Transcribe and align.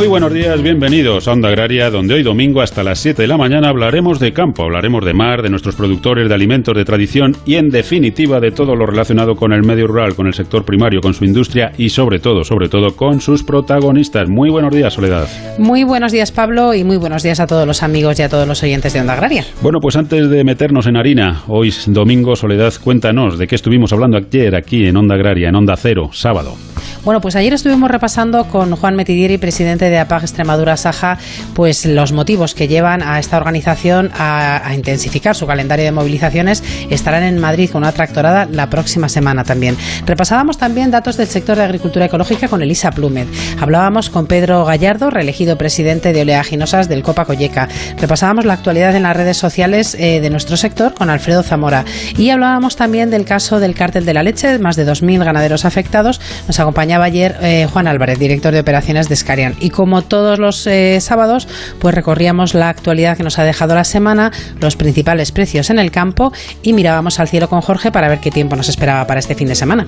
Muy 0.00 0.08
buenos 0.08 0.32
días, 0.32 0.62
bienvenidos 0.62 1.28
a 1.28 1.32
Onda 1.32 1.50
Agraria, 1.50 1.90
donde 1.90 2.14
hoy 2.14 2.22
domingo 2.22 2.62
hasta 2.62 2.82
las 2.82 3.00
7 3.00 3.20
de 3.20 3.28
la 3.28 3.36
mañana 3.36 3.68
hablaremos 3.68 4.18
de 4.18 4.32
campo, 4.32 4.62
hablaremos 4.62 5.04
de 5.04 5.12
mar, 5.12 5.42
de 5.42 5.50
nuestros 5.50 5.76
productores 5.76 6.26
de 6.26 6.34
alimentos 6.34 6.74
de 6.74 6.86
tradición 6.86 7.36
y 7.44 7.56
en 7.56 7.68
definitiva 7.68 8.40
de 8.40 8.50
todo 8.50 8.74
lo 8.74 8.86
relacionado 8.86 9.34
con 9.34 9.52
el 9.52 9.62
medio 9.62 9.86
rural, 9.86 10.14
con 10.14 10.26
el 10.26 10.32
sector 10.32 10.64
primario, 10.64 11.02
con 11.02 11.12
su 11.12 11.26
industria 11.26 11.72
y 11.76 11.90
sobre 11.90 12.18
todo, 12.18 12.44
sobre 12.44 12.70
todo 12.70 12.96
con 12.96 13.20
sus 13.20 13.44
protagonistas. 13.44 14.26
Muy 14.26 14.48
buenos 14.48 14.74
días, 14.74 14.94
Soledad. 14.94 15.28
Muy 15.58 15.84
buenos 15.84 16.12
días, 16.12 16.32
Pablo, 16.32 16.72
y 16.72 16.82
muy 16.82 16.96
buenos 16.96 17.22
días 17.22 17.38
a 17.38 17.46
todos 17.46 17.66
los 17.66 17.82
amigos 17.82 18.18
y 18.20 18.22
a 18.22 18.30
todos 18.30 18.48
los 18.48 18.62
oyentes 18.62 18.94
de 18.94 19.02
Onda 19.02 19.12
Agraria. 19.12 19.44
Bueno, 19.60 19.80
pues 19.82 19.96
antes 19.96 20.30
de 20.30 20.44
meternos 20.44 20.86
en 20.86 20.96
harina, 20.96 21.42
hoy 21.46 21.74
domingo, 21.88 22.36
Soledad, 22.36 22.72
cuéntanos 22.82 23.38
de 23.38 23.46
qué 23.46 23.54
estuvimos 23.54 23.92
hablando 23.92 24.16
ayer 24.16 24.56
aquí 24.56 24.86
en 24.86 24.96
Onda 24.96 25.16
Agraria, 25.16 25.50
en 25.50 25.56
Onda 25.56 25.76
Cero, 25.76 26.08
sábado. 26.10 26.54
Bueno, 27.02 27.22
pues 27.22 27.34
ayer 27.34 27.54
estuvimos 27.54 27.90
repasando 27.90 28.44
con 28.44 28.76
Juan 28.76 28.94
Metidieri, 28.94 29.38
presidente 29.38 29.88
de 29.88 29.98
APAG 29.98 30.22
Extremadura 30.22 30.76
Saja, 30.76 31.16
pues 31.54 31.86
los 31.86 32.12
motivos 32.12 32.54
que 32.54 32.68
llevan 32.68 33.02
a 33.02 33.18
esta 33.18 33.38
organización 33.38 34.10
a, 34.18 34.68
a, 34.68 34.74
intensificar 34.74 35.34
su 35.34 35.46
calendario 35.46 35.86
de 35.86 35.92
movilizaciones. 35.92 36.62
Estarán 36.90 37.22
en 37.22 37.38
Madrid 37.38 37.70
con 37.70 37.84
una 37.84 37.92
tractorada 37.92 38.44
la 38.44 38.68
próxima 38.68 39.08
semana 39.08 39.44
también. 39.44 39.78
Repasábamos 40.04 40.58
también 40.58 40.90
datos 40.90 41.16
del 41.16 41.28
sector 41.28 41.56
de 41.56 41.64
agricultura 41.64 42.04
ecológica 42.04 42.48
con 42.48 42.62
Elisa 42.62 42.90
Plumet. 42.90 43.28
Hablábamos 43.58 44.10
con 44.10 44.26
Pedro 44.26 44.66
Gallardo, 44.66 45.08
reelegido 45.08 45.56
presidente 45.56 46.12
de 46.12 46.20
Oleaginosas 46.20 46.90
del 46.90 47.02
Copa 47.02 47.24
Colleca. 47.24 47.68
Repasábamos 47.98 48.44
la 48.44 48.52
actualidad 48.52 48.94
en 48.94 49.04
las 49.04 49.16
redes 49.16 49.38
sociales 49.38 49.96
eh, 49.98 50.20
de 50.20 50.28
nuestro 50.28 50.58
sector 50.58 50.92
con 50.92 51.08
Alfredo 51.08 51.42
Zamora. 51.42 51.86
Y 52.18 52.28
hablábamos 52.28 52.76
también 52.76 53.10
del 53.10 53.24
caso 53.24 53.58
del 53.58 53.74
cártel 53.74 54.04
de 54.04 54.12
la 54.12 54.22
leche, 54.22 54.58
más 54.58 54.76
de 54.76 54.86
2.000 54.86 55.24
ganaderos 55.24 55.64
afectados. 55.64 56.20
Nos 56.46 56.60
acompañaba 56.90 57.04
ayer 57.04 57.36
eh, 57.40 57.68
Juan 57.70 57.86
Álvarez, 57.86 58.18
director 58.18 58.52
de 58.52 58.60
operaciones 58.60 59.08
de 59.08 59.14
Scarian. 59.14 59.54
Y 59.60 59.70
como 59.70 60.02
todos 60.02 60.40
los 60.40 60.66
eh, 60.66 60.98
sábados, 61.00 61.46
pues 61.78 61.94
recorríamos 61.94 62.54
la 62.54 62.68
actualidad 62.68 63.16
que 63.16 63.22
nos 63.22 63.38
ha 63.38 63.44
dejado 63.44 63.74
la 63.76 63.84
semana, 63.84 64.32
los 64.60 64.74
principales 64.74 65.30
precios 65.30 65.70
en 65.70 65.78
el 65.78 65.92
campo 65.92 66.32
y 66.64 66.72
mirábamos 66.72 67.20
al 67.20 67.28
cielo 67.28 67.48
con 67.48 67.60
Jorge 67.60 67.92
para 67.92 68.08
ver 68.08 68.18
qué 68.18 68.32
tiempo 68.32 68.56
nos 68.56 68.68
esperaba 68.68 69.06
para 69.06 69.20
este 69.20 69.36
fin 69.36 69.46
de 69.46 69.54
semana. 69.54 69.86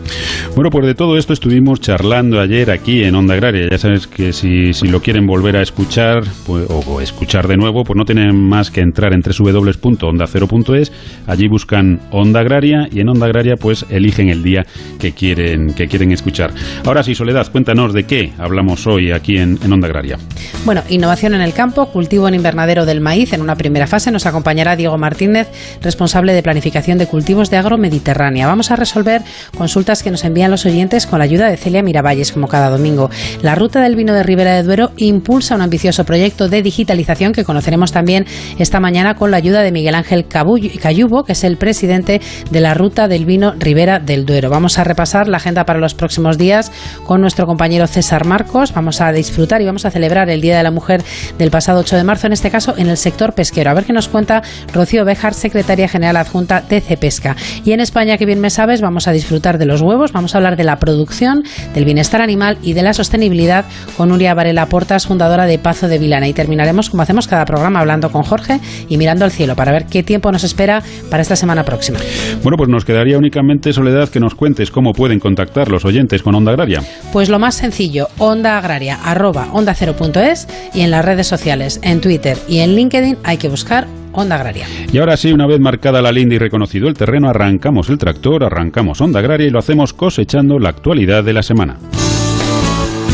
Bueno, 0.55 0.71
pues 0.71 0.87
de 0.87 0.95
todo 0.95 1.17
esto 1.17 1.33
estuvimos 1.33 1.81
charlando 1.81 2.41
ayer 2.41 2.71
aquí 2.71 3.03
en 3.03 3.17
Onda 3.17 3.35
Agraria. 3.35 3.69
Ya 3.71 3.79
sabes 3.79 4.07
que 4.07 4.33
si, 4.33 4.73
lo 4.87 5.01
quieren 5.01 5.27
volver 5.27 5.57
a 5.57 5.63
escuchar 5.63 6.23
pues, 6.47 6.71
o, 6.71 6.85
o, 6.87 7.01
escuchar 7.01 7.49
de 7.49 7.57
nuevo, 7.57 7.83
pues 7.83 7.97
no 7.97 8.05
tienen 8.05 8.37
más 8.37 8.71
que 8.71 8.81
entrar 8.81 9.13
en 9.13 9.23
www.ondacero.es. 9.23 10.93
Allí 11.27 11.49
buscan 11.49 12.01
Onda 12.13 12.41
Agraria 12.41 12.87
y 12.93 13.01
en 13.01 13.09
Onda 13.09 13.27
Agraria 13.27 13.55
pues 13.57 13.87
eligen 13.91 14.29
el 14.29 14.45
día 14.45 14.65
que 15.01 15.13
quieren, 15.13 15.75
que 15.75 15.89
quieren 15.89 16.13
escuchar. 16.13 16.53
Ahora 16.85 16.92
sí, 17.03 17.15
Soledad, 17.15 17.51
cuéntanos 17.51 17.95
de 17.95 18.05
qué 18.05 18.33
hablamos 18.39 18.87
hoy 18.87 19.13
aquí 19.13 19.39
en, 19.39 19.59
en, 19.65 19.73
Onda 19.73 19.87
Agraria. 19.87 20.19
Bueno, 20.67 20.83
innovación 20.91 21.35
en 21.35 21.41
el 21.41 21.55
campo, 21.55 21.87
cultivo 21.87 22.29
en 22.29 22.35
invernadero 22.35 22.85
del 22.85 23.01
maíz. 23.01 23.33
En 23.33 23.41
una 23.41 23.57
primera 23.57 23.87
fase 23.87 24.11
nos 24.11 24.27
acompañará 24.27 24.77
Diego 24.77 24.99
Martínez, 24.99 25.49
responsable 25.81 26.35
de 26.35 26.43
planificación 26.43 26.99
de 26.99 27.07
cultivos 27.07 27.51
de 27.51 27.57
agromediterránea. 27.57 28.47
Vamos 28.47 28.71
a 28.71 28.77
resolver 28.77 29.23
consultas 29.57 30.03
que 30.03 30.11
nos 30.11 30.25
envían 30.25 30.51
los 30.51 30.67
oyentes 30.67 31.07
con 31.07 31.19
la 31.21 31.25
ayuda 31.25 31.49
de 31.49 31.57
Celia 31.57 31.83
Miravalles, 31.83 32.31
como 32.31 32.47
cada 32.47 32.69
domingo. 32.69 33.11
La 33.41 33.55
ruta 33.55 33.81
del 33.81 33.97
vino 33.97 34.13
de 34.13 34.23
Ribera 34.23 34.55
de 34.55 34.63
Duero 34.63 34.91
impulsa 34.99 35.55
un 35.55 35.63
ambicioso 35.63 36.05
proyecto 36.05 36.49
de 36.49 36.63
digitalización 36.63 37.33
que 37.33 37.45
conoceremos 37.45 37.93
también 37.93 38.27
esta 38.59 38.81
mañana 38.81 39.15
con 39.15 39.31
la 39.31 39.39
ayuda 39.39 39.63
de 39.63 39.73
Miguel 39.73 39.95
Ángel 39.95 40.27
Cayubo, 40.27 41.25
que 41.25 41.33
es 41.33 41.45
el 41.45 41.57
presidente 41.57 42.21
de 42.51 42.61
la 42.61 42.75
ruta 42.75 43.09
del 43.09 43.25
vino 43.25 43.55
Ribera 43.59 43.99
del 43.99 44.27
Duero. 44.27 44.51
Vamos 44.51 44.79
a 44.79 44.85
repasar 44.85 45.29
la 45.29 45.39
agenda 45.39 45.65
para 45.65 45.79
los 45.79 45.95
próximos 45.95 46.37
días 46.37 46.71
con 47.05 47.21
nuestro 47.21 47.47
compañero 47.47 47.87
César 47.87 48.27
Marcos. 48.27 48.73
Vamos 48.73 49.01
a 49.01 49.13
disfrutar 49.13 49.63
y 49.63 49.67
vamos 49.67 49.85
a 49.85 49.91
celebrar 49.91 50.31
el 50.31 50.41
Día 50.41 50.57
de 50.57 50.63
la 50.63 50.71
Mujer 50.71 51.03
del 51.39 51.51
pasado 51.51 51.81
8 51.81 51.97
de 51.97 52.05
marzo, 52.05 52.27
en 52.27 52.33
este 52.33 52.51
caso 52.51 52.75
en 52.77 52.89
el 52.89 52.97
sector 52.97 53.35
pesquero. 53.35 53.71
A 53.71 53.75
ver 53.75 53.85
qué 53.85 53.93
nos 53.93 54.09
cuenta 54.09 54.43
Rocío 54.73 55.05
Bejar, 55.05 55.35
secretaria 55.35 55.89
general 55.89 56.17
adjunta 56.17 56.63
de 56.63 56.81
Cepesca. 56.81 57.37
Y 57.65 57.73
en 57.73 57.81
España, 57.81 58.17
que 58.19 58.27
bien 58.27 58.41
me 58.41 58.51
sabes, 58.51 58.81
vamos 58.81 59.09
a 59.09 59.13
disfrutar 59.13 59.59
de 59.59 59.67
los 59.67 59.83
huevos, 59.83 60.13
vamos 60.13 60.35
a 60.35 60.39
hablar 60.39 60.57
de 60.57 60.65
la 60.65 60.77
producción, 60.79 61.45
del 61.75 61.85
bienestar 61.85 62.23
animal 62.23 62.59
y 62.63 62.73
de 62.73 62.83
la 62.83 62.93
sostenibilidad 62.93 63.65
con 63.97 64.09
Nuria 64.09 64.35
Varela 64.35 64.67
Portas, 64.67 65.07
fundadora 65.07 65.47
de 65.47 65.59
Pazo 65.59 65.89
de 65.89 65.99
Vilana. 65.99 66.29
Y 66.29 66.33
terminaremos, 66.33 66.91
como 66.91 67.03
hacemos 67.03 67.29
cada 67.29 67.45
programa, 67.45 67.81
hablando 67.81 68.11
con 68.11 68.23
Jorge 68.23 68.61
y 68.89 68.97
mirando 68.97 69.25
al 69.25 69.31
cielo 69.31 69.57
para 69.57 69.73
ver 69.73 69.87
qué 69.87 70.03
tiempo 70.03 70.31
nos 70.33 70.45
espera 70.45 70.83
para 71.11 71.23
esta 71.23 71.37
semana 71.37 71.65
próxima. 71.65 71.99
Bueno, 72.43 72.57
pues 72.57 72.69
nos 72.69 72.85
quedaría 72.85 73.19
únicamente, 73.19 73.73
Soledad, 73.73 74.09
que 74.09 74.21
nos 74.21 74.35
cuentes 74.35 74.71
cómo 74.71 74.93
pueden 74.93 75.19
contactar 75.19 75.69
los 75.69 75.85
oyentes 75.85 76.23
con 76.23 76.35
Onda 76.35 76.53
Agraria. 76.53 76.72
Pues 77.13 77.29
lo 77.29 77.39
más 77.39 77.57
sencillo, 77.57 78.09
onda 78.19 78.57
agraria, 78.57 78.99
arroba 79.05 79.49
onda 79.53 79.73
es 79.73 80.49
y 80.75 80.81
en 80.81 80.91
las 80.91 81.05
redes 81.05 81.27
sociales, 81.27 81.81
en 81.83 82.01
Twitter 82.01 82.39
y 82.49 82.61
en 82.61 82.75
LinkedIn 82.75 83.19
hay 83.25 83.37
que 83.37 83.49
buscar 83.49 83.87
Onda 84.15 84.37
Agraria. 84.37 84.67
Y 84.93 84.99
ahora 84.99 85.17
sí, 85.17 85.33
una 85.33 85.47
vez 85.47 85.59
marcada 85.59 86.03
la 86.03 86.13
linda 86.13 86.35
y 86.35 86.39
reconocido 86.39 86.89
el 86.89 86.95
terreno, 86.95 87.31
arrancamos 87.31 87.89
el 87.89 87.99
tractor, 87.99 88.45
arrancamos 88.45 89.01
Onda 89.01 89.21
Agraria 89.21 89.47
y 89.47 89.51
lo 89.51 89.59
hacemos 89.59 89.95
cosechando 89.95 90.59
la 90.59 90.69
actualidad 90.69 91.25
de 91.25 91.33
la 91.33 91.43
semana. 91.43 91.79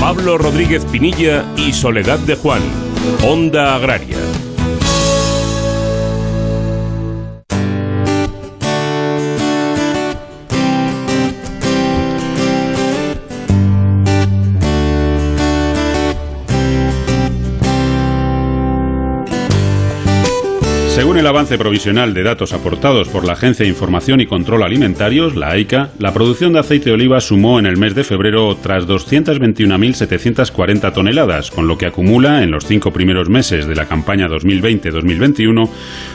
Pablo 0.00 0.38
Rodríguez 0.38 0.84
Pinilla 0.84 1.44
y 1.56 1.72
Soledad 1.72 2.19
de 2.20 2.36
Juan, 2.36 2.62
Onda 3.25 3.76
Agraria. 3.76 4.16
Según 20.98 21.16
el 21.16 21.28
avance 21.28 21.56
provisional 21.59 22.12
de 22.12 22.25
datos 22.25 22.53
aportados 22.53 23.06
por 23.06 23.25
la 23.25 23.34
Agencia 23.34 23.62
de 23.62 23.69
Información 23.69 24.20
y 24.20 24.26
Control 24.26 24.64
Alimentarios, 24.64 25.36
la 25.36 25.50
AICA, 25.50 25.91
la 26.00 26.12
producción 26.12 26.54
de 26.54 26.59
aceite 26.59 26.86
de 26.86 26.94
oliva 26.94 27.20
sumó 27.20 27.60
en 27.60 27.66
el 27.66 27.76
mes 27.76 27.94
de 27.94 28.03
febrero 28.03 28.56
tras 28.60 28.88
221.740 28.88 30.92
toneladas, 30.92 31.53
con 31.53 31.69
lo 31.69 31.78
que 31.78 31.87
acumula 31.87 32.42
en 32.42 32.50
los 32.50 32.66
cinco 32.66 32.92
primeros 32.92 33.28
meses 33.28 33.69
de 33.69 33.76
la 33.76 33.87
campaña 33.87 34.26
2020-2021 34.26 35.69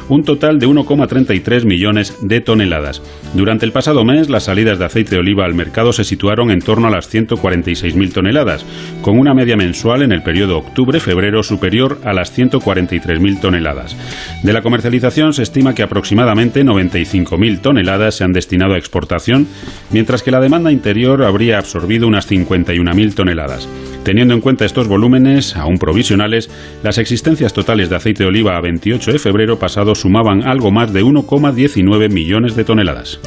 un 0.10 0.26
total 0.26 0.60
de 0.60 0.68
1,33 0.68 1.64
millones 1.64 2.18
de 2.22 2.42
toneladas. 2.42 3.02
Durante 3.34 3.66
el 3.66 3.72
pasado 3.72 4.04
mes, 4.04 4.30
las 4.30 4.44
salidas 4.44 4.80
de 4.80 4.86
aceite 4.86 5.12
de 5.12 5.22
oliva 5.22 5.46
al 5.46 5.54
mercado 5.54 5.94
se 5.94 6.04
situaron 6.04 6.52
en 6.52 6.60
torno 6.60 6.90
a 6.90 6.92
las 6.92 7.10
146.000 7.10 8.12
toneladas, 8.12 8.66
con 9.02 9.18
una 9.18 9.34
media 9.34 9.56
mensual 9.56 10.02
en 10.02 10.12
el 10.12 10.24
periodo 10.24 10.58
octubre-febrero 10.58 11.42
superior 11.42 12.02
a 12.04 12.12
las 12.12 12.38
143.000 12.38 13.40
toneladas. 13.40 13.96
De 14.44 14.52
la 14.52 14.62
comercialización 14.74 15.34
se 15.34 15.44
estima 15.44 15.76
que 15.76 15.84
aproximadamente 15.84 16.64
95.000 16.64 17.62
toneladas 17.62 18.16
se 18.16 18.24
han 18.24 18.34
destinado 18.34 18.74
a 18.74 18.80
exportación, 18.80 19.46
mientras 19.92 20.24
que 20.24 20.32
la 20.32 20.40
demanda 20.40 20.72
interior 20.72 21.24
habría 21.24 21.60
absorbido 21.60 22.08
unas 22.08 22.28
51.000 22.28 23.14
toneladas. 23.14 23.70
Teniendo 24.04 24.34
en 24.34 24.42
cuenta 24.42 24.66
estos 24.66 24.88
volúmenes, 24.88 25.56
aún 25.56 25.78
provisionales, 25.78 26.50
las 26.82 26.98
existencias 26.98 27.54
totales 27.54 27.90
de 27.90 27.98
aceite 27.98 28.24
de 28.24 28.30
oliva 28.30 28.58
a 28.58 28.62
28 28.62 29.14
de 29.14 29.20
febrero 29.20 29.60
pasado 29.60 29.94
sumaban 29.94 30.42
algo 30.42 30.72
más 30.72 30.92
de 30.92 31.04
1,19 31.04 32.10
millones 32.12 32.56
de 32.56 32.64
toneladas. 32.66 33.20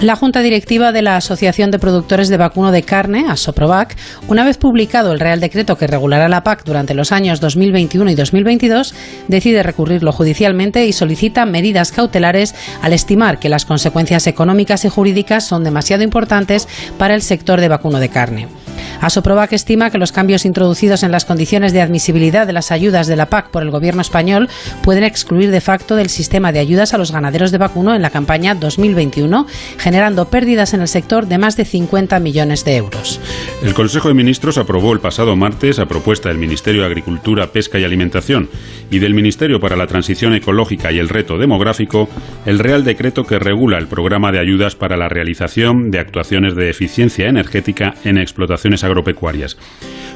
La 0.00 0.16
Junta 0.16 0.40
Directiva 0.40 0.90
de 0.90 1.02
la 1.02 1.16
Asociación 1.16 1.70
de 1.70 1.78
Productores 1.78 2.30
de 2.30 2.38
Vacuno 2.38 2.72
de 2.72 2.82
Carne, 2.82 3.26
ASOPROVAC, 3.28 3.94
una 4.26 4.44
vez 4.44 4.56
publicado 4.56 5.12
el 5.12 5.20
Real 5.20 5.38
Decreto 5.38 5.76
que 5.76 5.86
regulará 5.86 6.30
la 6.30 6.42
PAC 6.42 6.64
durante 6.64 6.94
los 6.94 7.12
años 7.12 7.40
2021 7.40 8.10
y 8.10 8.14
2022, 8.14 8.94
decide 9.28 9.62
recurrirlo 9.62 10.10
judicialmente 10.10 10.86
y 10.86 10.93
solicita 10.94 11.44
medidas 11.44 11.92
cautelares 11.92 12.54
al 12.82 12.92
estimar 12.92 13.38
que 13.38 13.48
las 13.48 13.66
consecuencias 13.66 14.26
económicas 14.26 14.84
y 14.84 14.88
jurídicas 14.88 15.46
son 15.46 15.64
demasiado 15.64 16.02
importantes 16.02 16.68
para 16.98 17.14
el 17.14 17.22
sector 17.22 17.60
de 17.60 17.68
vacuno 17.68 17.98
de 18.00 18.08
carne. 18.08 18.63
Asoproba 19.00 19.48
que 19.48 19.56
estima 19.56 19.90
que 19.90 19.98
los 19.98 20.12
cambios 20.12 20.44
introducidos 20.44 21.02
en 21.02 21.12
las 21.12 21.24
condiciones 21.24 21.72
de 21.72 21.82
admisibilidad 21.82 22.46
de 22.46 22.52
las 22.52 22.70
ayudas 22.70 23.06
de 23.06 23.16
la 23.16 23.26
PAC 23.26 23.50
por 23.50 23.62
el 23.62 23.70
gobierno 23.70 24.02
español 24.02 24.48
pueden 24.82 25.04
excluir 25.04 25.50
de 25.50 25.60
facto 25.60 25.96
del 25.96 26.08
sistema 26.08 26.52
de 26.52 26.60
ayudas 26.60 26.94
a 26.94 26.98
los 26.98 27.12
ganaderos 27.12 27.50
de 27.50 27.58
vacuno 27.58 27.94
en 27.94 28.02
la 28.02 28.10
campaña 28.10 28.54
2021, 28.54 29.46
generando 29.78 30.26
pérdidas 30.26 30.74
en 30.74 30.80
el 30.80 30.88
sector 30.88 31.26
de 31.26 31.38
más 31.38 31.56
de 31.56 31.64
50 31.64 32.18
millones 32.20 32.64
de 32.64 32.76
euros. 32.76 33.20
El 33.62 33.74
Consejo 33.74 34.08
de 34.08 34.14
Ministros 34.14 34.58
aprobó 34.58 34.92
el 34.92 35.00
pasado 35.00 35.36
martes, 35.36 35.78
a 35.78 35.86
propuesta 35.86 36.28
del 36.28 36.38
Ministerio 36.38 36.82
de 36.82 36.86
Agricultura, 36.86 37.48
Pesca 37.48 37.78
y 37.78 37.84
Alimentación 37.84 38.48
y 38.90 38.98
del 38.98 39.14
Ministerio 39.14 39.60
para 39.60 39.76
la 39.76 39.86
Transición 39.86 40.34
Ecológica 40.34 40.92
y 40.92 40.98
el 40.98 41.08
Reto 41.08 41.38
Demográfico, 41.38 42.08
el 42.46 42.58
Real 42.58 42.84
Decreto 42.84 43.24
que 43.24 43.38
regula 43.38 43.78
el 43.78 43.88
programa 43.88 44.30
de 44.30 44.40
ayudas 44.40 44.76
para 44.76 44.96
la 44.96 45.08
realización 45.08 45.90
de 45.90 45.98
actuaciones 45.98 46.54
de 46.54 46.70
eficiencia 46.70 47.28
energética 47.28 47.94
en 48.04 48.18
explotaciones 48.18 48.83
agropecuarias. 48.84 49.56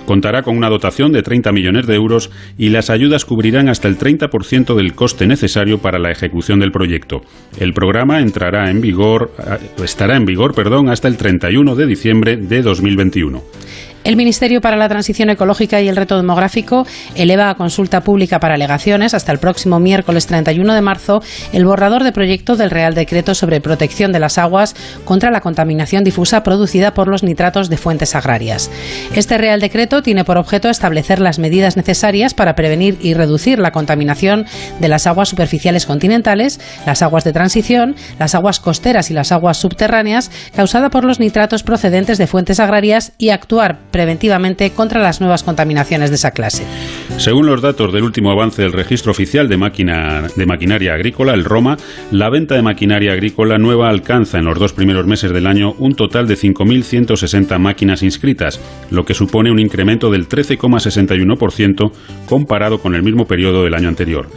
Contará 0.09 0.43
con 0.43 0.57
una 0.57 0.71
dotación 0.71 1.13
de 1.13 1.23
30 1.23 1.53
millones 1.53 1.87
de 1.87 1.95
euros 1.95 2.31
y 2.57 2.71
las 2.71 2.89
ayudas 2.89 3.27
cubrirán 3.27 3.69
hasta 3.69 3.89
el 3.89 3.99
30% 3.99 4.75
del 4.75 4.95
coste 4.95 5.27
necesario 5.27 5.81
para 5.81 5.99
la 5.99 6.11
ejecución 6.11 6.61
del 6.61 6.73
proyecto. 6.73 7.21
El 7.61 7.75
programa 7.75 8.21
entrará 8.21 8.71
en 8.71 8.81
vigor, 8.81 9.33
eh, 9.39 9.59
estará 9.85 10.17
en 10.17 10.25
vigor 10.25 10.55
perdón, 10.55 10.89
hasta 10.89 11.09
el 11.09 11.19
31 11.19 11.75
de 11.75 11.87
diciembre 11.87 12.37
de 12.39 12.63
2021. 12.63 13.43
El 14.09 14.17
Ministerio 14.17 14.63
para 14.63 14.79
la 14.79 14.89
Transición 14.89 15.29
Ecológica 15.29 15.83
y 15.83 15.89
el 15.89 15.95
Reto 15.95 16.17
Demográfico 16.17 16.87
eleva 17.15 17.51
a 17.51 17.57
consulta 17.57 18.01
pública 18.01 18.41
para 18.41 18.55
alegaciones 18.55 19.13
hasta 19.13 19.33
el 19.33 19.39
próximo 19.39 19.81
miércoles 19.81 20.27
31 20.27 20.73
de 20.73 20.81
marzo 20.81 21.21
el 21.53 21.67
borrador 21.67 22.05
de 22.05 22.13
proyecto 22.13 22.57
del 22.57 22.71
Real 22.71 22.95
Decreto 22.95 23.35
sobre 23.35 23.61
protección 23.61 24.11
de 24.11 24.19
las 24.19 24.39
aguas 24.39 24.75
contra 25.05 25.31
la 25.31 25.43
contaminación 25.43 26.05
difusa 26.05 26.43
producida 26.43 26.95
por 26.95 27.07
los 27.07 27.23
nitratos 27.23 27.69
de 27.69 27.77
fuentes 27.77 28.15
agrarias. 28.15 28.71
Este 29.15 29.37
Real 29.37 29.61
Decreto 29.61 30.03
tiene 30.03 30.25
por 30.25 30.39
objeto 30.39 30.71
establecer 30.71 31.21
las 31.21 31.39
medidas 31.39 31.77
necesarias 31.77 32.33
para 32.33 32.55
prevenir 32.55 32.97
y 33.03 33.13
reducir 33.13 33.59
la 33.59 33.73
contaminación 33.73 34.47
de 34.81 34.89
las 34.89 35.07
aguas 35.07 35.29
superficiales 35.29 35.85
continentales, 35.85 36.61
las 36.87 37.03
aguas 37.03 37.25
de 37.25 37.35
transición, 37.35 37.95
las 38.19 38.35
aguas 38.35 38.59
costeras 38.59 39.11
y 39.11 39.13
las 39.13 39.33
aguas 39.33 39.59
subterráneas 39.59 40.31
causada 40.57 40.89
por 40.89 41.05
los 41.05 41.21
nitratos 41.21 41.63
procedentes 41.63 42.17
de 42.17 42.27
fuentes 42.27 42.59
agrarias 42.59 43.13
y 43.19 43.29
actuar 43.29 43.77
preventivamente 43.99 44.71
contra 44.71 45.03
las 45.03 45.21
nuevas 45.21 45.43
contaminaciones 45.43 46.11
de 46.11 46.15
esa 46.15 46.31
clase. 46.31 46.63
Según 47.17 47.47
los 47.47 47.61
datos 47.61 47.93
del 47.93 48.05
último 48.05 48.31
avance 48.31 48.63
del 48.63 48.73
registro 48.73 49.11
oficial 49.11 49.49
de, 49.49 49.57
maquinaria 49.57 50.95
agrícola, 50.95 51.35
el 51.35 51.45
ROMA, 51.45 51.77
la 52.13 52.31
venta 52.31 52.55
de 52.55 52.63
maquinaria 52.63 53.11
agrícola 53.11 53.59
nueva 53.59 53.89
alcanza 53.89 54.39
en 54.39 54.45
los 54.45 54.57
dos 54.57 54.73
primeros 54.73 55.05
meses 55.09 55.33
del 55.33 55.49
año 55.49 55.75
un 55.79 55.97
total 55.97 56.29
de 56.29 56.37
5.160 56.37 57.59
máquinas 57.59 58.05
inscritas, 58.05 58.61
lo 58.93 59.05
que 59.05 59.15
supone 59.15 59.51
un 59.51 59.59
incremento 59.59 60.13
del 60.13 60.29
13,61% 60.29 61.91
comparado 62.27 62.79
con 62.79 62.95
el 62.95 63.03
mismo 63.03 63.27
periodo 63.27 63.65
del 63.65 63.75
año 63.75 63.89
anterior. 63.89 64.29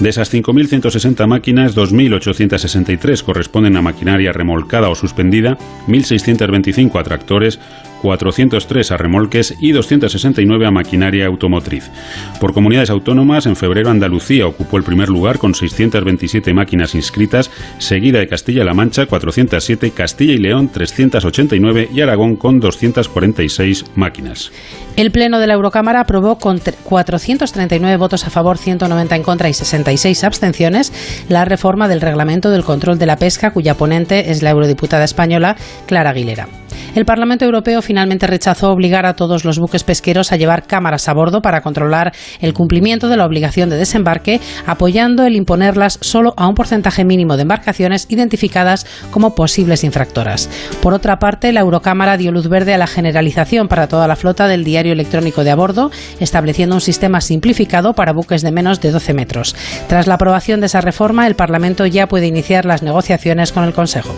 De 0.00 0.08
esas 0.08 0.32
5.160 0.32 1.26
máquinas, 1.26 1.76
2.863 1.76 3.22
corresponden 3.22 3.76
a 3.76 3.82
maquinaria 3.82 4.32
remolcada 4.32 4.88
o 4.88 4.94
suspendida, 4.94 5.58
1.625 5.88 6.98
a 6.98 7.02
tractores, 7.02 7.60
403 8.04 8.92
a 8.92 8.96
remolques 8.98 9.54
y 9.60 9.72
269 9.72 10.66
a 10.66 10.70
maquinaria 10.70 11.24
automotriz. 11.24 11.90
Por 12.38 12.52
comunidades 12.52 12.90
autónomas, 12.90 13.46
en 13.46 13.56
febrero 13.56 13.88
Andalucía 13.88 14.46
ocupó 14.46 14.76
el 14.76 14.82
primer 14.82 15.08
lugar 15.08 15.38
con 15.38 15.54
627 15.54 16.52
máquinas 16.52 16.94
inscritas, 16.94 17.50
seguida 17.78 18.18
de 18.18 18.28
Castilla-La 18.28 18.74
Mancha 18.74 19.06
407, 19.06 19.92
Castilla 19.92 20.34
y 20.34 20.36
León 20.36 20.68
389 20.68 21.88
y 21.94 22.02
Aragón 22.02 22.36
con 22.36 22.60
246 22.60 23.86
máquinas. 23.94 24.52
El 24.96 25.10
Pleno 25.10 25.38
de 25.38 25.46
la 25.46 25.54
Eurocámara 25.54 26.00
aprobó 26.00 26.36
con 26.36 26.60
439 26.60 27.96
votos 27.96 28.26
a 28.26 28.30
favor, 28.30 28.58
190 28.58 29.16
en 29.16 29.22
contra 29.22 29.48
y 29.48 29.54
66 29.54 30.24
abstenciones 30.24 30.92
la 31.30 31.46
reforma 31.46 31.88
del 31.88 32.02
reglamento 32.02 32.50
del 32.50 32.64
control 32.64 32.98
de 32.98 33.06
la 33.06 33.16
pesca, 33.16 33.52
cuya 33.52 33.78
ponente 33.78 34.30
es 34.30 34.42
la 34.42 34.50
eurodiputada 34.50 35.04
española 35.04 35.56
Clara 35.86 36.10
Aguilera. 36.10 36.48
El 36.94 37.04
Parlamento 37.04 37.44
Europeo 37.44 37.82
finalmente 37.82 38.26
rechazó 38.26 38.70
obligar 38.70 39.06
a 39.06 39.14
todos 39.14 39.44
los 39.44 39.58
buques 39.58 39.84
pesqueros 39.84 40.32
a 40.32 40.36
llevar 40.36 40.66
cámaras 40.66 41.08
a 41.08 41.14
bordo 41.14 41.42
para 41.42 41.60
controlar 41.60 42.12
el 42.40 42.54
cumplimiento 42.54 43.08
de 43.08 43.16
la 43.16 43.26
obligación 43.26 43.70
de 43.70 43.76
desembarque, 43.76 44.40
apoyando 44.66 45.24
el 45.24 45.36
imponerlas 45.36 45.98
solo 46.00 46.34
a 46.36 46.46
un 46.46 46.54
porcentaje 46.54 47.04
mínimo 47.04 47.36
de 47.36 47.42
embarcaciones 47.42 48.06
identificadas 48.08 48.86
como 49.10 49.34
posibles 49.34 49.84
infractoras. 49.84 50.48
Por 50.82 50.94
otra 50.94 51.18
parte, 51.18 51.52
la 51.52 51.60
Eurocámara 51.60 52.16
dio 52.16 52.32
luz 52.32 52.48
verde 52.48 52.74
a 52.74 52.78
la 52.78 52.86
generalización 52.86 53.68
para 53.68 53.88
toda 53.88 54.06
la 54.06 54.16
flota 54.16 54.46
del 54.48 54.64
diario 54.64 54.92
electrónico 54.92 55.44
de 55.44 55.50
a 55.50 55.56
bordo, 55.56 55.90
estableciendo 56.20 56.74
un 56.74 56.80
sistema 56.80 57.20
simplificado 57.20 57.94
para 57.94 58.12
buques 58.12 58.42
de 58.42 58.52
menos 58.52 58.80
de 58.80 58.90
12 58.90 59.14
metros. 59.14 59.56
Tras 59.88 60.06
la 60.06 60.14
aprobación 60.14 60.60
de 60.60 60.66
esa 60.66 60.80
reforma, 60.80 61.26
el 61.26 61.34
Parlamento 61.34 61.86
ya 61.86 62.06
puede 62.06 62.26
iniciar 62.26 62.64
las 62.64 62.82
negociaciones 62.82 63.52
con 63.52 63.64
el 63.64 63.72
Consejo. 63.72 64.14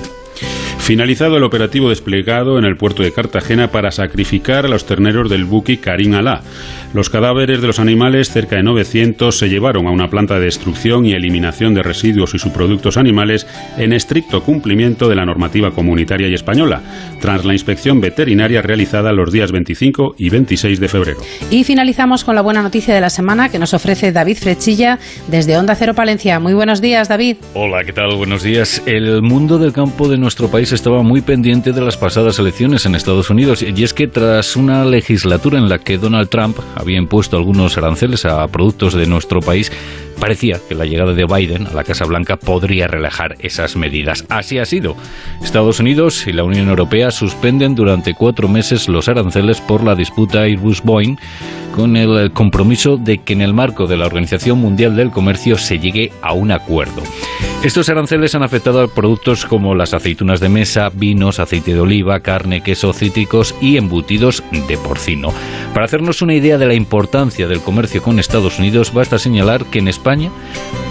Finalizado 0.86 1.36
el 1.36 1.42
operativo 1.42 1.88
desplegado 1.88 2.60
en 2.60 2.64
el 2.64 2.76
puerto 2.76 3.02
de 3.02 3.10
Cartagena 3.10 3.72
para 3.72 3.90
sacrificar 3.90 4.66
a 4.66 4.68
los 4.68 4.86
terneros 4.86 5.28
del 5.28 5.44
buque 5.44 5.80
Karim 5.80 6.14
Alá. 6.14 6.42
Los 6.94 7.10
cadáveres 7.10 7.60
de 7.60 7.66
los 7.66 7.80
animales, 7.80 8.30
cerca 8.30 8.54
de 8.54 8.62
900, 8.62 9.36
se 9.36 9.48
llevaron 9.48 9.88
a 9.88 9.90
una 9.90 10.08
planta 10.08 10.38
de 10.38 10.44
destrucción 10.44 11.04
y 11.04 11.12
eliminación 11.12 11.74
de 11.74 11.82
residuos 11.82 12.36
y 12.36 12.38
subproductos 12.38 12.96
animales 12.98 13.48
en 13.76 13.92
estricto 13.92 14.44
cumplimiento 14.44 15.08
de 15.08 15.16
la 15.16 15.26
normativa 15.26 15.72
comunitaria 15.72 16.28
y 16.28 16.34
española, 16.34 16.82
tras 17.20 17.44
la 17.44 17.52
inspección 17.52 18.00
veterinaria 18.00 18.62
realizada 18.62 19.12
los 19.12 19.32
días 19.32 19.50
25 19.50 20.14
y 20.18 20.30
26 20.30 20.78
de 20.78 20.88
febrero. 20.88 21.18
Y 21.50 21.64
finalizamos 21.64 22.22
con 22.22 22.36
la 22.36 22.42
buena 22.42 22.62
noticia 22.62 22.94
de 22.94 23.00
la 23.00 23.10
semana 23.10 23.48
que 23.48 23.58
nos 23.58 23.74
ofrece 23.74 24.12
David 24.12 24.36
Frechilla 24.36 25.00
desde 25.26 25.58
Onda 25.58 25.74
Cero 25.74 25.94
Palencia. 25.94 26.38
Muy 26.38 26.54
buenos 26.54 26.80
días, 26.80 27.08
David. 27.08 27.38
Hola, 27.54 27.82
¿qué 27.84 27.92
tal? 27.92 28.14
Buenos 28.16 28.44
días. 28.44 28.84
El 28.86 29.20
mundo 29.20 29.58
del 29.58 29.72
campo 29.72 30.08
de 30.08 30.16
nuestro 30.16 30.48
país 30.48 30.75
estaba 30.76 31.02
muy 31.02 31.22
pendiente 31.22 31.72
de 31.72 31.80
las 31.80 31.96
pasadas 31.96 32.38
elecciones 32.38 32.84
en 32.84 32.94
Estados 32.94 33.30
Unidos 33.30 33.62
y 33.62 33.82
es 33.82 33.94
que 33.94 34.06
tras 34.06 34.56
una 34.56 34.84
legislatura 34.84 35.58
en 35.58 35.70
la 35.70 35.78
que 35.78 35.96
Donald 35.96 36.28
Trump 36.28 36.58
había 36.74 36.98
impuesto 36.98 37.36
algunos 37.36 37.78
aranceles 37.78 38.26
a 38.26 38.46
productos 38.48 38.92
de 38.92 39.06
nuestro 39.06 39.40
país, 39.40 39.72
parecía 40.20 40.60
que 40.68 40.74
la 40.74 40.84
llegada 40.84 41.14
de 41.14 41.24
Biden 41.24 41.66
a 41.66 41.72
la 41.72 41.82
Casa 41.82 42.04
Blanca 42.04 42.36
podría 42.36 42.86
relajar 42.86 43.36
esas 43.40 43.74
medidas. 43.74 44.26
Así 44.28 44.58
ha 44.58 44.66
sido. 44.66 44.96
Estados 45.42 45.80
Unidos 45.80 46.26
y 46.26 46.32
la 46.32 46.44
Unión 46.44 46.68
Europea 46.68 47.10
suspenden 47.10 47.74
durante 47.74 48.14
cuatro 48.14 48.46
meses 48.46 48.86
los 48.88 49.08
aranceles 49.08 49.62
por 49.62 49.82
la 49.82 49.94
disputa 49.94 50.46
Airbus-Boeing 50.46 51.18
con 51.76 51.94
el 51.96 52.32
compromiso 52.32 52.96
de 52.96 53.18
que 53.18 53.34
en 53.34 53.42
el 53.42 53.52
marco 53.52 53.86
de 53.86 53.98
la 53.98 54.06
Organización 54.06 54.58
Mundial 54.58 54.96
del 54.96 55.10
Comercio 55.10 55.58
se 55.58 55.78
llegue 55.78 56.10
a 56.22 56.32
un 56.32 56.50
acuerdo. 56.50 57.02
Estos 57.62 57.88
aranceles 57.90 58.34
han 58.34 58.42
afectado 58.42 58.80
a 58.80 58.88
productos 58.88 59.44
como 59.44 59.74
las 59.74 59.92
aceitunas 59.92 60.40
de 60.40 60.48
mesa, 60.48 60.88
vinos, 60.88 61.38
aceite 61.38 61.74
de 61.74 61.80
oliva, 61.80 62.20
carne, 62.20 62.62
queso, 62.62 62.94
cítricos 62.94 63.54
y 63.60 63.76
embutidos 63.76 64.42
de 64.68 64.78
porcino. 64.78 65.34
Para 65.74 65.84
hacernos 65.84 66.22
una 66.22 66.34
idea 66.34 66.56
de 66.56 66.66
la 66.66 66.74
importancia 66.74 67.46
del 67.46 67.60
comercio 67.60 68.02
con 68.02 68.18
Estados 68.18 68.58
Unidos, 68.58 68.94
basta 68.94 69.18
señalar 69.18 69.66
que 69.66 69.80
en 69.80 69.88
España 69.88 70.30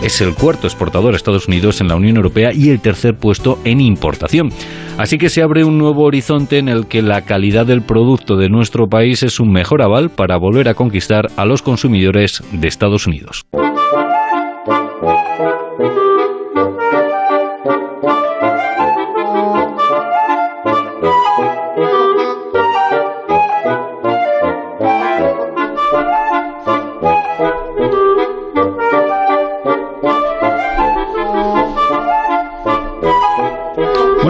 es 0.03 0.21
el 0.21 0.35
cuarto 0.35 0.67
exportador 0.67 1.13
a 1.13 1.17
Estados 1.17 1.47
Unidos 1.47 1.81
en 1.81 1.87
la 1.87 1.95
Unión 1.95 2.17
Europea 2.17 2.51
y 2.53 2.69
el 2.69 2.79
tercer 2.79 3.15
puesto 3.15 3.59
en 3.63 3.81
importación. 3.81 4.51
Así 4.97 5.17
que 5.17 5.29
se 5.29 5.41
abre 5.41 5.65
un 5.65 5.77
nuevo 5.77 6.03
horizonte 6.03 6.57
en 6.57 6.69
el 6.69 6.87
que 6.87 7.01
la 7.01 7.21
calidad 7.21 7.65
del 7.65 7.81
producto 7.81 8.37
de 8.37 8.47
nuestro 8.47 8.87
país 8.87 9.23
es 9.23 9.41
un 9.41 9.51
mejor 9.51 9.81
aval 9.81 10.09
para 10.09 10.37
volver 10.37 10.69
a 10.69 10.73
conquistar 10.73 11.27
a 11.35 11.45
los 11.45 11.61
consumidores 11.61 12.41
de 12.53 12.67
Estados 12.69 13.05
Unidos. 13.05 13.43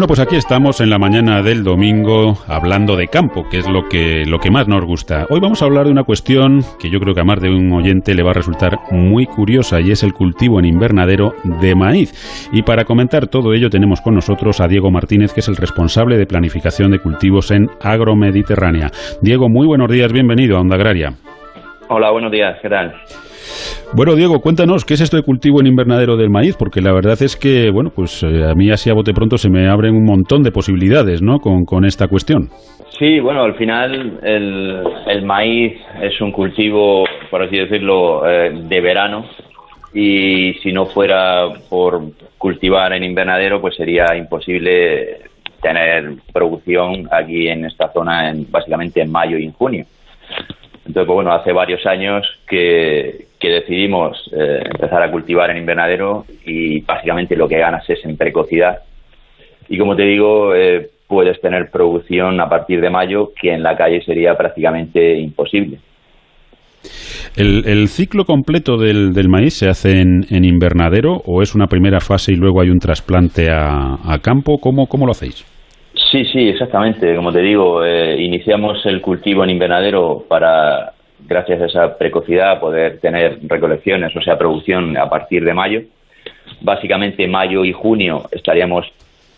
Pues 0.07 0.19
aquí 0.19 0.35
estamos 0.35 0.81
en 0.81 0.91
la 0.91 0.99
mañana 0.99 1.41
del 1.41 1.63
domingo 1.63 2.37
hablando 2.47 2.95
de 2.95 3.07
campo, 3.07 3.49
que 3.49 3.57
es 3.57 3.67
lo 3.67 3.89
que, 3.89 4.23
lo 4.25 4.37
que 4.37 4.51
más 4.51 4.67
nos 4.67 4.85
gusta. 4.85 5.25
Hoy 5.31 5.39
vamos 5.39 5.61
a 5.61 5.65
hablar 5.65 5.85
de 5.85 5.91
una 5.91 6.03
cuestión 6.03 6.61
que 6.79 6.91
yo 6.91 6.99
creo 6.99 7.15
que 7.15 7.21
a 7.21 7.23
más 7.23 7.41
de 7.41 7.49
un 7.49 7.73
oyente 7.73 8.13
le 8.13 8.21
va 8.21 8.29
a 8.29 8.35
resultar 8.35 8.77
muy 8.91 9.25
curiosa 9.25 9.81
y 9.81 9.89
es 9.89 10.03
el 10.03 10.13
cultivo 10.13 10.59
en 10.59 10.65
invernadero 10.65 11.33
de 11.43 11.73
maíz. 11.73 12.13
Y 12.53 12.61
para 12.61 12.85
comentar 12.85 13.27
todo 13.27 13.53
ello 13.53 13.69
tenemos 13.69 13.99
con 13.99 14.13
nosotros 14.13 14.61
a 14.61 14.67
Diego 14.67 14.91
Martínez, 14.91 15.33
que 15.33 15.39
es 15.39 15.47
el 15.47 15.55
responsable 15.55 16.17
de 16.17 16.27
planificación 16.27 16.91
de 16.91 16.99
cultivos 16.99 17.49
en 17.49 17.67
Agromediterránea. 17.81 18.91
Diego, 19.21 19.49
muy 19.49 19.65
buenos 19.65 19.89
días, 19.89 20.13
bienvenido 20.13 20.57
a 20.57 20.61
Onda 20.61 20.75
Agraria. 20.75 21.13
Hola, 21.89 22.11
buenos 22.11 22.31
días, 22.31 22.57
¿qué 22.61 22.69
tal? 22.69 22.93
Bueno, 23.93 24.15
Diego, 24.15 24.39
cuéntanos, 24.41 24.85
¿qué 24.85 24.95
es 24.95 25.01
esto 25.01 25.17
de 25.17 25.23
cultivo 25.23 25.61
en 25.61 25.67
invernadero 25.67 26.17
del 26.17 26.29
maíz? 26.29 26.55
Porque 26.57 26.81
la 26.81 26.93
verdad 26.93 27.21
es 27.21 27.35
que, 27.35 27.69
bueno, 27.71 27.91
pues 27.95 28.23
eh, 28.23 28.43
a 28.43 28.53
mí 28.53 28.71
así 28.71 28.89
a 28.89 28.93
bote 28.93 29.13
pronto 29.13 29.37
se 29.37 29.49
me 29.49 29.67
abren 29.67 29.95
un 29.95 30.05
montón 30.05 30.43
de 30.43 30.51
posibilidades, 30.51 31.21
¿no? 31.21 31.39
Con, 31.39 31.65
con 31.65 31.85
esta 31.85 32.07
cuestión. 32.07 32.49
Sí, 32.97 33.19
bueno, 33.19 33.43
al 33.43 33.55
final 33.55 34.19
el, 34.23 34.83
el, 35.07 35.25
maíz 35.25 35.73
es 36.01 36.19
un 36.21 36.31
cultivo, 36.31 37.05
por 37.29 37.43
así 37.43 37.57
decirlo, 37.57 38.27
eh, 38.27 38.51
de 38.53 38.81
verano 38.81 39.25
y 39.93 40.53
si 40.55 40.71
no 40.71 40.85
fuera 40.85 41.49
por 41.69 42.01
cultivar 42.37 42.93
en 42.93 43.03
invernadero, 43.03 43.61
pues 43.61 43.75
sería 43.75 44.15
imposible 44.15 45.19
tener 45.61 46.15
producción 46.31 47.07
aquí 47.11 47.47
en 47.47 47.65
esta 47.65 47.91
zona, 47.91 48.29
en, 48.29 48.49
básicamente 48.51 49.01
en 49.01 49.11
mayo 49.11 49.37
y 49.37 49.45
en 49.45 49.53
junio. 49.53 49.85
Entonces, 50.85 51.07
pues 51.07 51.15
bueno, 51.15 51.33
hace 51.33 51.51
varios 51.51 51.85
años 51.85 52.25
que, 52.47 53.25
decidimos 53.49 54.29
eh, 54.33 54.61
empezar 54.65 55.01
a 55.01 55.11
cultivar 55.11 55.49
en 55.49 55.57
invernadero 55.57 56.25
y 56.45 56.81
básicamente 56.81 57.35
lo 57.35 57.47
que 57.47 57.59
ganas 57.59 57.89
es 57.89 58.03
en 58.05 58.17
precocidad. 58.17 58.79
Y 59.67 59.77
como 59.77 59.95
te 59.95 60.03
digo, 60.03 60.53
eh, 60.55 60.89
puedes 61.07 61.39
tener 61.41 61.69
producción 61.71 62.39
a 62.39 62.49
partir 62.49 62.81
de 62.81 62.89
mayo 62.89 63.31
que 63.39 63.53
en 63.53 63.63
la 63.63 63.75
calle 63.75 64.01
sería 64.03 64.35
prácticamente 64.35 65.17
imposible. 65.17 65.79
¿El, 67.35 67.87
ciclo 67.87 68.23
completo 68.25 68.77
del, 68.77 69.27
maíz 69.27 69.55
se 69.55 69.67
hace 69.67 69.99
en, 69.99 70.45
invernadero 70.45 71.21
o 71.25 71.41
es 71.41 71.55
una 71.55 71.67
primera 71.67 71.99
fase 71.99 72.33
y 72.33 72.35
luego 72.35 72.61
hay 72.61 72.69
un 72.69 72.79
trasplante 72.79 73.49
a, 73.51 74.17
campo? 74.21 74.57
¿Cómo, 74.59 74.87
¿Cómo 74.87 75.05
lo 75.05 75.11
hacéis? 75.11 75.43
Sí, 76.11 76.23
sí, 76.31 76.47
exactamente. 76.47 77.15
Como 77.15 77.31
te 77.31 77.41
digo, 77.41 77.83
eh, 77.83 78.21
iniciamos 78.21 78.85
el 78.85 79.01
cultivo 79.01 79.43
en 79.43 79.49
invernadero 79.49 80.23
para, 80.29 80.93
gracias 81.27 81.61
a 81.61 81.65
esa 81.65 81.97
precocidad, 81.97 82.59
poder 82.59 82.99
tener 82.99 83.39
recolecciones, 83.43 84.15
o 84.15 84.21
sea, 84.21 84.37
producción 84.37 84.97
a 84.97 85.09
partir 85.09 85.43
de 85.43 85.53
mayo. 85.53 85.81
Básicamente, 86.61 87.27
mayo 87.27 87.65
y 87.65 87.73
junio 87.73 88.23
estaríamos 88.31 88.85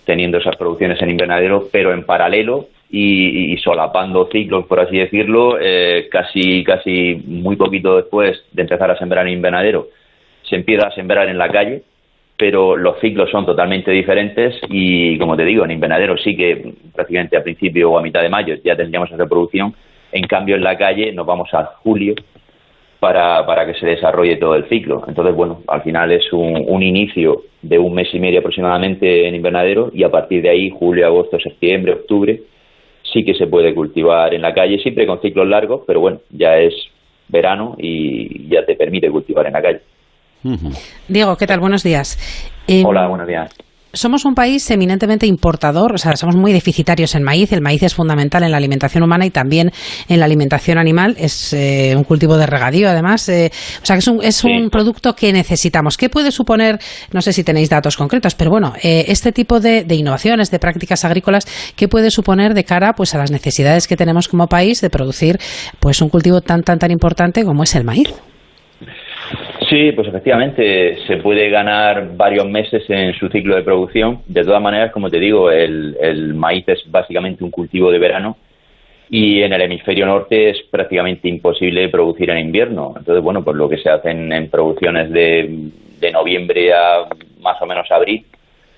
teniendo 0.06 0.38
esas 0.38 0.56
producciones 0.56 1.01
en 1.01 1.10
invernadero, 1.10 1.67
pero 1.72 1.91
en 1.94 2.06
paralelo 2.06 2.67
y, 2.89 3.58
solapando 3.58 4.29
ciclos, 4.32 4.65
por 4.65 4.79
así 4.79 4.98
decirlo, 4.98 5.58
eh, 5.60 6.08
casi, 6.10 6.63
casi 6.63 7.22
muy 7.25 7.58
poquito 7.58 7.98
después 7.98 8.41
de 8.51 8.62
empezar 8.62 8.89
a 8.89 8.98
sembrar 8.98 9.27
en 9.27 9.34
invernadero, 9.34 9.89
se 10.44 10.56
empieza 10.56 10.88
a 10.88 10.96
sembrar 10.96 11.27
en 11.27 11.38
la 11.38 11.50
calle, 11.50 11.84
pero 12.38 12.77
los 12.77 13.00
ciclos 13.00 13.29
son 13.32 13.46
totalmente 13.46 13.91
diferentes 13.91 14.56
y, 14.70 15.17
como 15.17 15.36
te 15.36 15.44
digo, 15.44 15.65
en 15.65 15.72
invernadero 15.72 16.17
sí 16.17 16.38
que 16.38 16.74
prácticamente 16.96 17.36
a 17.36 17.44
principio 17.44 17.91
o 17.91 17.98
a 17.98 18.01
mitad 18.01 18.22
de 18.22 18.29
mayo 18.29 18.56
ya 18.63 18.75
tendríamos 18.75 19.10
esa 19.10 19.17
reproducción, 19.17 19.74
en 20.12 20.24
cambio 20.24 20.56
en 20.56 20.64
la 20.64 20.78
calle 20.78 21.12
nos 21.12 21.26
vamos 21.26 21.54
a 21.54 21.66
julio 21.84 22.16
para, 23.00 23.46
para 23.46 23.66
que 23.66 23.80
se 23.80 23.86
desarrolle 23.86 24.38
todo 24.38 24.56
el 24.56 24.68
ciclo. 24.70 25.04
Entonces, 25.08 25.36
bueno, 25.36 25.62
al 25.68 25.84
final 25.84 26.12
es 26.12 26.32
un, 26.34 26.66
un, 26.68 26.82
inicio 26.82 27.44
de 27.62 27.78
un 27.78 27.94
mes 27.94 28.08
y 28.14 28.20
medio 28.20 28.40
aproximadamente 28.40 29.28
en 29.28 29.36
invernadero 29.36 29.92
y 29.94 30.04
a 30.04 30.10
partir 30.10 30.42
de 30.42 30.50
ahí, 30.50 30.70
julio, 30.70 31.06
agosto, 31.06 31.40
septiembre, 31.40 31.94
octubre, 31.94 32.42
sí 33.04 33.24
que 33.24 33.36
se 33.36 33.48
puede 33.48 33.74
cultivar 33.74 34.34
en 34.34 34.42
la 34.42 34.54
calle, 34.54 34.80
siempre 34.80 35.06
con 35.06 35.22
ciclos 35.22 35.48
largos, 35.48 35.82
pero 35.86 36.00
bueno, 36.00 36.22
ya 36.32 36.58
es 36.58 36.74
verano 37.28 37.76
y 37.78 38.48
ya 38.50 38.66
te 38.66 38.76
permite 38.76 39.10
cultivar 39.10 39.46
en 39.46 39.54
la 39.54 39.62
calle. 39.62 39.82
Diego, 41.08 41.36
¿qué 41.36 41.46
tal? 41.46 41.60
Buenos 41.60 41.84
días. 41.84 42.18
Hola, 42.84 43.04
em, 43.04 43.10
buenos 43.10 43.28
días 43.28 43.66
somos 43.98 44.25
un 44.25 44.36
país 44.36 44.70
eminentemente 44.72 45.25
importador, 45.25 45.94
o 45.94 45.98
sea, 45.98 46.16
somos 46.16 46.36
muy 46.36 46.54
deficitarios 46.54 47.16
en 47.16 47.24
maíz. 47.24 47.51
El 47.51 47.62
maíz 47.62 47.84
es 47.84 47.94
fundamental 47.94 48.44
en 48.44 48.51
la 48.51 48.58
alimentación 48.58 49.04
humana 49.04 49.25
y 49.25 49.32
también 49.32 49.72
en 50.08 50.20
la 50.20 50.25
alimentación 50.25 50.77
animal. 50.77 51.16
Es 51.20 51.54
eh, 51.54 51.94
un 51.96 52.04
cultivo 52.04 52.38
de 52.38 52.46
regadío, 52.46 52.89
además. 52.89 53.27
Eh, 53.30 53.51
o 53.82 53.86
sea, 53.86 53.96
que 53.96 54.00
es, 54.00 54.08
un, 54.08 54.24
es 54.24 54.44
un, 54.44 54.70
producto 54.70 55.13
que 55.13 55.34
necesitamos. 55.34 55.98
¿Qué 55.98 56.10
puede 56.10 56.32
suponer, 56.32 56.80
no 57.12 57.22
sé 57.22 57.34
si 57.34 57.44
tenéis 57.44 57.70
datos 57.70 57.98
concretos, 57.98 58.36
pero 58.36 58.51
bueno, 58.51 58.74
eh, 58.82 59.06
este 59.08 59.32
tipo 59.32 59.60
de, 59.60 59.84
de, 59.84 59.96
innovaciones, 59.96 60.51
de 60.51 60.60
prácticas 60.60 61.04
agrícolas, 61.04 61.48
¿qué 61.75 61.88
puede 61.88 62.12
suponer 62.12 62.54
de 62.54 62.63
cara 62.63 62.94
pues, 62.94 63.16
a 63.16 63.18
las 63.18 63.32
necesidades 63.32 63.88
que 63.88 63.98
tenemos 63.98 64.27
como 64.27 64.48
país 64.48 64.82
de 64.82 64.89
producir 64.89 65.39
pues, 65.80 66.01
un 66.01 66.10
cultivo 66.10 66.42
tan, 66.42 66.63
tan, 66.63 66.80
tan 66.80 66.92
importante 66.92 67.44
como 67.44 67.63
es 67.63 67.75
el 67.75 67.84
maíz? 67.84 68.13
Sí, 69.69 69.91
pues 69.91 70.07
efectivamente 70.07 70.97
se 71.07 71.17
puede 71.17 71.50
ganar 71.50 72.15
varios 72.15 72.45
meses 72.45 72.89
en 72.89 73.13
su 73.15 73.27
ciclo 73.27 73.55
de 73.55 73.63
producción. 73.63 74.21
De 74.25 74.43
todas 74.43 74.62
maneras, 74.62 74.93
como 74.93 75.09
te 75.09 75.19
digo, 75.19 75.51
el, 75.51 76.33
maíz 76.36 76.63
es 76.67 76.89
básicamente 76.89 77.43
un 77.43 77.51
cultivo 77.51 77.91
de 77.91 78.00
verano 78.00 78.38
y 79.09 79.41
en 79.41 79.51
el 79.51 79.62
hemisferio 79.62 80.05
norte 80.05 80.51
es 80.51 80.62
prácticamente 80.71 81.27
imposible 81.27 81.89
producir 81.89 82.29
en 82.29 82.38
invierno. 82.38 82.93
Entonces, 82.97 83.21
bueno, 83.21 83.43
pues 83.43 83.57
lo 83.57 83.67
que 83.67 83.77
se 83.77 83.89
hacen 83.89 84.31
en 84.31 84.50
producciones 84.50 85.12
de, 85.12 85.69
noviembre 86.13 86.74
a 86.74 87.05
más 87.41 87.62
o 87.62 87.65
menos 87.65 87.91
abril, 87.91 88.25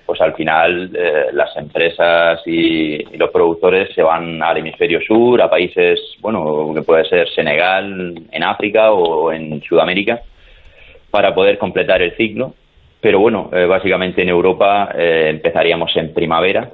pues 0.06 0.20
al 0.20 0.34
final 0.34 0.90
eh, 0.92 1.26
las 1.32 1.56
empresas 1.56 2.40
y, 2.46 3.16
los 3.16 3.30
productores 3.30 3.94
se 3.94 4.02
van 4.02 4.42
al 4.42 4.56
hemisferio 4.56 5.00
sur, 5.02 5.40
a 5.40 5.48
países, 5.48 6.00
bueno, 6.20 6.72
que 6.74 6.82
puede 6.82 7.04
ser 7.04 7.28
Senegal, 7.28 8.14
en 8.32 8.42
África 8.42 8.90
o 8.90 9.30
en 9.30 9.62
Sudamérica 9.62 10.20
para 11.10 11.34
poder 11.34 11.58
completar 11.58 12.02
el 12.02 12.16
ciclo. 12.16 12.54
Pero 13.00 13.18
bueno, 13.18 13.50
eh, 13.52 13.64
básicamente 13.66 14.22
en 14.22 14.28
Europa 14.28 14.90
eh, 14.94 15.28
empezaríamos 15.30 15.96
en 15.96 16.12
primavera 16.12 16.70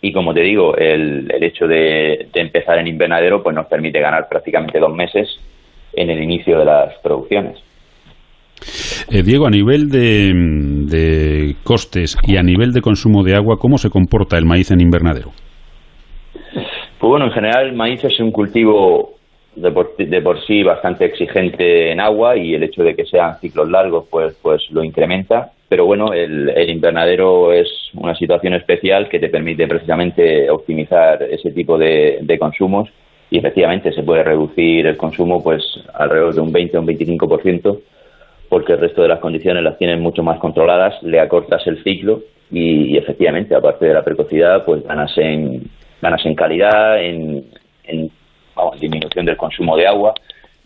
y 0.00 0.12
como 0.12 0.34
te 0.34 0.40
digo, 0.40 0.76
el, 0.76 1.30
el 1.30 1.42
hecho 1.42 1.66
de, 1.66 2.28
empezar 2.34 2.78
en 2.78 2.86
invernadero 2.86 3.42
pues 3.42 3.54
nos 3.54 3.66
permite 3.66 4.00
ganar 4.00 4.28
prácticamente 4.28 4.78
dos 4.78 4.94
meses 4.94 5.28
en 5.94 6.10
el 6.10 6.22
inicio 6.22 6.58
de 6.58 6.64
las 6.64 6.98
producciones. 6.98 7.58
Eh, 9.10 9.22
Diego, 9.22 9.46
a 9.46 9.50
nivel 9.50 9.88
de, 9.88 10.32
de, 10.34 11.56
costes 11.64 12.16
y 12.22 12.36
a 12.36 12.42
nivel 12.42 12.72
de 12.72 12.80
consumo 12.80 13.22
de 13.22 13.34
agua, 13.34 13.56
¿cómo 13.58 13.78
se 13.78 13.90
comporta 13.90 14.38
el 14.38 14.44
maíz 14.44 14.70
en 14.70 14.80
invernadero? 14.80 15.30
Pues 16.42 17.08
bueno, 17.10 17.26
en 17.26 17.32
general 17.32 17.68
el 17.68 17.74
maíz 17.74 18.02
es 18.04 18.18
un 18.20 18.30
cultivo 18.30 19.14
de 19.56 20.20
por, 20.22 20.40
sí 20.46 20.62
bastante 20.62 21.04
exigente 21.04 21.92
en 21.92 22.00
agua 22.00 22.36
y 22.36 22.54
el 22.54 22.62
hecho 22.62 22.82
de 22.82 22.94
que 22.94 23.04
sean 23.04 23.38
ciclos 23.40 23.68
largos 23.70 24.06
pues 24.10 24.36
pues 24.42 24.62
lo 24.70 24.82
incrementa. 24.82 25.52
Pero 25.68 25.86
bueno 25.86 26.12
el, 26.12 26.68
invernadero 26.68 27.52
es 27.52 27.68
una 27.94 28.14
situación 28.14 28.54
especial 28.54 29.08
que 29.08 29.18
te 29.18 29.28
permite 29.28 29.66
precisamente 29.66 30.50
optimizar 30.50 31.22
ese 31.22 31.50
tipo 31.52 31.78
de, 31.78 32.36
consumos 32.38 32.88
y 33.30 33.38
efectivamente 33.38 33.92
se 33.92 34.02
puede 34.02 34.22
reducir 34.22 34.86
el 34.86 34.96
consumo 34.96 35.42
pues 35.42 35.62
alrededor 35.94 36.34
de 36.34 36.40
un 36.40 36.52
20 36.52 36.76
o 36.76 36.80
un 36.80 36.86
25% 36.86 37.80
porque 38.48 38.72
el 38.72 38.80
resto 38.80 39.02
de 39.02 39.08
las 39.08 39.20
condiciones 39.20 39.62
las 39.62 39.78
tienes 39.78 39.98
mucho 39.98 40.22
más 40.22 40.38
controladas 40.38 41.02
le 41.02 41.20
acortas 41.20 41.66
el 41.66 41.82
ciclo 41.82 42.22
y, 42.50 42.96
efectivamente 42.96 43.54
aparte 43.54 43.86
de 43.86 43.94
la 43.94 44.04
precocidad 44.04 44.64
pues 44.64 44.82
ganas 44.84 45.16
en 45.16 45.70
ganas 46.02 46.24
en 46.26 46.34
calidad 46.34 47.02
en 47.02 47.44
vamos, 48.54 48.80
disminución 48.80 49.26
del 49.26 49.36
consumo 49.36 49.76
de 49.76 49.86
agua, 49.86 50.14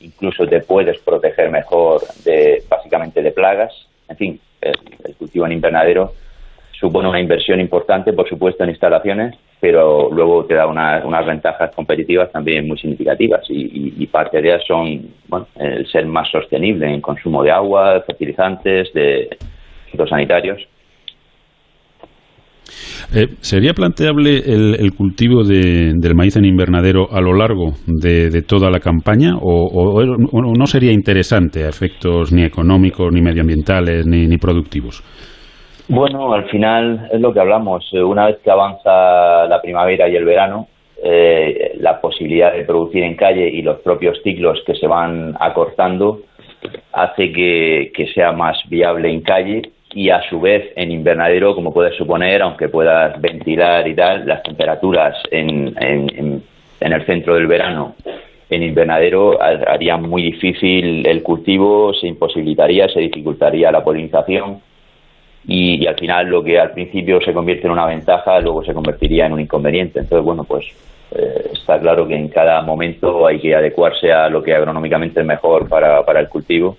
incluso 0.00 0.47
te 0.47 0.61
puedes 0.61 0.99
proteger 1.00 1.50
mejor 1.50 2.02
de 2.25 2.62
básicamente 2.68 3.23
de 3.23 3.33
plagas. 3.33 3.73
En 4.09 4.16
fin, 4.16 4.40
el, 4.61 5.14
cultivo 5.16 5.47
en 5.47 5.52
invernadero 5.52 6.12
supone 6.73 7.09
una 7.09 7.21
inversión 7.21 7.61
importante, 7.61 8.12
por 8.12 8.28
supuesto, 8.28 8.62
en 8.62 8.71
instalaciones, 8.71 9.35
pero 9.61 10.09
luego 10.12 10.45
te 10.45 10.54
da 10.54 10.66
unas 10.66 11.26
ventajas 11.26 11.75
competitivas 11.75 12.30
también 12.30 12.68
muy 12.68 12.78
significativas 12.78 13.45
y, 13.49 14.07
parte 14.07 14.40
de 14.40 14.49
ellas 14.49 14.64
son 14.66 15.11
bueno, 15.26 15.47
el 15.57 15.87
ser 15.90 16.07
más 16.07 16.30
sostenible 16.30 16.87
en 16.87 17.00
consumo 17.00 17.42
de 17.42 17.50
agua, 17.50 18.02
fertilizantes, 18.07 18.92
de 18.95 19.37
fitosanitarios 19.90 20.66
eh, 23.15 23.29
¿Sería 23.41 23.73
planteable 23.73 24.39
el, 24.39 24.93
cultivo 24.97 25.43
del 25.43 26.15
maíz 26.15 26.37
en 26.37 26.45
invernadero 26.45 27.09
a 27.11 27.21
lo 27.21 27.35
largo 27.35 27.73
de, 27.87 28.43
toda 28.43 28.71
la 28.71 28.81
campaña 28.81 29.35
o, 29.41 30.03
no 30.57 30.67
sería 30.67 30.93
interesante 30.93 31.65
a 31.65 31.69
efectos 31.69 32.33
ni 32.33 32.45
económicos, 32.45 33.13
ni 33.13 33.23
medioambientales, 33.23 34.07
ni, 34.07 34.37
productivos? 34.39 35.03
Bueno, 35.89 36.33
al 36.33 36.49
final 36.51 37.09
es 37.13 37.21
lo 37.21 37.33
que 37.33 37.41
hablamos. 37.41 37.89
Eh, 37.93 38.03
una 38.03 38.27
vez 38.27 38.39
que 38.45 38.51
avanza 38.51 39.47
la 39.47 39.61
primavera 39.63 40.09
y 40.09 40.17
el 40.17 40.25
verano, 40.25 40.69
eh, 41.03 41.73
la 41.79 42.01
posibilidad 42.01 42.53
de 42.53 42.65
producir 42.65 43.03
en 43.05 43.17
calle 43.17 43.49
y 43.49 43.63
los 43.63 43.81
propios 43.81 44.19
ciclos 44.23 44.61
que 44.67 44.75
se 44.75 44.87
van 44.87 45.35
acortando 45.41 46.21
hace 46.93 47.33
que 47.33 48.07
sea 48.15 48.33
más 48.33 48.59
viable 48.69 49.11
en 49.11 49.23
calle 49.23 49.63
y 49.95 50.11
a 50.11 50.21
su 50.28 50.40
vez 50.40 50.73
en 50.76 50.92
invernadero, 50.92 51.54
como 51.54 51.73
puedes 51.73 51.97
suponer, 51.97 52.42
aunque 52.42 52.68
puedas 52.68 53.18
ventilar 53.21 53.88
y 53.88 53.95
tal, 53.95 54.26
las 54.26 54.42
temperaturas 54.42 55.16
en, 55.30 55.75
en, 55.80 56.42
el 56.80 57.07
centro 57.07 57.35
del 57.35 57.47
verano 57.47 57.95
en 58.50 58.62
invernadero 58.62 59.38
harían 59.40 60.02
muy 60.02 60.23
difícil 60.23 61.07
el 61.07 61.23
cultivo, 61.23 61.92
se 61.92 62.07
imposibilitaría, 62.07 62.88
se 62.88 63.00
dificultaría 63.00 63.71
la 63.71 63.85
polinización 63.85 64.61
y, 65.47 65.87
al 65.87 65.97
final 65.97 66.26
lo 66.28 66.42
que 66.42 66.59
al 66.59 66.73
principio 66.73 67.21
se 67.21 67.33
convierte 67.33 67.66
en 67.66 67.73
una 67.73 67.87
ventaja 67.87 68.40
luego 68.40 68.64
se 68.64 68.73
convertiría 68.75 69.26
en 69.26 69.33
un 69.33 69.40
inconveniente. 69.40 70.00
Entonces, 70.00 70.25
bueno, 70.25 70.45
pues 70.45 70.66
eh, 71.14 71.50
está 71.52 71.78
claro 71.78 72.07
que 72.07 72.14
en 72.14 72.28
cada 72.28 72.62
momento 72.62 73.26
hay 73.26 73.38
que 73.38 73.54
adecuarse 73.54 74.12
a 74.12 74.28
lo 74.28 74.42
que 74.42 74.54
agronómicamente 74.54 75.21
es 75.21 75.26
mejor 75.26 75.68
para, 75.68 76.04
para 76.04 76.21
el 76.21 76.28
cultivo 76.28 76.76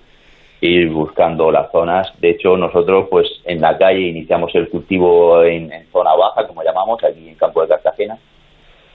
ir 0.62 0.90
buscando 0.90 1.52
las 1.52 1.72
zonas. 1.72 2.12
De 2.20 2.32
hecho, 2.32 2.58
nosotros 2.58 3.08
pues 3.10 3.28
en 3.46 3.62
la 3.62 3.78
calle 3.78 4.02
iniciamos 4.02 4.54
el 4.56 4.70
cultivo 4.70 5.44
en, 5.44 5.70
zona 5.92 6.14
baja, 6.16 6.48
como 6.48 6.64
llamamos, 6.64 7.04
aquí 7.04 7.30
en 7.30 7.36
Campo 7.36 7.62
de 7.62 7.70
Cartagena, 7.70 8.18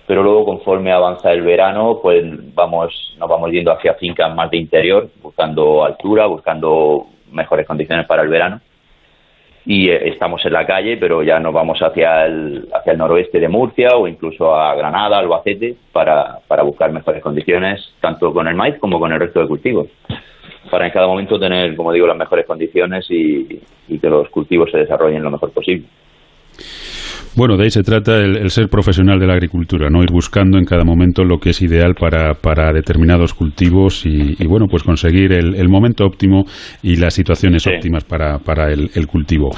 pero 0.07 0.23
luego 0.23 0.45
conforme 0.45 0.93
avanza 0.93 1.33
el 1.33 1.43
verano, 1.43 1.99
pues 2.03 2.25
vamos, 2.55 3.17
nos 3.19 3.29
vamos 3.29 3.51
yendo 3.51 3.73
hacia 3.73 3.95
fincas 3.95 4.35
más 4.35 4.51
de 4.51 4.59
interior, 4.59 5.09
buscando 5.23 5.85
altura, 5.85 6.27
buscando 6.27 7.07
mejores 7.33 7.67
condiciones 7.67 8.07
para 8.07 8.23
el 8.23 8.29
verano. 8.29 8.61
Y 9.67 9.89
eh, 9.89 10.11
estamos 10.11 10.45
en 10.45 10.53
la 10.53 10.67
calle, 10.67 10.99
pero 10.99 11.23
ya 11.23 11.41
nos 11.41 11.55
vamos 11.55 11.81
hacia 11.81 12.27
el, 12.27 12.69
hacia 12.71 12.93
el 12.93 12.99
noroeste 12.99 13.41
de 13.41 13.49
Murcia 13.49 13.97
o 13.97 14.07
incluso 14.07 14.55
a 14.55 14.75
Granada, 14.75 15.19
Albacete, 15.19 15.75
para, 15.91 16.41
para 16.47 16.63
buscar 16.63 16.93
mejores 16.93 17.23
condiciones, 17.23 17.95
tanto 18.03 18.35
con 18.35 18.47
el 18.47 18.55
maíz 18.55 18.79
como 18.79 19.01
con 19.01 19.11
el 19.11 19.21
resto 19.21 19.41
de 19.41 19.49
cultivos 19.49 19.89
para 20.71 20.87
en 20.87 20.93
cada 20.93 21.07
momento 21.07 21.39
tener, 21.39 21.75
como 21.77 21.93
digo, 21.93 22.07
las 22.07 22.17
mejores 22.17 22.47
condiciones 22.47 23.07
y, 23.11 23.61
y 23.89 23.99
que 23.99 24.09
los 24.09 24.29
cultivos 24.31 24.71
se 24.71 24.79
desarrollen 24.79 25.23
lo 25.23 25.31
mejor 25.31 25.51
posible. 25.53 25.87
Bueno, 27.37 27.57
de 27.57 27.65
ahí 27.65 27.71
se 27.71 27.83
trata 27.83 28.19
el, 28.19 28.49
ser 28.49 28.69
profesional 28.69 29.19
de 29.19 29.27
la 29.27 29.33
agricultura, 29.33 29.91
no 29.91 30.05
ir 30.05 30.11
buscando 30.13 30.57
en 30.57 30.65
cada 30.65 30.85
momento 30.85 31.25
lo 31.25 31.39
que 31.39 31.51
es 31.51 31.63
ideal 31.63 31.95
para, 31.99 32.35
para 32.35 32.73
determinados 32.73 33.35
cultivos 33.35 34.07
y, 34.07 34.37
bueno, 34.47 34.67
pues 34.71 34.85
conseguir 34.85 35.33
el, 35.33 35.69
momento 35.69 36.05
óptimo 36.05 36.45
y 36.81 36.95
las 36.95 37.15
situaciones 37.15 37.67
óptimas 37.67 38.05
para, 38.05 38.39
para 38.39 38.71
el, 38.73 39.07
cultivo. 39.09 39.51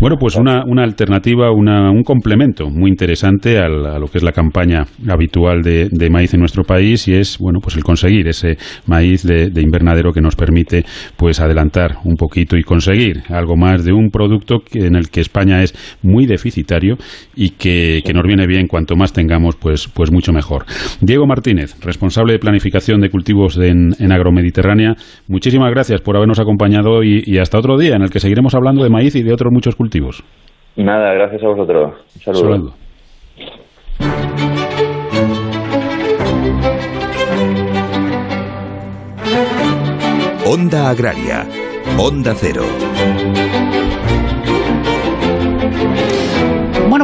Bueno, 0.00 0.16
pues 0.18 0.34
una, 0.34 0.64
una 0.66 0.82
alternativa, 0.82 1.52
una, 1.52 1.92
un 1.92 2.02
complemento 2.02 2.68
muy 2.68 2.90
interesante 2.90 3.58
a 3.58 3.68
lo 3.68 4.08
que 4.08 4.18
es 4.18 4.24
la 4.24 4.32
campaña 4.32 4.86
habitual 5.08 5.62
de, 5.62 6.10
maíz 6.10 6.34
en 6.34 6.40
nuestro 6.40 6.64
país 6.64 7.06
y 7.06 7.14
es, 7.14 7.38
bueno, 7.38 7.60
pues 7.62 7.76
el 7.76 7.84
conseguir 7.84 8.26
ese 8.26 8.56
maíz 8.86 9.22
de, 9.22 9.52
invernadero 9.60 10.12
que 10.12 10.20
nos 10.20 10.34
permite 10.34 10.84
pues 11.16 11.38
adelantar 11.38 11.98
un 12.04 12.16
poquito 12.16 12.56
y 12.56 12.64
conseguir 12.64 13.22
algo 13.28 13.56
más 13.56 13.84
de 13.84 13.92
un 13.92 14.10
producto 14.10 14.62
en 14.72 14.96
el 14.96 15.10
que 15.10 15.20
España 15.20 15.62
es 15.62 15.74
muy 16.02 16.26
deficitario 16.26 16.96
y 17.34 17.50
que, 17.50 18.02
nos 18.12 18.24
viene 18.24 18.46
bien 18.46 18.66
cuanto 18.66 18.96
más 18.96 19.12
tengamos, 19.12 19.56
pues, 19.56 19.88
pues 19.94 20.12
mucho 20.12 20.32
mejor. 20.32 20.64
Diego 21.00 21.26
Martínez, 21.26 21.74
responsable 21.84 22.32
de 22.32 22.38
planificación 22.38 23.00
de 23.00 23.08
cultivos 23.08 23.58
en, 23.58 23.92
en 23.98 24.12
Agromediterránea, 24.12 24.94
muchísimas 25.28 25.70
gracias 25.70 26.00
por 26.00 26.16
habernos 26.16 26.40
acompañado 26.40 27.02
y, 27.02 27.38
hasta 27.38 27.58
otro 27.58 27.78
día 27.78 27.96
en 27.96 28.02
el 28.02 28.10
que 28.10 28.20
seguiremos 28.20 28.54
hablando 28.54 28.82
de 28.82 28.90
maíz 28.90 29.14
y 29.16 29.22
de 29.22 29.32
otros 29.32 29.52
muchos 29.52 29.76
cultivos. 29.76 30.22
Nada, 30.76 31.12
gracias 31.14 31.42
a 31.42 31.46
vosotros. 31.46 31.94
Un 32.26 32.34
saludo. 32.34 32.74
Onda 40.46 40.90
Agraria. 40.90 41.46
Onda 41.96 42.34
Cero. 42.34 42.64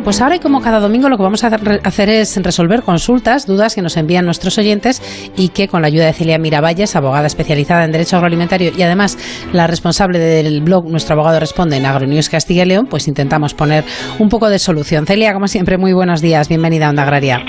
Pues 0.06 0.22
ahora 0.22 0.36
y 0.36 0.38
como 0.38 0.62
cada 0.62 0.78
domingo 0.78 1.08
lo 1.08 1.16
que 1.16 1.24
vamos 1.24 1.42
a 1.42 1.48
hacer 1.82 2.08
es 2.10 2.40
resolver 2.40 2.82
consultas, 2.82 3.44
dudas 3.44 3.74
que 3.74 3.82
nos 3.82 3.96
envían 3.96 4.24
nuestros 4.24 4.56
oyentes 4.56 5.02
y 5.36 5.48
que 5.48 5.66
con 5.66 5.82
la 5.82 5.88
ayuda 5.88 6.06
de 6.06 6.12
Celia 6.12 6.38
Miravalles, 6.38 6.94
abogada 6.94 7.26
especializada 7.26 7.84
en 7.84 7.90
Derecho 7.90 8.14
Agroalimentario 8.14 8.70
y 8.78 8.82
además 8.82 9.18
la 9.52 9.66
responsable 9.66 10.20
del 10.20 10.62
blog 10.62 10.88
Nuestro 10.88 11.14
Abogado 11.14 11.40
Responde 11.40 11.78
en 11.78 11.86
Agronews 11.86 12.30
Castilla 12.30 12.62
y 12.62 12.66
León, 12.66 12.86
pues 12.88 13.08
intentamos 13.08 13.52
poner 13.52 13.82
un 14.20 14.28
poco 14.28 14.48
de 14.48 14.60
solución. 14.60 15.06
Celia, 15.06 15.32
como 15.32 15.48
siempre, 15.48 15.76
muy 15.76 15.92
buenos 15.92 16.22
días. 16.22 16.48
Bienvenida 16.48 16.86
a 16.86 16.90
Onda 16.90 17.02
Agraria. 17.02 17.40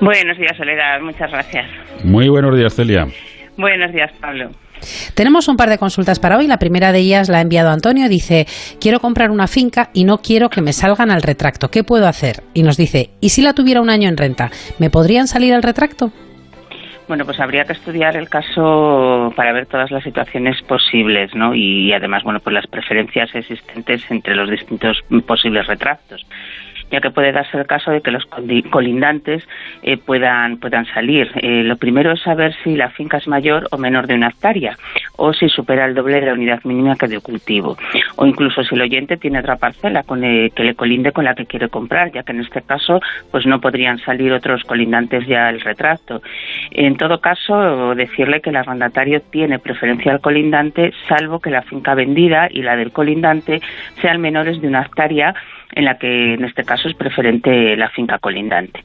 Buenos 0.00 0.38
días, 0.38 0.56
Soledad. 0.56 1.02
Muchas 1.02 1.30
gracias. 1.30 1.66
Muy 2.02 2.30
buenos 2.30 2.56
días, 2.56 2.74
Celia. 2.74 3.08
Buenos 3.58 3.92
días, 3.92 4.10
Pablo. 4.22 4.48
Tenemos 5.14 5.48
un 5.48 5.56
par 5.56 5.68
de 5.68 5.78
consultas 5.78 6.18
para 6.18 6.38
hoy. 6.38 6.46
La 6.46 6.58
primera 6.58 6.92
de 6.92 6.98
ellas 7.00 7.28
la 7.28 7.38
ha 7.38 7.42
enviado 7.42 7.70
Antonio. 7.70 8.08
Dice, 8.08 8.46
quiero 8.80 9.00
comprar 9.00 9.30
una 9.30 9.46
finca 9.46 9.90
y 9.92 10.04
no 10.04 10.18
quiero 10.18 10.50
que 10.50 10.60
me 10.60 10.72
salgan 10.72 11.10
al 11.10 11.22
retracto. 11.22 11.70
¿Qué 11.70 11.84
puedo 11.84 12.06
hacer? 12.06 12.42
Y 12.54 12.62
nos 12.62 12.76
dice, 12.76 13.10
¿y 13.20 13.30
si 13.30 13.42
la 13.42 13.54
tuviera 13.54 13.80
un 13.80 13.90
año 13.90 14.08
en 14.08 14.16
renta? 14.16 14.50
¿Me 14.78 14.90
podrían 14.90 15.26
salir 15.28 15.54
al 15.54 15.62
retracto? 15.62 16.12
Bueno, 17.08 17.24
pues 17.24 17.40
habría 17.40 17.64
que 17.64 17.72
estudiar 17.72 18.16
el 18.16 18.28
caso 18.28 19.32
para 19.34 19.52
ver 19.52 19.66
todas 19.66 19.90
las 19.90 20.04
situaciones 20.04 20.62
posibles, 20.62 21.34
¿no? 21.34 21.56
Y 21.56 21.92
además, 21.92 22.22
bueno, 22.22 22.38
pues 22.38 22.54
las 22.54 22.68
preferencias 22.68 23.34
existentes 23.34 24.08
entre 24.10 24.36
los 24.36 24.48
distintos 24.48 25.02
posibles 25.26 25.66
retractos 25.66 26.24
ya 26.90 27.00
que 27.00 27.10
puede 27.10 27.32
darse 27.32 27.56
el 27.56 27.66
caso 27.66 27.90
de 27.90 28.00
que 28.00 28.10
los 28.10 28.26
colindantes 28.70 29.46
eh, 29.82 29.96
puedan, 29.96 30.58
puedan 30.58 30.86
salir. 30.86 31.30
Eh, 31.36 31.62
lo 31.64 31.76
primero 31.76 32.12
es 32.12 32.20
saber 32.20 32.54
si 32.62 32.76
la 32.76 32.90
finca 32.90 33.18
es 33.18 33.28
mayor 33.28 33.68
o 33.70 33.78
menor 33.78 34.06
de 34.06 34.14
una 34.14 34.28
hectárea, 34.28 34.76
o 35.16 35.32
si 35.32 35.48
supera 35.48 35.84
el 35.86 35.94
doble 35.94 36.20
de 36.20 36.26
la 36.26 36.32
unidad 36.34 36.60
mínima 36.64 36.96
que 36.96 37.08
de 37.08 37.20
cultivo, 37.20 37.76
o 38.16 38.26
incluso 38.26 38.62
si 38.64 38.74
el 38.74 38.82
oyente 38.82 39.16
tiene 39.16 39.40
otra 39.40 39.56
parcela 39.56 40.02
con, 40.02 40.20
que 40.20 40.64
le 40.64 40.74
colinde 40.74 41.12
con 41.12 41.24
la 41.24 41.34
que 41.34 41.46
quiere 41.46 41.68
comprar, 41.68 42.12
ya 42.12 42.22
que 42.22 42.32
en 42.32 42.40
este 42.40 42.62
caso 42.62 43.00
pues 43.30 43.46
no 43.46 43.60
podrían 43.60 43.98
salir 43.98 44.32
otros 44.32 44.64
colindantes 44.64 45.26
ya 45.26 45.48
al 45.48 45.60
retrato. 45.60 46.22
En 46.70 46.96
todo 46.96 47.20
caso, 47.20 47.94
decirle 47.94 48.40
que 48.40 48.50
el 48.50 48.56
arrendatario 48.56 49.20
tiene 49.20 49.58
preferencia 49.58 50.12
al 50.12 50.20
colindante, 50.20 50.92
salvo 51.08 51.40
que 51.40 51.50
la 51.50 51.62
finca 51.62 51.94
vendida 51.94 52.48
y 52.50 52.62
la 52.62 52.76
del 52.76 52.92
colindante 52.92 53.60
sean 54.00 54.20
menores 54.20 54.60
de 54.60 54.68
una 54.68 54.82
hectárea 54.82 55.34
en 55.72 55.84
la 55.84 55.98
que 55.98 56.34
en 56.34 56.44
este 56.44 56.64
caso 56.64 56.88
es 56.88 56.94
preferente 56.94 57.76
la 57.76 57.88
finca 57.90 58.18
colindante. 58.18 58.80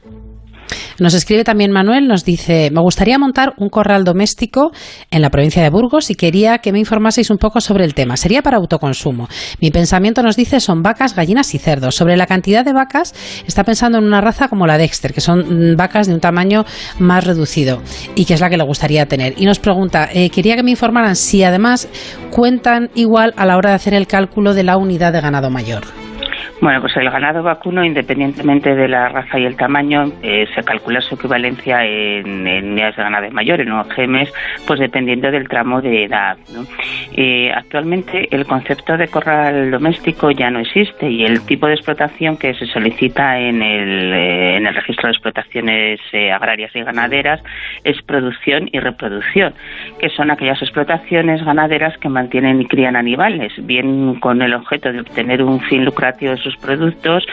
Nos 0.98 1.12
escribe 1.12 1.44
también 1.44 1.72
Manuel, 1.72 2.08
nos 2.08 2.24
dice, 2.24 2.70
me 2.72 2.80
gustaría 2.80 3.18
montar 3.18 3.52
un 3.58 3.68
corral 3.68 4.04
doméstico 4.04 4.72
en 5.10 5.20
la 5.20 5.28
provincia 5.28 5.62
de 5.62 5.68
Burgos 5.68 6.10
y 6.10 6.14
quería 6.14 6.58
que 6.58 6.72
me 6.72 6.78
informaseis 6.78 7.30
un 7.30 7.36
poco 7.36 7.60
sobre 7.60 7.84
el 7.84 7.92
tema. 7.92 8.16
Sería 8.16 8.40
para 8.40 8.56
autoconsumo. 8.56 9.28
Mi 9.60 9.70
pensamiento 9.70 10.22
nos 10.22 10.36
dice 10.36 10.58
son 10.58 10.82
vacas, 10.82 11.14
gallinas 11.14 11.54
y 11.54 11.58
cerdos. 11.58 11.94
Sobre 11.94 12.16
la 12.16 12.26
cantidad 12.26 12.64
de 12.64 12.72
vacas, 12.72 13.14
está 13.46 13.62
pensando 13.62 13.98
en 13.98 14.04
una 14.04 14.22
raza 14.22 14.48
como 14.48 14.66
la 14.66 14.78
Dexter, 14.78 15.12
que 15.12 15.20
son 15.20 15.72
mm, 15.72 15.76
vacas 15.76 16.06
de 16.06 16.14
un 16.14 16.20
tamaño 16.20 16.64
más 16.98 17.26
reducido 17.26 17.82
y 18.14 18.24
que 18.24 18.34
es 18.34 18.40
la 18.40 18.48
que 18.48 18.56
le 18.56 18.64
gustaría 18.64 19.04
tener. 19.06 19.34
Y 19.36 19.44
nos 19.44 19.58
pregunta, 19.58 20.08
eh, 20.12 20.30
quería 20.30 20.56
que 20.56 20.62
me 20.62 20.70
informaran 20.70 21.14
si 21.14 21.42
además 21.42 21.90
cuentan 22.30 22.88
igual 22.94 23.34
a 23.36 23.44
la 23.44 23.58
hora 23.58 23.70
de 23.70 23.76
hacer 23.76 23.92
el 23.92 24.06
cálculo 24.06 24.54
de 24.54 24.64
la 24.64 24.78
unidad 24.78 25.12
de 25.12 25.20
ganado 25.20 25.50
mayor. 25.50 26.05
Bueno, 26.60 26.80
pues 26.80 26.96
el 26.96 27.10
ganado 27.10 27.42
vacuno, 27.42 27.84
independientemente 27.84 28.74
de 28.74 28.88
la 28.88 29.10
raza 29.10 29.38
y 29.38 29.44
el 29.44 29.56
tamaño, 29.56 30.10
eh, 30.22 30.46
se 30.54 30.62
calcula 30.62 31.02
su 31.02 31.14
equivalencia 31.14 31.84
en, 31.84 32.46
unidades 32.46 32.96
de 32.96 33.02
ganado 33.02 33.30
mayor, 33.30 33.60
en 33.60 33.72
OGMs, 33.72 34.32
pues 34.66 34.80
dependiendo 34.80 35.30
del 35.30 35.48
tramo 35.48 35.82
de 35.82 36.04
edad. 36.04 36.38
Eh, 37.12 37.52
actualmente 37.54 38.34
el 38.34 38.46
concepto 38.46 38.96
de 38.96 39.08
corral 39.08 39.70
doméstico 39.70 40.30
ya 40.30 40.50
no 40.50 40.60
existe 40.60 41.10
y 41.10 41.24
el 41.24 41.44
tipo 41.44 41.66
de 41.66 41.74
explotación 41.74 42.38
que 42.38 42.54
se 42.54 42.66
solicita 42.66 43.38
en 43.38 43.62
el, 43.62 44.14
eh, 44.14 44.56
en 44.56 44.66
el 44.66 44.74
registro 44.74 45.08
de 45.08 45.12
explotaciones 45.12 46.00
agrarias 46.32 46.74
y 46.74 46.82
ganaderas 46.82 47.42
es 47.84 48.00
producción 48.02 48.70
y 48.72 48.80
reproducción, 48.80 49.52
que 50.00 50.08
son 50.08 50.30
aquellas 50.30 50.62
explotaciones 50.62 51.44
ganaderas 51.44 51.98
que 51.98 52.08
mantienen 52.08 52.62
y 52.62 52.66
crían 52.66 52.96
animales, 52.96 53.52
bien 53.58 54.18
con 54.20 54.40
el 54.40 54.54
objeto 54.54 54.90
de 54.90 55.00
obtener 55.00 55.42
un 55.42 55.60
fin 55.60 55.84
lucrativo 55.84 56.34
sus 56.46 56.56
productos 56.56 57.26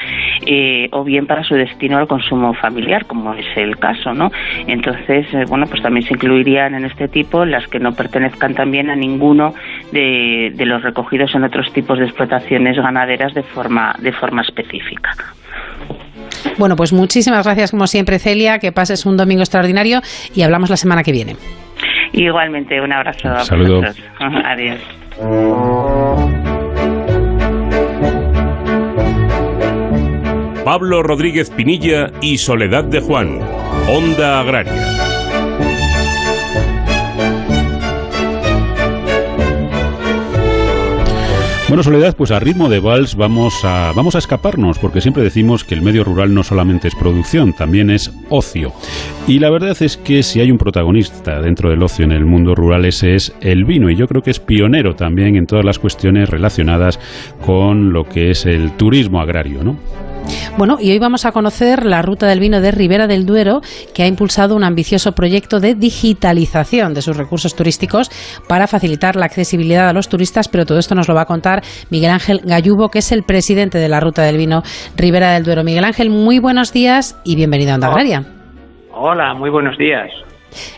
eh, 0.46 0.88
o 0.92 1.04
bien 1.04 1.28
para 1.28 1.44
su 1.44 1.54
destino 1.56 1.98
al 1.98 2.08
consumo 2.08 2.54
familiar, 2.54 3.06
como 3.06 3.34
es 3.34 3.46
el 3.56 3.78
caso, 3.78 4.14
¿no? 4.14 4.32
Entonces, 4.68 5.28
eh, 5.34 5.46
bueno, 5.48 5.68
pues 5.68 5.82
también 5.82 6.06
se 6.06 6.14
incluirían 6.14 6.74
en 6.74 6.86
este 6.86 7.08
tipo 7.08 7.46
las 7.46 7.68
que 7.68 7.80
no 7.80 7.94
pertenezcan 7.94 8.56
también 8.56 8.90
a 8.90 8.96
ninguno 8.96 9.54
de, 9.92 10.52
de 10.56 10.66
los 10.66 10.82
recogidos 10.82 11.36
en 11.36 11.44
otros 11.44 11.72
tipos 11.74 12.00
de 12.00 12.06
explotaciones 12.06 12.78
ganaderas 12.78 13.34
de 13.34 13.44
forma, 13.44 13.96
de 14.00 14.12
forma 14.12 14.42
específica. 14.42 15.12
Bueno, 16.58 16.76
pues 16.76 16.94
muchísimas 16.94 17.46
gracias 17.46 17.72
como 17.72 17.88
siempre, 17.88 18.20
Celia, 18.20 18.60
que 18.60 18.72
pases 18.72 19.06
un 19.06 19.18
domingo 19.18 19.42
extraordinario 19.42 20.02
y 20.36 20.42
hablamos 20.42 20.70
la 20.70 20.78
semana 20.78 21.04
que 21.04 21.12
viene. 21.12 21.36
Igualmente, 22.14 22.80
un 22.80 22.94
abrazo. 22.94 23.30
a 23.30 23.40
Saludos. 23.44 23.96
Adiós. 24.20 24.80
Pablo 30.64 31.04
Rodríguez 31.04 31.50
Pinilla 31.50 32.10
y 32.22 32.38
Soledad 32.38 32.86
de 32.86 33.02
Juan, 33.02 33.40
Onda 33.90 34.40
Agraria. 34.40 34.88
Bueno, 41.68 41.84
Soledad, 41.84 42.16
pues 42.16 42.32
a 42.32 42.40
ritmo 42.40 42.70
de 42.70 42.80
vals 42.80 43.16
vamos 43.16 43.66
a, 43.66 43.92
vamos 43.94 44.16
a 44.16 44.20
escaparnos, 44.20 44.80
porque 44.80 45.02
siempre 45.02 45.24
decimos 45.24 45.66
que 45.66 45.76
el 45.76 45.82
medio 45.82 46.06
rural 46.06 46.34
no 46.34 46.44
solamente 46.44 46.88
es 46.88 46.96
producción, 46.96 47.52
también 47.52 47.90
es 47.90 48.14
ocio. 48.30 48.72
Y 49.28 49.40
la 49.40 49.50
verdad 49.50 49.76
es 49.82 49.98
que 49.98 50.24
si 50.24 50.40
hay 50.40 50.50
un 50.50 50.58
protagonista 50.58 51.42
dentro 51.42 51.72
del 51.72 51.84
ocio 51.84 52.06
en 52.06 52.14
el 52.14 52.26
mundo 52.26 52.56
rural, 52.56 52.86
ese 52.86 53.16
es 53.16 53.36
el 53.42 53.66
vino, 53.66 53.90
y 53.90 53.98
yo 53.98 54.08
creo 54.08 54.22
que 54.22 54.32
es 54.32 54.40
pionero 54.40 54.96
también 54.96 55.36
en 55.36 55.46
todas 55.46 55.66
las 55.66 55.78
cuestiones 55.78 56.30
relacionadas 56.30 57.00
con 57.46 57.92
lo 57.92 58.06
que 58.06 58.30
es 58.30 58.46
el 58.46 58.72
turismo 58.78 59.20
agrario, 59.20 59.62
¿no? 59.64 59.76
Bueno, 60.58 60.78
y 60.80 60.92
hoy 60.92 61.00
vamos 61.00 61.26
a 61.26 61.32
conocer 61.32 61.86
la 61.86 62.02
ruta 62.02 62.28
del 62.28 62.40
vino 62.40 62.62
de 62.62 62.72
Ribera 62.72 63.08
del 63.08 63.26
Duero, 63.26 63.62
que 63.94 64.04
ha 64.04 64.08
impulsado 64.08 64.56
un 64.56 64.64
ambicioso 64.64 65.14
proyecto 65.14 65.60
de 65.60 65.76
digitalización 65.76 66.94
de 66.94 67.02
sus 67.02 67.18
recursos 67.18 67.56
turísticos 67.56 68.10
para 68.48 68.68
facilitar 68.68 69.16
la 69.16 69.26
accesibilidad 69.26 69.90
a 69.90 69.94
los 69.94 70.10
turistas, 70.10 70.48
pero 70.48 70.66
todo 70.66 70.78
esto 70.78 70.96
nos 70.96 71.08
lo 71.08 71.16
va 71.16 71.22
a 71.22 71.26
contar 71.26 71.64
Miguel 71.90 72.12
Ángel 72.12 72.42
Gallubo, 72.44 72.90
que 72.90 73.00
es 73.00 73.12
el 73.12 73.24
presidente 73.24 73.78
de 73.78 73.90
la 73.90 74.00
ruta 74.00 74.24
del 74.24 74.38
vino 74.38 74.62
Ribera 74.96 75.32
del 75.34 75.44
Duero. 75.44 75.64
Miguel 75.64 75.86
Ángel, 75.86 76.10
muy 76.10 76.40
buenos 76.40 76.72
días 76.72 77.20
y 77.24 77.36
bienvenido 77.36 77.72
a 77.72 77.76
Onda 77.76 77.88
Agraria. 77.88 78.24
Hola, 78.94 79.34
muy 79.34 79.50
buenos 79.50 79.78
días. 79.78 80.12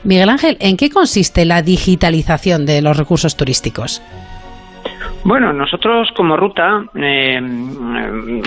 Miguel 0.04 0.30
Ángel, 0.30 0.58
¿en 0.60 0.78
qué 0.78 0.90
consiste 0.90 1.46
la 1.46 1.62
digitalización 1.62 2.66
de 2.66 2.82
los 2.82 2.98
recursos 2.98 3.36
turísticos? 3.36 4.02
Bueno, 5.24 5.52
nosotros 5.54 6.12
como 6.16 6.38
ruta, 6.38 6.86
eh, 6.94 7.42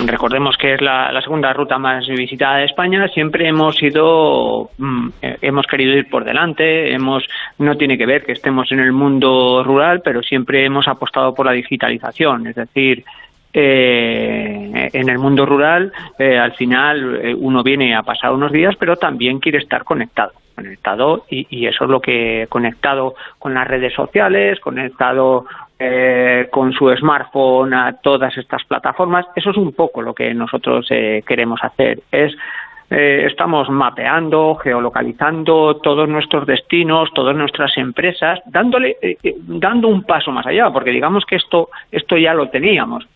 recordemos 0.06 0.56
que 0.56 0.74
es 0.74 0.80
la, 0.80 1.20
segunda 1.22 1.52
ruta 1.52 1.76
más 1.76 2.06
visitada 2.06 2.58
de 2.58 2.66
España, 2.66 3.08
siempre 3.08 3.48
hemos 3.48 3.82
ido, 3.82 4.70
mm, 4.78 5.08
eh, 5.20 5.38
hemos 5.42 5.66
querido 5.66 5.96
ir 5.96 6.08
por 6.08 6.24
delante, 6.24 6.92
hemos, 6.92 7.24
no 7.58 7.76
tiene 7.76 7.98
que 7.98 8.06
ver 8.06 8.24
que 8.24 8.32
estemos 8.32 8.70
en 8.70 8.78
el 8.78 8.92
mundo 8.92 9.64
rural, 9.64 10.02
pero 10.02 10.22
siempre 10.22 10.64
hemos 10.64 10.87
apostado 10.87 11.34
por 11.34 11.46
la 11.46 11.52
digitalización, 11.52 12.46
es 12.46 12.54
decir, 12.54 13.04
eh, 13.52 14.90
en 14.92 15.08
el 15.08 15.18
mundo 15.18 15.46
rural, 15.46 15.92
al 16.18 16.52
final 16.52 17.34
uno 17.38 17.62
viene 17.64 17.96
a 17.96 18.02
pasar 18.02 18.32
unos 18.32 18.52
días, 18.52 18.76
pero 18.78 18.94
también 18.96 19.40
quiere 19.40 19.58
estar 19.58 19.82
conectado 19.82 20.32
conectado 20.58 21.24
y, 21.30 21.66
eso 21.66 21.84
es 21.84 21.90
lo 21.90 22.00
que 22.00 22.46
conectado 22.48 23.14
con 23.38 23.54
las 23.54 23.68
redes 23.68 23.94
sociales, 23.94 24.58
conectado 24.58 25.46
eh, 25.80 26.48
con 26.50 26.72
su 26.72 26.92
smartphone 26.96 27.72
a 27.72 27.92
todas 27.92 28.36
estas 28.36 28.64
plataformas. 28.64 29.26
Eso 29.36 29.50
es 29.50 29.56
un 29.56 29.72
poco 29.72 30.02
lo 30.02 30.12
que 30.12 30.34
nosotros 30.34 30.86
eh, 30.90 31.22
queremos 31.24 31.60
hacer. 31.62 32.00
Es 32.10 32.34
eh, 32.90 33.26
estamos 33.30 33.70
mapeando, 33.70 34.56
geolocalizando 34.56 35.76
todos 35.76 36.08
nuestros 36.08 36.46
destinos, 36.46 37.10
todas 37.14 37.36
nuestras 37.36 37.76
empresas, 37.76 38.40
dándole, 38.46 38.96
dando 39.46 39.86
un 39.86 40.02
paso 40.02 40.32
más 40.32 40.46
allá, 40.46 40.68
porque 40.70 40.90
digamos 40.90 41.24
que 41.24 41.36
esto, 41.36 41.68
esto 41.92 42.16
ya 42.16 42.34
lo 42.34 42.48
teníamos. 42.48 43.06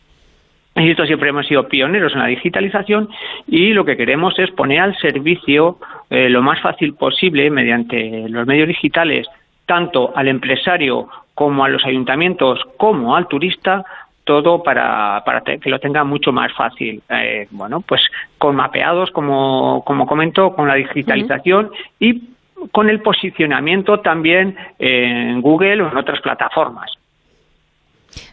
Esto 0.77 1.05
siempre 1.05 1.31
hemos 1.31 1.46
sido 1.48 1.66
pioneros 1.66 2.12
en 2.12 2.20
la 2.20 2.27
digitalización 2.27 3.09
y 3.48 3.72
lo 3.72 3.85
que 3.85 3.96
queremos 3.96 4.38
es 4.38 4.53
poner 4.53 4.81
al 4.81 4.96
servicio 4.98 5.79
lo 6.09 6.42
más 6.42 6.61
fácil 6.61 6.94
posible 6.94 7.51
mediante 7.51 8.27
los 8.29 8.46
medios 8.46 8.68
digitales 8.68 9.29
tanto 9.66 10.12
al 10.14 10.29
empresario 10.29 11.09
como 11.35 11.64
a 11.64 11.68
los 11.68 11.85
ayuntamientos 11.85 12.61
como 12.77 13.16
al 13.16 13.29
turista 13.29 13.85
todo 14.25 14.62
para, 14.62 15.23
para 15.25 15.40
que 15.40 15.68
lo 15.68 15.81
tenga 15.81 16.05
mucho 16.05 16.33
más 16.33 16.53
fácil. 16.53 17.03
Eh, 17.09 17.49
bueno, 17.51 17.81
pues 17.81 18.03
con 18.38 18.55
mapeados, 18.55 19.11
como, 19.11 19.83
como 19.85 20.07
comento, 20.07 20.55
con 20.55 20.68
la 20.68 20.75
digitalización 20.75 21.71
y 21.99 22.23
con 22.71 22.88
el 22.88 23.01
posicionamiento 23.01 24.01
también 24.01 24.57
en 24.79 25.40
Google 25.40 25.83
o 25.83 25.90
en 25.90 25.97
otras 25.97 26.21
plataformas. 26.21 26.92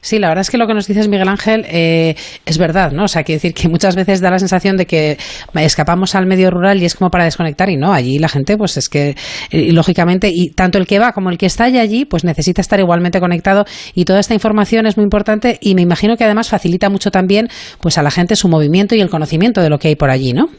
Sí, 0.01 0.19
la 0.19 0.27
verdad 0.29 0.41
es 0.41 0.49
que 0.49 0.57
lo 0.57 0.67
que 0.67 0.73
nos 0.73 0.87
dices, 0.87 1.07
Miguel 1.07 1.27
Ángel, 1.27 1.65
eh, 1.69 2.15
es 2.45 2.57
verdad, 2.57 2.91
¿no? 2.91 3.05
O 3.05 3.07
sea, 3.07 3.23
quiere 3.23 3.37
decir 3.37 3.53
que 3.53 3.67
muchas 3.67 3.95
veces 3.95 4.21
da 4.21 4.29
la 4.29 4.39
sensación 4.39 4.77
de 4.77 4.85
que 4.85 5.17
escapamos 5.55 6.15
al 6.15 6.25
medio 6.25 6.51
rural 6.51 6.81
y 6.81 6.85
es 6.85 6.95
como 6.95 7.09
para 7.09 7.25
desconectar 7.25 7.69
y 7.69 7.77
no, 7.77 7.93
allí 7.93 8.19
la 8.19 8.29
gente, 8.29 8.57
pues 8.57 8.77
es 8.77 8.89
que, 8.89 9.15
eh, 9.51 9.71
lógicamente, 9.71 10.29
y 10.33 10.51
tanto 10.51 10.77
el 10.77 10.87
que 10.87 10.99
va 10.99 11.11
como 11.11 11.29
el 11.29 11.37
que 11.37 11.45
está 11.45 11.65
allí, 11.65 12.05
pues 12.05 12.23
necesita 12.23 12.61
estar 12.61 12.79
igualmente 12.79 13.19
conectado 13.19 13.65
y 13.93 14.05
toda 14.05 14.19
esta 14.19 14.33
información 14.33 14.85
es 14.85 14.97
muy 14.97 15.03
importante 15.03 15.57
y 15.61 15.75
me 15.75 15.81
imagino 15.81 16.17
que 16.17 16.23
además 16.23 16.49
facilita 16.49 16.89
mucho 16.89 17.11
también, 17.11 17.47
pues 17.79 17.97
a 17.97 18.03
la 18.03 18.11
gente 18.11 18.35
su 18.35 18.47
movimiento 18.47 18.95
y 18.95 19.01
el 19.01 19.09
conocimiento 19.09 19.61
de 19.61 19.69
lo 19.69 19.77
que 19.79 19.89
hay 19.89 19.95
por 19.95 20.09
allí, 20.09 20.33
¿no? 20.33 20.49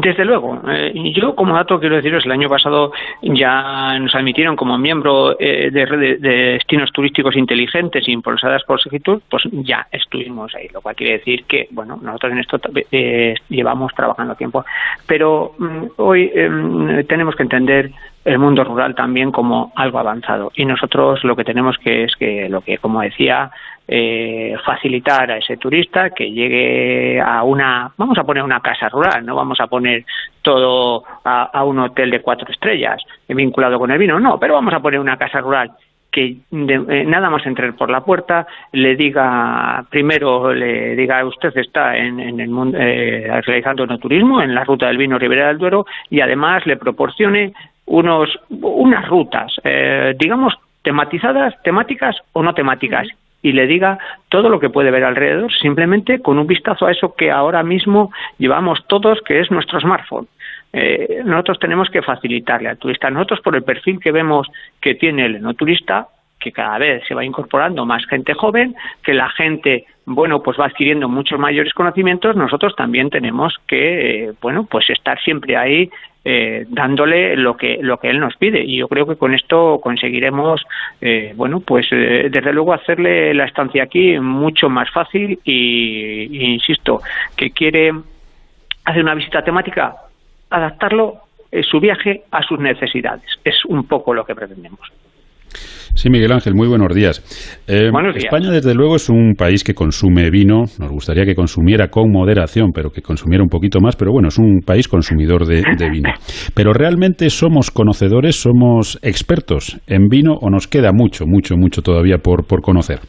Desde 0.00 0.24
luego. 0.24 0.60
Eh, 0.68 0.92
yo, 1.12 1.34
como 1.34 1.56
dato, 1.56 1.80
quiero 1.80 1.96
deciros, 1.96 2.24
el 2.24 2.30
año 2.30 2.48
pasado 2.48 2.92
ya 3.20 3.98
nos 3.98 4.14
admitieron 4.14 4.54
como 4.54 4.78
miembro 4.78 5.36
eh, 5.40 5.70
de, 5.72 5.86
de, 5.86 6.18
destinos 6.18 6.92
turísticos 6.92 7.36
inteligentes 7.36 8.08
impulsadas 8.08 8.62
por 8.62 8.80
Segitur, 8.80 9.20
pues 9.28 9.42
ya 9.50 9.88
estuvimos 9.90 10.54
ahí, 10.54 10.68
lo 10.72 10.82
cual 10.82 10.94
quiere 10.94 11.18
decir 11.18 11.44
que, 11.44 11.66
bueno, 11.72 11.98
nosotros 12.00 12.32
en 12.32 12.38
esto 12.38 12.60
eh, 12.92 13.34
llevamos 13.48 13.92
trabajando 13.92 14.36
tiempo. 14.36 14.64
Pero 15.06 15.54
mm, 15.58 15.84
hoy 15.96 16.30
em, 16.32 17.04
tenemos 17.06 17.34
que 17.34 17.42
entender 17.42 17.90
el 18.28 18.38
mundo 18.38 18.62
rural 18.62 18.94
también 18.94 19.32
como 19.32 19.72
algo 19.74 19.98
avanzado. 19.98 20.52
Y 20.54 20.64
nosotros 20.66 21.24
lo 21.24 21.34
que 21.34 21.44
tenemos 21.44 21.78
que 21.78 22.04
es 22.04 22.14
que 22.16 22.48
lo 22.48 22.60
que 22.60 22.76
como 22.78 23.00
decía 23.00 23.50
eh, 23.86 24.54
facilitar 24.66 25.30
a 25.30 25.38
ese 25.38 25.56
turista 25.56 26.10
que 26.10 26.30
llegue 26.30 27.18
a 27.20 27.42
una, 27.42 27.90
vamos 27.96 28.18
a 28.18 28.24
poner 28.24 28.42
una 28.42 28.60
casa 28.60 28.90
rural, 28.90 29.24
no 29.24 29.34
vamos 29.34 29.58
a 29.60 29.66
poner 29.66 30.04
todo 30.42 31.04
a, 31.24 31.64
un 31.64 31.78
hotel 31.78 32.10
de 32.10 32.20
cuatro 32.20 32.50
estrellas 32.50 33.02
vinculado 33.28 33.78
con 33.78 33.90
el 33.90 33.98
vino, 33.98 34.20
no, 34.20 34.38
pero 34.38 34.54
vamos 34.54 34.74
a 34.74 34.80
poner 34.80 35.00
una 35.00 35.16
casa 35.16 35.40
rural 35.40 35.70
que 36.10 36.36
eh, 36.50 37.04
nada 37.06 37.30
más 37.30 37.44
entrar 37.46 37.74
por 37.76 37.90
la 37.90 38.02
puerta 38.02 38.46
le 38.72 38.96
diga 38.96 39.84
primero 39.90 40.54
le 40.54 40.96
diga 40.96 41.22
usted 41.24 41.54
está 41.56 41.96
en, 41.98 42.40
el 42.40 42.48
mundo 42.48 42.78
eh, 42.80 43.40
realizando 43.44 43.86
no 43.86 43.98
turismo 43.98 44.40
en 44.40 44.54
la 44.54 44.64
ruta 44.64 44.86
del 44.86 44.96
vino 44.96 45.18
Ribera 45.18 45.48
del 45.48 45.58
Duero 45.58 45.84
y 46.08 46.20
además 46.20 46.66
le 46.66 46.78
proporcione 46.78 47.52
unos 47.88 48.30
unas 48.50 49.08
rutas 49.08 49.52
eh, 49.64 50.14
digamos 50.18 50.54
tematizadas 50.82 51.54
temáticas 51.62 52.16
o 52.32 52.42
no 52.42 52.54
temáticas 52.54 53.08
y 53.42 53.52
le 53.52 53.66
diga 53.66 53.98
todo 54.28 54.48
lo 54.48 54.58
que 54.58 54.70
puede 54.70 54.90
ver 54.90 55.04
alrededor, 55.04 55.52
simplemente 55.52 56.20
con 56.20 56.38
un 56.38 56.46
vistazo 56.46 56.86
a 56.86 56.90
eso 56.90 57.14
que 57.14 57.30
ahora 57.30 57.62
mismo 57.62 58.10
llevamos 58.38 58.84
todos, 58.88 59.20
que 59.22 59.40
es 59.40 59.50
nuestro 59.50 59.80
smartphone. 59.80 60.26
Eh, 60.72 61.22
nosotros 61.24 61.58
tenemos 61.58 61.88
que 61.88 62.02
facilitarle 62.02 62.68
al 62.68 62.78
turista. 62.78 63.10
Nosotros, 63.10 63.40
por 63.40 63.56
el 63.56 63.62
perfil 63.62 64.00
que 64.00 64.12
vemos 64.12 64.48
que 64.80 64.94
tiene 64.94 65.26
el 65.26 65.40
no 65.40 65.54
turista, 65.54 66.08
que 66.38 66.52
cada 66.52 66.78
vez 66.78 67.02
se 67.06 67.14
va 67.14 67.24
incorporando 67.24 67.84
más 67.84 68.04
gente 68.06 68.34
joven, 68.34 68.74
que 69.02 69.14
la 69.14 69.28
gente, 69.30 69.86
bueno, 70.04 70.42
pues 70.42 70.58
va 70.58 70.66
adquiriendo 70.66 71.08
muchos 71.08 71.38
mayores 71.38 71.72
conocimientos, 71.72 72.36
nosotros 72.36 72.76
también 72.76 73.10
tenemos 73.10 73.56
que, 73.66 74.26
eh, 74.26 74.32
bueno, 74.40 74.66
pues 74.70 74.88
estar 74.90 75.20
siempre 75.20 75.56
ahí 75.56 75.90
eh, 76.30 76.66
dándole 76.68 77.36
lo 77.36 77.56
que 77.56 77.78
lo 77.80 77.96
que 77.96 78.10
él 78.10 78.20
nos 78.20 78.36
pide. 78.36 78.62
Y 78.62 78.76
yo 78.76 78.86
creo 78.86 79.06
que 79.06 79.16
con 79.16 79.32
esto 79.32 79.80
conseguiremos 79.82 80.60
eh, 81.00 81.32
bueno 81.34 81.60
pues 81.60 81.86
eh, 81.90 82.28
desde 82.30 82.52
luego 82.52 82.74
hacerle 82.74 83.32
la 83.32 83.46
estancia 83.46 83.84
aquí 83.84 84.20
mucho 84.20 84.68
más 84.68 84.90
fácil 84.90 85.38
y, 85.42 86.52
insisto 86.52 87.00
que 87.34 87.50
quiere 87.52 87.94
hacer 88.84 89.02
una 89.02 89.14
visita 89.14 89.40
temática 89.40 89.94
adaptarlo 90.50 91.14
su 91.62 91.80
viaje 91.80 92.24
a 92.30 92.42
sus 92.42 92.58
necesidades. 92.58 93.24
Es 93.42 93.64
un 93.64 93.88
poco 93.88 94.12
lo 94.12 94.22
que 94.22 94.34
pretendemos 94.34 94.80
Sí, 95.94 96.10
Miguel 96.10 96.32
Ángel, 96.32 96.54
muy 96.54 96.68
buenos 96.68 96.94
días. 96.94 97.20
Eh, 97.66 97.90
España, 98.14 98.50
desde 98.50 98.74
luego, 98.74 98.96
es 98.96 99.08
un 99.08 99.34
país 99.36 99.64
que 99.64 99.74
consume 99.74 100.30
vino. 100.30 100.64
Nos 100.78 100.90
gustaría 100.90 101.24
que 101.24 101.34
consumiera 101.34 101.88
con 101.88 102.10
moderación, 102.12 102.70
pero 102.72 102.90
que 102.90 103.02
consumiera 103.02 103.42
un 103.42 103.48
poquito 103.48 103.80
más. 103.80 103.96
Pero 103.96 104.12
bueno, 104.12 104.28
es 104.28 104.38
un 104.38 104.60
país 104.64 104.86
consumidor 104.86 105.44
de, 105.44 105.62
vino. 105.90 106.10
Pero 106.54 106.72
realmente 106.72 107.30
somos 107.30 107.70
conocedores, 107.70 108.40
somos 108.40 108.98
expertos 109.02 109.80
en 109.86 110.08
vino 110.08 110.34
o 110.40 110.50
nos 110.50 110.68
queda 110.68 110.92
mucho, 110.92 111.24
mucho, 111.26 111.56
mucho 111.56 111.82
todavía 111.82 112.18
por, 112.18 112.46
por 112.46 112.60
conocer. 112.60 113.00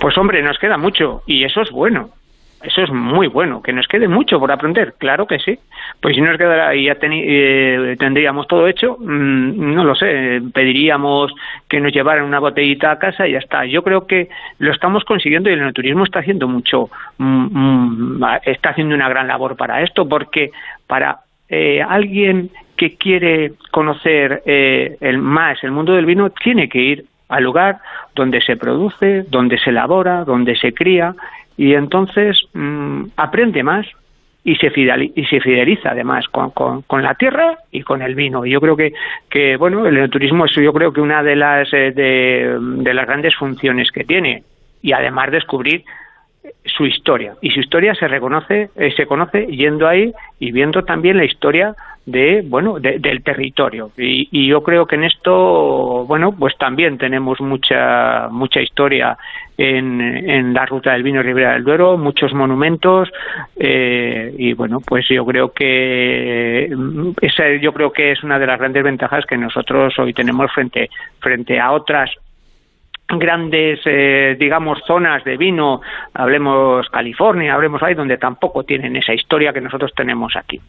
Pues 0.00 0.16
hombre, 0.18 0.42
nos 0.42 0.58
queda 0.58 0.78
mucho 0.78 1.22
y 1.26 1.44
eso 1.44 1.60
es 1.62 1.70
bueno. 1.70 2.10
Eso 2.62 2.82
es 2.82 2.90
muy 2.90 3.28
bueno, 3.28 3.62
que 3.62 3.72
nos 3.72 3.86
quede 3.86 4.08
mucho 4.08 4.40
por 4.40 4.50
aprender, 4.50 4.94
claro 4.98 5.26
que 5.26 5.38
sí. 5.38 5.58
Pues 6.00 6.16
si 6.16 6.20
nos 6.20 6.36
quedara 6.36 6.74
y 6.74 6.86
ya 6.86 6.96
eh, 7.00 7.96
tendríamos 7.98 8.48
todo 8.48 8.66
hecho, 8.66 8.96
mm, 8.98 9.74
no 9.74 9.84
lo 9.84 9.94
sé, 9.94 10.42
pediríamos 10.52 11.32
que 11.68 11.80
nos 11.80 11.92
llevaran 11.92 12.24
una 12.24 12.40
botellita 12.40 12.90
a 12.90 12.98
casa 12.98 13.28
y 13.28 13.32
ya 13.32 13.38
está. 13.38 13.64
Yo 13.64 13.82
creo 13.84 14.06
que 14.06 14.28
lo 14.58 14.72
estamos 14.72 15.04
consiguiendo 15.04 15.48
y 15.48 15.52
el 15.52 15.72
turismo 15.72 16.02
está 16.02 16.18
haciendo 16.18 16.48
mucho, 16.48 16.90
mm, 17.18 18.16
mm, 18.16 18.24
está 18.44 18.70
haciendo 18.70 18.96
una 18.96 19.08
gran 19.08 19.28
labor 19.28 19.56
para 19.56 19.82
esto, 19.82 20.08
porque 20.08 20.50
para 20.88 21.20
eh, 21.48 21.80
alguien 21.80 22.50
que 22.76 22.96
quiere 22.96 23.52
conocer 23.70 24.42
eh, 24.46 24.96
el 25.00 25.18
más 25.18 25.62
el 25.62 25.70
mundo 25.70 25.94
del 25.94 26.06
vino 26.06 26.30
tiene 26.30 26.68
que 26.68 26.78
ir 26.78 27.04
al 27.28 27.44
lugar 27.44 27.78
donde 28.14 28.40
se 28.40 28.56
produce, 28.56 29.24
donde 29.28 29.58
se 29.58 29.70
elabora, 29.70 30.24
donde 30.24 30.56
se 30.56 30.72
cría 30.72 31.14
y 31.58 31.74
entonces 31.74 32.40
mm, 32.54 33.06
aprende 33.16 33.62
más 33.62 33.84
y 34.44 34.54
se, 34.56 34.72
y 35.14 35.24
se 35.26 35.40
fideliza 35.40 35.90
además 35.90 36.26
con, 36.28 36.50
con, 36.52 37.02
la 37.02 37.14
tierra 37.16 37.58
y 37.70 37.82
con 37.82 38.00
el 38.00 38.14
vino. 38.14 38.46
Y 38.46 38.50
yo 38.52 38.60
creo 38.60 38.76
que, 38.76 38.94
que 39.28 39.56
bueno, 39.56 39.84
el 39.86 40.08
turismo 40.08 40.46
es 40.46 40.52
yo 40.54 40.72
creo 40.72 40.92
que 40.92 41.02
una 41.02 41.22
de 41.22 41.36
las, 41.36 41.68
eh, 41.74 41.92
de, 41.92 42.94
las 42.94 43.06
grandes 43.06 43.34
funciones 43.34 43.90
que 43.90 44.04
tiene 44.04 44.44
y 44.80 44.92
además 44.92 45.32
descubrir 45.32 45.84
su 46.64 46.86
historia 46.86 47.34
y 47.42 47.50
su 47.50 47.60
historia 47.60 47.94
se 47.94 48.08
reconoce 48.08 48.70
eh, 48.76 48.92
se 48.96 49.04
conoce 49.06 49.46
yendo 49.48 49.86
ahí 49.86 50.12
y 50.38 50.52
viendo 50.52 50.82
también 50.84 51.18
la 51.18 51.24
historia 51.24 51.74
de 52.10 52.42
bueno 52.42 52.80
del 52.80 53.22
territorio 53.22 53.90
y, 53.96 54.48
yo 54.48 54.62
creo 54.62 54.86
que 54.86 54.96
en 54.96 55.04
esto 55.04 56.06
bueno 56.06 56.32
pues 56.32 56.56
también 56.56 56.96
tenemos 56.96 57.38
mucha 57.40 58.28
mucha 58.30 58.62
historia 58.62 59.18
en, 59.58 60.00
en 60.00 60.54
la 60.54 60.64
ruta 60.64 60.92
del 60.92 61.02
vino 61.02 61.22
Ribera 61.22 61.52
del 61.52 61.64
Duero 61.64 61.98
muchos 61.98 62.32
monumentos 62.32 63.10
eh, 63.56 64.34
y 64.38 64.54
bueno 64.54 64.80
pues 64.80 65.06
yo 65.08 65.26
creo 65.26 65.52
que 65.52 66.70
esa 67.20 67.54
yo 67.60 67.72
creo 67.74 67.92
que 67.92 68.12
es 68.12 68.22
una 68.22 68.38
de 68.38 68.46
las 68.46 68.58
grandes 68.58 68.82
ventajas 68.82 69.26
que 69.26 69.36
nosotros 69.36 69.98
hoy 69.98 70.14
tenemos 70.14 70.50
frente 70.52 70.88
frente 71.20 71.60
a 71.60 71.72
otras 71.72 72.10
grandes, 73.08 73.80
eh, 73.86 74.36
digamos, 74.38 74.80
zonas 74.86 75.24
de 75.24 75.38
vino, 75.38 75.80
hablemos 76.12 76.86
California, 76.90 77.54
hablemos 77.54 77.82
ahí, 77.82 77.94
donde 77.94 78.18
tampoco 78.18 78.64
tienen 78.64 78.96
esa 78.96 79.14
historia 79.14 79.50
que 79.50 79.62
nosotros 79.62 79.92
tenemos 79.96 80.36
aquí. 80.36 80.60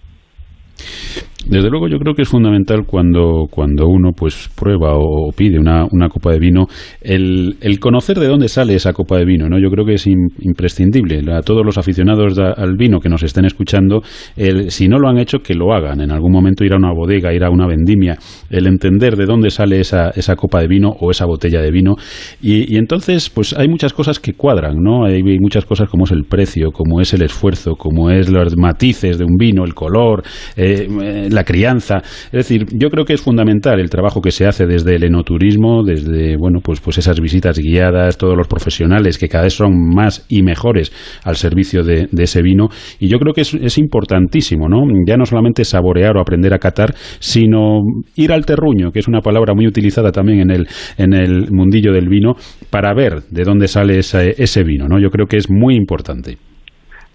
Desde 1.50 1.70
luego 1.70 1.88
yo 1.88 1.98
creo 1.98 2.14
que 2.14 2.22
es 2.22 2.30
fundamental 2.30 2.86
cuando, 2.86 3.48
cuando 3.50 3.88
uno 3.88 4.12
pues 4.16 4.50
prueba 4.56 4.94
o 4.96 5.32
pide 5.36 5.58
una, 5.60 5.86
una 5.92 6.08
copa 6.08 6.32
de 6.32 6.40
vino 6.40 6.68
el, 7.02 7.58
el, 7.62 7.80
conocer 7.80 8.20
de 8.20 8.28
dónde 8.28 8.48
sale 8.48 8.76
esa 8.76 8.94
copa 8.94 9.18
de 9.18 9.26
vino. 9.26 9.50
¿no? 9.50 9.60
Yo 9.60 9.70
creo 9.70 9.86
que 9.86 9.94
es 9.94 10.06
imprescindible. 10.08 11.24
A 11.34 11.42
todos 11.42 11.66
los 11.66 11.78
aficionados 11.78 12.38
al 12.38 12.76
vino 12.78 13.00
que 13.00 13.10
nos 13.10 13.24
estén 13.24 13.46
escuchando, 13.46 14.02
el, 14.38 14.70
si 14.70 14.88
no 14.88 15.00
lo 15.00 15.10
han 15.10 15.18
hecho, 15.18 15.40
que 15.40 15.56
lo 15.56 15.74
hagan. 15.74 16.02
En 16.02 16.12
algún 16.12 16.32
momento 16.32 16.64
ir 16.64 16.74
a 16.74 16.78
una 16.78 16.94
bodega, 16.94 17.34
ir 17.34 17.44
a 17.44 17.50
una 17.50 17.68
vendimia, 17.68 18.18
el 18.50 18.68
entender 18.68 19.16
de 19.16 19.26
dónde 19.26 19.50
sale 19.50 19.80
esa, 19.80 20.10
esa 20.10 20.36
copa 20.36 20.62
de 20.62 20.68
vino 20.68 20.90
o 21.00 21.10
esa 21.10 21.26
botella 21.26 21.62
de 21.62 21.72
vino. 21.72 21.96
Y, 22.42 22.74
y 22.74 22.78
entonces 22.78 23.30
pues 23.30 23.54
hay 23.54 23.68
muchas 23.68 23.94
cosas 23.94 24.20
que 24.20 24.34
cuadran. 24.34 24.78
¿no? 24.78 25.06
Hay, 25.06 25.24
muchas 25.40 25.66
cosas 25.66 25.90
como 25.90 26.06
es 26.06 26.12
el 26.12 26.26
precio, 26.26 26.72
como 26.72 27.02
es 27.02 27.14
el 27.14 27.22
esfuerzo, 27.24 27.76
como 27.76 28.10
es 28.10 28.30
los 28.30 28.56
matices 28.58 29.18
de 29.18 29.26
un 29.26 29.38
vino, 29.38 29.64
el 29.64 29.74
color, 29.74 30.24
eh, 30.56 30.88
la 31.30 31.39
crianza. 31.44 31.98
Es 32.26 32.32
decir, 32.32 32.66
yo 32.72 32.90
creo 32.90 33.06
que 33.06 33.14
es 33.14 33.22
fundamental 33.22 33.80
el 33.80 33.90
trabajo 33.90 34.22
que 34.22 34.32
se 34.32 34.46
hace 34.46 34.66
desde 34.66 34.96
el 34.96 35.04
enoturismo, 35.04 35.84
desde 35.84 36.38
bueno, 36.38 36.60
pues, 36.64 36.82
pues 36.82 36.98
esas 36.98 37.20
visitas 37.20 37.58
guiadas, 37.60 38.18
todos 38.18 38.38
los 38.38 38.48
profesionales 38.48 39.18
que 39.18 39.28
cada 39.28 39.46
vez 39.46 39.54
son 39.54 39.74
más 39.94 40.26
y 40.30 40.44
mejores 40.44 40.92
al 41.24 41.36
servicio 41.36 41.84
de, 41.84 42.08
ese 42.18 42.42
vino. 42.42 42.68
Y 43.00 43.10
yo 43.10 43.18
creo 43.18 43.34
que 43.34 43.42
es, 43.42 43.54
es, 43.54 43.78
importantísimo, 43.78 44.68
¿no? 44.68 44.82
Ya 45.08 45.16
no 45.16 45.26
solamente 45.26 45.64
saborear 45.64 46.18
o 46.18 46.22
aprender 46.22 46.54
a 46.54 46.60
catar, 46.60 46.94
sino 47.20 47.80
ir 48.16 48.32
al 48.32 48.46
terruño, 48.46 48.92
que 48.92 49.00
es 49.00 49.08
una 49.08 49.22
palabra 49.22 49.54
muy 49.54 49.68
utilizada 49.68 50.12
también 50.12 50.42
en 50.42 50.52
el, 50.52 50.68
en 50.98 51.14
el 51.14 51.52
mundillo 51.52 51.94
del 51.94 52.10
vino, 52.10 52.34
para 52.70 52.94
ver 52.94 53.22
de 53.32 53.44
dónde 53.44 53.68
sale 53.68 54.00
ese, 54.00 54.32
ese 54.38 54.64
vino, 54.64 54.88
¿no? 54.88 55.00
Yo 55.00 55.10
creo 55.10 55.28
que 55.28 55.38
es 55.38 55.50
muy 55.50 55.76
importante. 55.76 56.38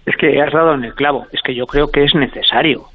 Es 0.05 0.15
que 0.19 0.39
has 0.41 0.53
dado 0.53 0.73
en 0.75 0.83
el 0.83 0.93
clavo, 0.93 1.25
es 1.31 1.41
que 1.43 1.55
yo 1.55 1.65
creo 1.65 1.87
que 1.87 2.03
es 2.03 2.13
necesario 2.15 2.85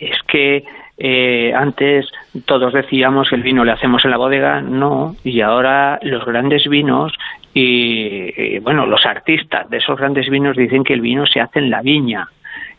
es 0.00 0.16
que 0.28 0.62
eh, 0.98 1.52
antes 1.54 2.10
todos 2.46 2.72
decíamos 2.72 3.28
que 3.28 3.36
el 3.36 3.42
vino 3.42 3.64
le 3.64 3.72
hacemos 3.72 4.04
en 4.04 4.10
la 4.10 4.16
bodega, 4.16 4.60
no, 4.60 5.16
y 5.24 5.40
ahora 5.40 5.98
los 6.02 6.24
grandes 6.24 6.66
vinos 6.68 7.12
y, 7.52 8.58
bueno, 8.58 8.86
los 8.86 9.06
artistas 9.06 9.68
de 9.70 9.78
esos 9.78 9.98
grandes 9.98 10.28
vinos 10.28 10.56
dicen 10.56 10.84
que 10.84 10.92
el 10.92 11.00
vino 11.00 11.26
se 11.26 11.40
hace 11.40 11.58
en 11.58 11.70
la 11.70 11.82
viña 11.82 12.28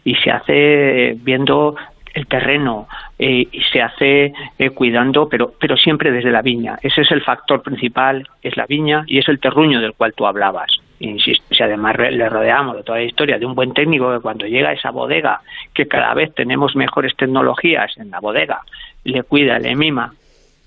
y 0.03 0.15
se 0.15 0.31
hace 0.31 1.15
viendo 1.17 1.75
el 2.13 2.27
terreno 2.27 2.87
eh, 3.19 3.47
y 3.51 3.61
se 3.71 3.81
hace 3.81 4.33
eh, 4.57 4.69
cuidando, 4.71 5.29
pero, 5.29 5.53
pero 5.59 5.77
siempre 5.77 6.11
desde 6.11 6.31
la 6.31 6.41
viña. 6.41 6.77
Ese 6.81 7.01
es 7.01 7.11
el 7.11 7.21
factor 7.21 7.61
principal, 7.61 8.27
es 8.41 8.57
la 8.57 8.65
viña 8.65 9.03
y 9.05 9.19
es 9.19 9.27
el 9.29 9.39
terruño 9.39 9.79
del 9.79 9.93
cual 9.93 10.13
tú 10.13 10.25
hablabas. 10.25 10.69
Insisto, 10.99 11.53
si 11.53 11.61
además 11.61 11.95
le 11.97 12.27
rodeamos 12.27 12.77
de 12.77 12.83
toda 12.83 12.97
la 12.97 13.03
historia 13.03 13.37
de 13.37 13.45
un 13.45 13.53
buen 13.53 13.73
técnico 13.73 14.11
que 14.11 14.19
cuando 14.19 14.47
llega 14.47 14.69
a 14.69 14.73
esa 14.73 14.89
bodega, 14.89 15.41
que 15.73 15.87
cada 15.87 16.13
vez 16.15 16.33
tenemos 16.33 16.75
mejores 16.75 17.15
tecnologías 17.15 17.95
en 17.97 18.09
la 18.09 18.19
bodega, 18.19 18.61
le 19.03 19.21
cuida, 19.23 19.59
le 19.59 19.75
mima 19.75 20.13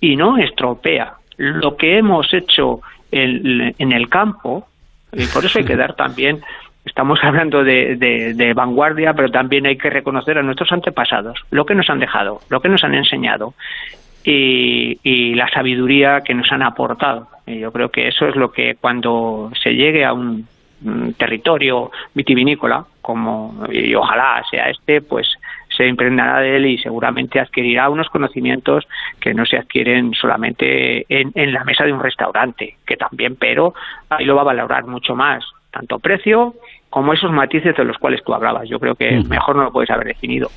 y 0.00 0.16
no 0.16 0.38
estropea 0.38 1.14
lo 1.36 1.76
que 1.76 1.98
hemos 1.98 2.32
hecho 2.32 2.80
en, 3.10 3.74
en 3.76 3.92
el 3.92 4.08
campo, 4.08 4.68
y 5.12 5.26
por 5.26 5.44
eso 5.44 5.58
hay 5.58 5.64
que 5.64 5.76
dar 5.76 5.94
también 5.94 6.40
estamos 6.84 7.18
hablando 7.22 7.62
de, 7.62 7.96
de, 7.96 8.54
vanguardia, 8.54 9.12
pero 9.14 9.30
también 9.30 9.66
hay 9.66 9.76
que 9.76 9.90
reconocer 9.90 10.38
a 10.38 10.42
nuestros 10.42 10.72
antepasados, 10.72 11.38
lo 11.50 11.64
que 11.64 11.74
nos 11.74 11.88
han 11.90 12.00
dejado, 12.00 12.40
lo 12.48 12.60
que 12.60 12.68
nos 12.68 12.82
han 12.84 12.94
enseñado 12.94 13.54
y, 14.24 14.98
y 15.02 15.34
la 15.34 15.48
sabiduría 15.48 16.20
que 16.22 16.34
nos 16.34 16.50
han 16.52 16.62
aportado. 16.62 17.28
Y 17.46 17.60
yo 17.60 17.72
creo 17.72 17.90
que 17.90 18.08
eso 18.08 18.26
es 18.26 18.36
lo 18.36 18.52
que 18.52 18.76
cuando 18.80 19.50
se 19.62 19.74
llegue 19.74 20.04
a 20.04 20.12
un, 20.12 20.46
territorio 21.18 21.90
vitivinícola, 22.14 22.86
como 23.02 23.66
y 23.70 23.94
ojalá 23.94 24.42
sea 24.50 24.70
este, 24.70 25.02
pues 25.02 25.28
se 25.76 25.86
impregnará 25.86 26.40
de 26.40 26.56
él 26.56 26.64
y 26.64 26.78
seguramente 26.78 27.38
adquirirá 27.38 27.90
unos 27.90 28.08
conocimientos 28.08 28.88
que 29.20 29.34
no 29.34 29.44
se 29.44 29.58
adquieren 29.58 30.14
solamente 30.14 31.04
en, 31.06 31.32
en 31.34 31.52
la 31.52 31.64
mesa 31.64 31.84
de 31.84 31.92
un 31.92 32.00
restaurante, 32.00 32.76
que 32.86 32.96
también, 32.96 33.36
pero 33.36 33.74
ahí 34.08 34.24
lo 34.24 34.36
va 34.36 34.40
a 34.40 34.46
valorar 34.46 34.86
mucho 34.86 35.14
más 35.14 35.44
tanto 35.70 35.98
precio 35.98 36.54
como 36.88 37.12
esos 37.12 37.30
matices 37.30 37.76
de 37.76 37.84
los 37.84 37.98
cuales 37.98 38.22
tú 38.24 38.34
hablabas. 38.34 38.68
Yo 38.68 38.80
creo 38.80 38.94
que 38.94 39.22
mejor 39.28 39.56
no 39.56 39.64
lo 39.64 39.72
puedes 39.72 39.90
haber 39.90 40.08
definido. 40.08 40.50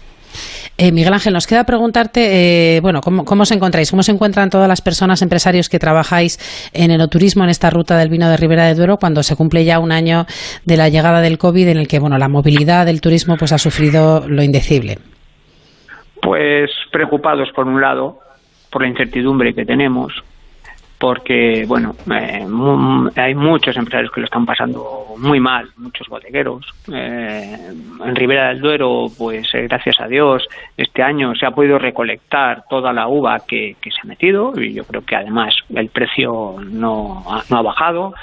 Eh, 0.77 0.91
Miguel 0.91 1.13
Ángel, 1.13 1.33
nos 1.33 1.47
queda 1.47 1.63
preguntarte, 1.63 2.77
eh, 2.77 2.81
bueno, 2.81 3.01
¿cómo, 3.01 3.25
¿cómo, 3.25 3.43
os 3.43 3.51
encontráis? 3.51 3.91
¿Cómo 3.91 4.03
se 4.03 4.11
encuentran 4.11 4.49
todas 4.49 4.67
las 4.67 4.81
personas, 4.81 5.21
empresarios 5.21 5.69
que 5.69 5.79
trabajáis 5.79 6.37
en 6.73 6.91
el 6.91 7.07
turismo 7.09 7.43
en 7.43 7.49
esta 7.49 7.69
ruta 7.69 7.97
del 7.97 8.09
vino 8.09 8.29
de 8.29 8.37
Ribera 8.37 8.65
de 8.65 8.75
Duero, 8.75 8.97
cuando 8.97 9.23
se 9.23 9.35
cumple 9.35 9.65
ya 9.65 9.79
un 9.79 9.91
año 9.91 10.25
de 10.65 10.77
la 10.77 10.89
llegada 10.89 11.21
del 11.21 11.37
COVID, 11.37 11.67
en 11.67 11.77
el 11.77 11.87
que, 11.87 11.99
bueno, 11.99 12.17
la 12.17 12.29
movilidad 12.29 12.85
del 12.85 13.01
turismo 13.01 13.35
pues 13.37 13.51
ha 13.51 13.57
sufrido 13.57 14.27
lo 14.27 14.43
indecible? 14.43 14.97
Pues 16.21 16.71
preocupados, 16.91 17.49
por 17.53 17.67
un 17.67 17.81
lado, 17.81 18.19
por 18.71 18.81
la 18.81 18.87
incertidumbre 18.87 19.53
que 19.53 19.65
tenemos, 19.65 20.13
porque, 21.03 21.65
bueno, 21.67 21.97
eh, 22.09 22.47
hay 23.17 23.35
muchos 23.35 23.75
empresarios 23.75 24.09
que 24.09 24.21
lo 24.21 24.25
están 24.25 24.45
pasando 24.45 25.07
muy 25.17 25.37
mal, 25.37 25.67
muchos 25.75 26.07
bodegueros. 26.07 26.65
Eh, 26.89 27.57
en 28.05 28.15
Ribera 28.15 28.47
del 28.47 28.61
Duero, 28.61 29.07
pues 29.17 29.53
eh, 29.53 29.63
gracias 29.67 29.99
a 29.99 30.07
Dios, 30.07 30.47
este 30.77 31.03
año 31.03 31.35
se 31.35 31.45
ha 31.45 31.51
podido 31.51 31.77
recolectar 31.77 32.63
toda 32.69 32.93
la 32.93 33.09
uva 33.09 33.41
que, 33.45 33.75
se 33.83 33.99
ha 34.01 34.07
metido 34.07 34.53
y 34.55 34.73
yo 34.73 34.85
creo 34.85 35.01
que 35.01 35.17
además 35.17 35.53
el 35.75 35.89
precio 35.89 36.55
no 36.71 37.21
ha, 37.29 37.43
no 37.49 37.57
ha 37.57 37.61
bajado, 37.61 38.13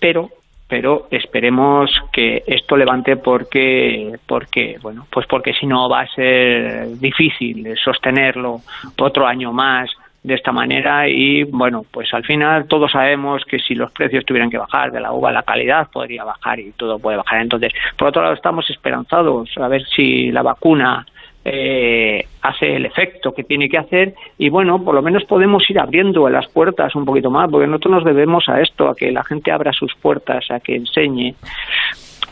pero 0.00 0.30
pero 0.66 1.06
esperemos 1.10 1.90
que 2.12 2.42
esto 2.46 2.76
levante 2.76 3.16
porque 3.16 4.18
porque 4.26 4.76
bueno 4.82 5.06
pues 5.10 5.26
porque 5.26 5.54
si 5.54 5.66
no 5.66 5.88
va 5.88 6.00
a 6.00 6.08
ser 6.08 6.98
difícil 6.98 7.74
sostenerlo 7.82 8.60
otro 8.98 9.26
año 9.26 9.50
más 9.50 9.88
de 10.28 10.34
esta 10.34 10.52
manera 10.52 11.08
y 11.08 11.42
bueno, 11.44 11.84
pues 11.90 12.12
al 12.12 12.22
final 12.22 12.68
todos 12.68 12.92
sabemos 12.92 13.42
que 13.46 13.58
si 13.58 13.74
los 13.74 13.90
precios 13.92 14.26
tuvieran 14.26 14.50
que 14.50 14.58
bajar 14.58 14.92
de 14.92 15.00
la 15.00 15.10
uva, 15.10 15.32
la 15.32 15.42
calidad 15.42 15.88
podría 15.90 16.22
bajar 16.22 16.60
y 16.60 16.72
todo 16.72 16.98
puede 16.98 17.16
bajar. 17.16 17.40
Entonces, 17.40 17.72
por 17.96 18.08
otro 18.08 18.22
lado, 18.22 18.34
estamos 18.34 18.68
esperanzados 18.68 19.48
a 19.56 19.68
ver 19.68 19.82
si 19.86 20.30
la 20.30 20.42
vacuna 20.42 21.06
eh, 21.44 22.26
hace 22.42 22.76
el 22.76 22.84
efecto 22.84 23.32
que 23.32 23.42
tiene 23.42 23.70
que 23.70 23.78
hacer 23.78 24.14
y 24.36 24.50
bueno, 24.50 24.84
por 24.84 24.94
lo 24.94 25.00
menos 25.00 25.24
podemos 25.24 25.68
ir 25.70 25.80
abriendo 25.80 26.28
las 26.28 26.46
puertas 26.48 26.94
un 26.94 27.06
poquito 27.06 27.30
más, 27.30 27.50
porque 27.50 27.66
nosotros 27.66 27.94
nos 27.94 28.04
debemos 28.04 28.50
a 28.50 28.60
esto, 28.60 28.90
a 28.90 28.94
que 28.94 29.10
la 29.10 29.24
gente 29.24 29.50
abra 29.50 29.72
sus 29.72 29.94
puertas, 29.94 30.44
a 30.50 30.60
que 30.60 30.76
enseñe 30.76 31.34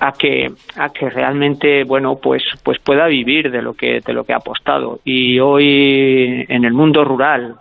a 0.01 0.13
que 0.13 0.51
a 0.77 0.91
que 0.91 1.09
realmente 1.09 1.85
bueno 1.85 2.19
pues 2.23 2.43
pues 2.63 2.79
pueda 2.79 3.07
vivir 3.07 3.51
de 3.51 3.63
lo 3.63 3.73
que 3.73 4.01
de 4.01 4.13
lo 4.13 4.25
que 4.25 4.35
ha 4.35 4.37
apostado 4.37 5.01
y 5.05 5.39
hoy 5.41 6.45
en 6.49 6.65
el 6.65 6.75
mundo 6.75 7.05
rural 7.05 7.57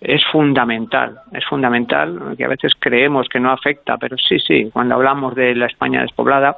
es 0.00 0.22
fundamental, 0.32 1.18
es 1.32 1.44
fundamental, 1.44 2.34
que 2.36 2.44
a 2.44 2.48
veces 2.48 2.72
creemos 2.78 3.28
que 3.28 3.40
no 3.40 3.52
afecta, 3.52 3.96
pero 3.98 4.16
sí, 4.16 4.38
sí, 4.38 4.70
cuando 4.72 4.94
hablamos 4.94 5.34
de 5.34 5.54
la 5.54 5.66
España 5.66 6.00
despoblada, 6.00 6.56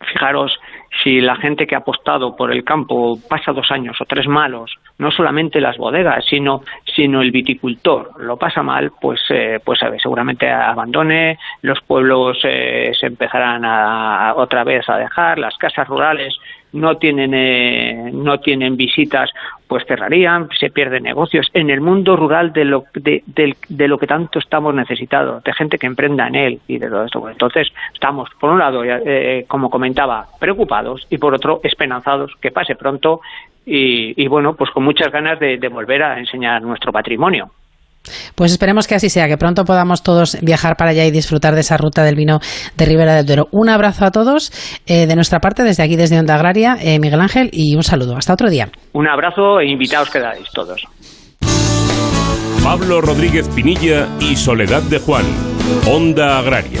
fijaros 0.00 0.58
si 1.02 1.20
la 1.20 1.36
gente 1.36 1.66
que 1.66 1.74
ha 1.74 1.78
apostado 1.78 2.36
por 2.36 2.52
el 2.52 2.64
campo 2.64 3.18
pasa 3.28 3.52
dos 3.52 3.70
años 3.70 3.96
o 4.00 4.04
tres 4.04 4.26
malos, 4.26 4.74
no 4.98 5.10
solamente 5.10 5.60
las 5.60 5.76
bodegas, 5.76 6.24
sino, 6.28 6.62
sino 6.94 7.20
el 7.20 7.30
viticultor 7.30 8.12
lo 8.18 8.36
pasa 8.36 8.62
mal, 8.62 8.92
pues, 9.00 9.20
eh, 9.30 9.58
pues 9.64 9.80
seguramente 10.02 10.50
abandone, 10.50 11.38
los 11.62 11.80
pueblos 11.82 12.38
eh, 12.44 12.92
se 12.98 13.06
empezarán 13.06 13.64
a, 13.64 14.34
otra 14.36 14.64
vez 14.64 14.88
a 14.88 14.96
dejar, 14.96 15.38
las 15.38 15.56
casas 15.58 15.86
rurales 15.88 16.34
no 16.72 16.96
tienen 16.96 17.32
eh, 17.34 18.10
no 18.12 18.38
tienen 18.40 18.76
visitas 18.76 19.30
pues 19.66 19.84
cerrarían 19.86 20.48
se 20.58 20.70
pierden 20.70 21.02
negocios. 21.02 21.48
En 21.52 21.70
el 21.70 21.80
mundo 21.80 22.16
rural 22.16 22.52
de 22.52 22.64
lo 22.64 22.84
de, 22.94 23.22
de, 23.26 23.88
lo 23.88 23.98
que 23.98 24.06
tanto 24.06 24.38
estamos 24.38 24.74
necesitados 24.74 25.42
de 25.42 25.52
gente 25.52 25.78
que 25.78 25.86
emprenda 25.86 26.28
en 26.28 26.34
él 26.34 26.60
y 26.68 26.78
de 26.78 26.88
todo 26.88 27.04
esto 27.04 27.28
entonces 27.28 27.68
estamos 27.92 28.28
por 28.38 28.50
un 28.50 28.58
lado 28.58 28.82
eh, 28.84 29.44
como 29.48 29.70
comentaba 29.70 30.26
preocupados 30.38 31.06
y 31.10 31.18
por 31.18 31.34
otro 31.34 31.60
esperanzados 31.62 32.32
que 32.40 32.50
pase 32.50 32.76
pronto 32.76 33.20
y, 33.64 34.22
y 34.22 34.28
bueno 34.28 34.54
pues 34.54 34.70
con 34.70 34.84
muchas 34.84 35.10
ganas 35.10 35.40
de 35.40 35.68
volver 35.68 36.02
a 36.02 36.18
enseñar 36.18 36.62
nuestro 36.62 36.92
patrimonio 36.92 37.50
Pues 38.34 38.52
esperemos 38.52 38.86
que 38.86 38.94
así 38.94 39.08
sea, 39.08 39.28
que 39.28 39.36
pronto 39.36 39.64
podamos 39.64 40.02
todos 40.02 40.38
viajar 40.42 40.76
para 40.76 40.90
allá 40.90 41.04
y 41.04 41.10
disfrutar 41.10 41.54
de 41.54 41.60
esa 41.60 41.76
ruta 41.76 42.04
del 42.04 42.14
vino 42.14 42.40
de 42.76 42.84
Ribera 42.84 43.14
del 43.14 43.26
Duero. 43.26 43.48
Un 43.52 43.68
abrazo 43.68 44.04
a 44.04 44.10
todos 44.10 44.52
eh, 44.86 45.06
de 45.06 45.14
nuestra 45.14 45.40
parte, 45.40 45.62
desde 45.62 45.82
aquí, 45.82 45.96
desde 45.96 46.18
Onda 46.18 46.34
Agraria, 46.34 46.76
eh, 46.80 46.98
Miguel 46.98 47.20
Ángel, 47.20 47.50
y 47.52 47.74
un 47.76 47.82
saludo. 47.82 48.16
Hasta 48.16 48.32
otro 48.32 48.50
día. 48.50 48.68
Un 48.92 49.08
abrazo 49.08 49.60
e 49.60 49.70
invitados 49.70 50.10
quedáis 50.10 50.48
todos. 50.52 50.82
Pablo 52.62 53.00
Rodríguez 53.00 53.48
Pinilla 53.54 54.08
y 54.18 54.34
Soledad 54.34 54.82
de 54.82 54.98
Juan, 54.98 55.24
Onda 55.86 56.38
Agraria. 56.38 56.80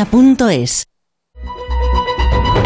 radiomaría.es 0.05 0.90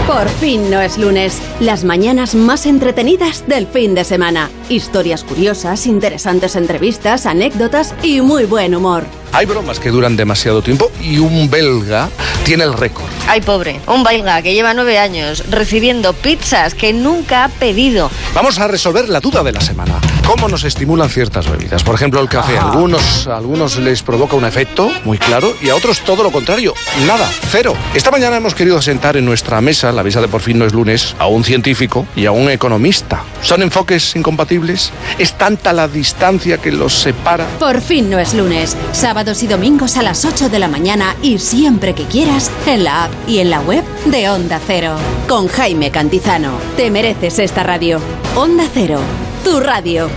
por 0.07 0.29
fin 0.29 0.69
no 0.69 0.81
es 0.81 0.97
lunes. 0.97 1.41
Las 1.59 1.83
mañanas 1.83 2.35
más 2.35 2.65
entretenidas 2.65 3.47
del 3.47 3.67
fin 3.67 3.95
de 3.95 4.03
semana. 4.03 4.49
Historias 4.69 5.23
curiosas, 5.23 5.87
interesantes 5.87 6.55
entrevistas, 6.55 7.25
anécdotas 7.25 7.93
y 8.03 8.21
muy 8.21 8.45
buen 8.45 8.75
humor. 8.75 9.03
Hay 9.35 9.45
bromas 9.45 9.79
que 9.79 9.89
duran 9.89 10.15
demasiado 10.15 10.61
tiempo 10.61 10.89
y 11.01 11.17
un 11.17 11.49
belga 11.49 12.09
tiene 12.45 12.63
el 12.63 12.73
récord. 12.73 13.09
Ay, 13.27 13.41
pobre, 13.41 13.81
un 13.87 14.03
belga 14.03 14.41
que 14.41 14.53
lleva 14.53 14.73
nueve 14.73 14.97
años 14.97 15.43
recibiendo 15.49 16.13
pizzas 16.13 16.73
que 16.73 16.93
nunca 16.93 17.43
ha 17.43 17.49
pedido. 17.49 18.09
Vamos 18.33 18.59
a 18.59 18.67
resolver 18.67 19.09
la 19.09 19.19
duda 19.19 19.43
de 19.43 19.51
la 19.51 19.59
semana. 19.59 19.99
¿Cómo 20.25 20.47
nos 20.47 20.63
estimulan 20.63 21.09
ciertas 21.09 21.49
bebidas? 21.49 21.83
Por 21.83 21.95
ejemplo, 21.95 22.21
el 22.21 22.29
café. 22.29 22.57
A 22.57 22.69
algunos, 22.69 23.27
a 23.27 23.35
algunos 23.35 23.77
les 23.77 24.03
provoca 24.03 24.37
un 24.37 24.45
efecto 24.45 24.89
muy 25.03 25.17
claro 25.17 25.53
y 25.61 25.69
a 25.69 25.75
otros 25.75 25.99
todo 26.01 26.23
lo 26.23 26.31
contrario. 26.31 26.73
Nada, 27.05 27.29
cero. 27.49 27.75
Esta 27.93 28.11
mañana 28.11 28.37
hemos 28.37 28.55
querido 28.55 28.81
sentar 28.81 29.17
en 29.17 29.25
nuestra 29.25 29.59
mesa, 29.59 29.91
la 29.95 30.03
mesa 30.03 30.21
de 30.21 30.27
por 30.27 30.41
fin 30.41 30.59
no 30.59 30.65
es 30.65 30.73
lunes, 30.73 31.15
a 31.19 31.27
un 31.27 31.43
científico 31.43 32.05
y 32.15 32.25
a 32.25 32.31
un 32.31 32.49
economista. 32.49 33.23
¿Son 33.41 33.61
enfoques 33.61 34.15
incompatibles? 34.15 34.91
¿Es 35.17 35.33
tanta 35.33 35.73
la 35.73 35.87
distancia 35.87 36.57
que 36.57 36.71
los 36.71 36.93
separa? 36.93 37.45
Por 37.59 37.81
fin 37.81 38.09
no 38.09 38.19
es 38.19 38.33
lunes. 38.33 38.75
Sábado 38.91 39.33
y 39.41 39.47
domingos 39.47 39.97
a 39.97 40.03
las 40.03 40.25
8 40.25 40.49
de 40.49 40.59
la 40.59 40.67
mañana 40.67 41.15
y 41.21 41.39
siempre 41.39 41.93
que 41.93 42.05
quieras 42.05 42.51
en 42.67 42.83
la 42.83 43.05
app 43.05 43.11
y 43.27 43.39
en 43.39 43.49
la 43.49 43.61
web 43.61 43.83
de 44.05 44.29
Onda 44.29 44.59
Cero. 44.65 44.95
Con 45.27 45.47
Jaime 45.47 45.91
Cantizano. 45.91 46.59
Te 46.77 46.91
mereces 46.91 47.39
esta 47.39 47.63
radio. 47.63 47.99
Onda 48.35 48.65
Cero, 48.73 48.99
tu 49.43 49.59
radio. 49.59 50.09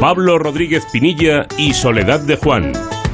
Pablo 0.00 0.38
Rodríguez 0.38 0.86
Pinilla 0.90 1.46
y 1.58 1.74
Soledad 1.74 2.20
de 2.20 2.36
Juan. 2.36 2.72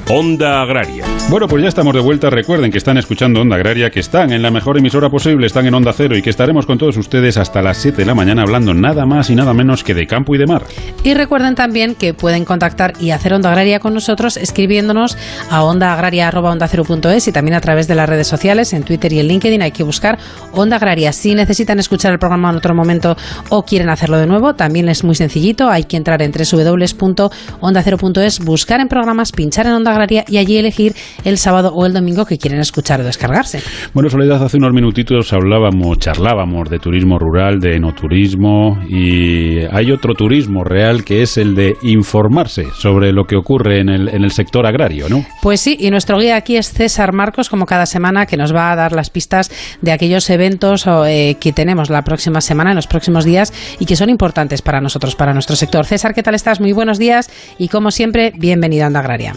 Onda 0.09 0.63
Agraria. 0.63 1.05
Bueno, 1.29 1.49
pues 1.49 1.65
ya 1.65 1.69
estamos 1.69 1.93
de 1.93 1.99
vuelta. 1.99 2.31
Recuerden 2.31 2.71
que 2.71 2.79
están 2.79 2.97
escuchando 2.97 3.41
Onda 3.41 3.57
Agraria, 3.57 3.91
que 3.91 3.99
están 3.99 4.33
en 4.33 4.41
la 4.41 4.53
mejor 4.53 4.79
emisora 4.79 5.11
posible, 5.11 5.49
están 5.49 5.67
en 5.67 5.75
Onda 5.75 5.93
Cero 5.93 6.17
y 6.17 6.23
que 6.23 6.31
estaremos 6.31 6.65
con 6.65 6.79
todos 6.79 6.97
ustedes 6.97 7.37
hasta 7.37 7.61
las 7.61 7.79
7 7.79 7.97
de 7.97 8.07
la 8.07 8.15
mañana 8.15 8.43
hablando 8.43 8.73
nada 8.73 9.05
más 9.05 9.31
y 9.31 9.35
nada 9.35 9.53
menos 9.53 9.83
que 9.83 9.95
de 9.95 10.07
campo 10.07 10.37
y 10.37 10.39
de 10.39 10.47
mar. 10.47 10.63
Y 11.03 11.15
recuerden 11.15 11.57
también 11.57 11.97
que 11.97 12.15
pueden 12.15 12.45
contactar 12.45 12.93
y 13.01 13.11
hacer 13.11 13.35
Onda 13.35 13.49
Agraria 13.49 13.81
con 13.81 13.95
nosotros 13.95 14.37
escribiéndonos 14.37 15.19
a 15.51 15.65
ondaagraria.ondacero.es 15.65 17.27
y 17.27 17.33
también 17.33 17.57
a 17.57 17.61
través 17.61 17.89
de 17.89 17.97
las 17.97 18.09
redes 18.09 18.29
sociales, 18.29 18.73
en 18.75 18.85
Twitter 18.85 19.13
y 19.13 19.19
en 19.19 19.27
LinkedIn. 19.27 19.61
Hay 19.61 19.73
que 19.73 19.83
buscar 19.83 20.21
Onda 20.53 20.77
Agraria. 20.77 21.13
Si 21.13 21.35
necesitan 21.35 21.81
escuchar 21.81 22.13
el 22.13 22.21
programa 22.21 22.51
en 22.51 22.57
otro 22.57 22.77
momento 22.77 23.17
o 23.49 23.65
quieren 23.65 23.89
hacerlo 23.89 24.19
de 24.19 24.29
nuevo, 24.29 24.55
también 24.55 24.89
es 24.89 25.03
muy 25.03 25.17
sencillito. 25.17 25.69
Hay 25.69 25.83
que 25.83 25.97
entrar 25.97 26.23
en 26.23 26.31
www.ondacero.es, 26.31 28.45
buscar 28.45 28.79
en 28.79 28.87
programas, 28.87 29.33
pinchar 29.33 29.67
en 29.67 29.73
Onda 29.73 29.96
y 30.29 30.39
allí 30.39 30.57
elegir 30.57 30.95
el 31.25 31.39
sábado 31.39 31.73
o 31.75 31.87
el 31.87 31.93
domingo 31.93 32.25
que 32.25 32.39
quieren 32.39 32.61
escuchar 32.61 33.01
o 33.01 33.05
descargarse. 33.05 33.61
Bueno, 33.95 34.09
Soledad, 34.09 34.43
hace 34.43 34.59
unos 34.59 34.73
minutitos 34.73 35.33
hablábamos, 35.33 35.99
charlábamos 35.99 36.69
de 36.71 36.79
turismo 36.79 37.19
rural, 37.19 37.59
de 37.59 37.77
enoturismo 37.77 38.79
y 38.89 39.65
hay 39.71 39.91
otro 39.91 40.15
turismo 40.15 40.65
real 40.65 41.05
que 41.05 41.23
es 41.23 41.37
el 41.39 41.55
de 41.55 41.75
informarse 41.83 42.67
sobre 42.79 43.13
lo 43.13 43.25
que 43.25 43.37
ocurre 43.37 43.81
en 43.81 43.89
el, 43.89 44.09
en 44.09 44.25
el 44.25 44.31
sector 44.31 44.67
agrario, 44.67 45.09
¿no? 45.09 45.25
Pues 45.43 45.61
sí, 45.61 45.77
y 45.79 45.91
nuestro 45.91 46.19
guía 46.19 46.37
aquí 46.37 46.57
es 46.57 46.73
César 46.73 47.13
Marcos, 47.13 47.49
como 47.49 47.67
cada 47.67 47.87
semana, 47.87 48.27
que 48.27 48.37
nos 48.37 48.55
va 48.55 48.73
a 48.73 48.77
dar 48.77 48.93
las 48.93 49.11
pistas 49.11 49.51
de 49.81 49.93
aquellos 49.93 50.29
eventos 50.31 50.87
eh, 50.87 51.37
que 51.41 51.53
tenemos 51.53 51.91
la 51.91 52.03
próxima 52.03 52.41
semana, 52.41 52.71
en 52.71 52.77
los 52.77 52.87
próximos 52.87 53.25
días, 53.25 53.53
y 53.79 53.87
que 53.87 53.97
son 53.97 54.11
importantes 54.11 54.63
para 54.63 54.81
nosotros, 54.81 55.15
para 55.17 55.33
nuestro 55.33 55.57
sector. 55.57 55.87
César, 55.87 56.15
¿qué 56.15 56.23
tal 56.23 56.35
estás? 56.35 56.61
Muy 56.61 56.73
buenos 56.73 56.99
días 56.99 57.31
y 57.59 57.69
como 57.69 57.91
siempre, 57.91 58.33
bienvenido 58.37 58.85
a 58.85 58.87
Anda 58.89 59.01
Agraria. 59.01 59.35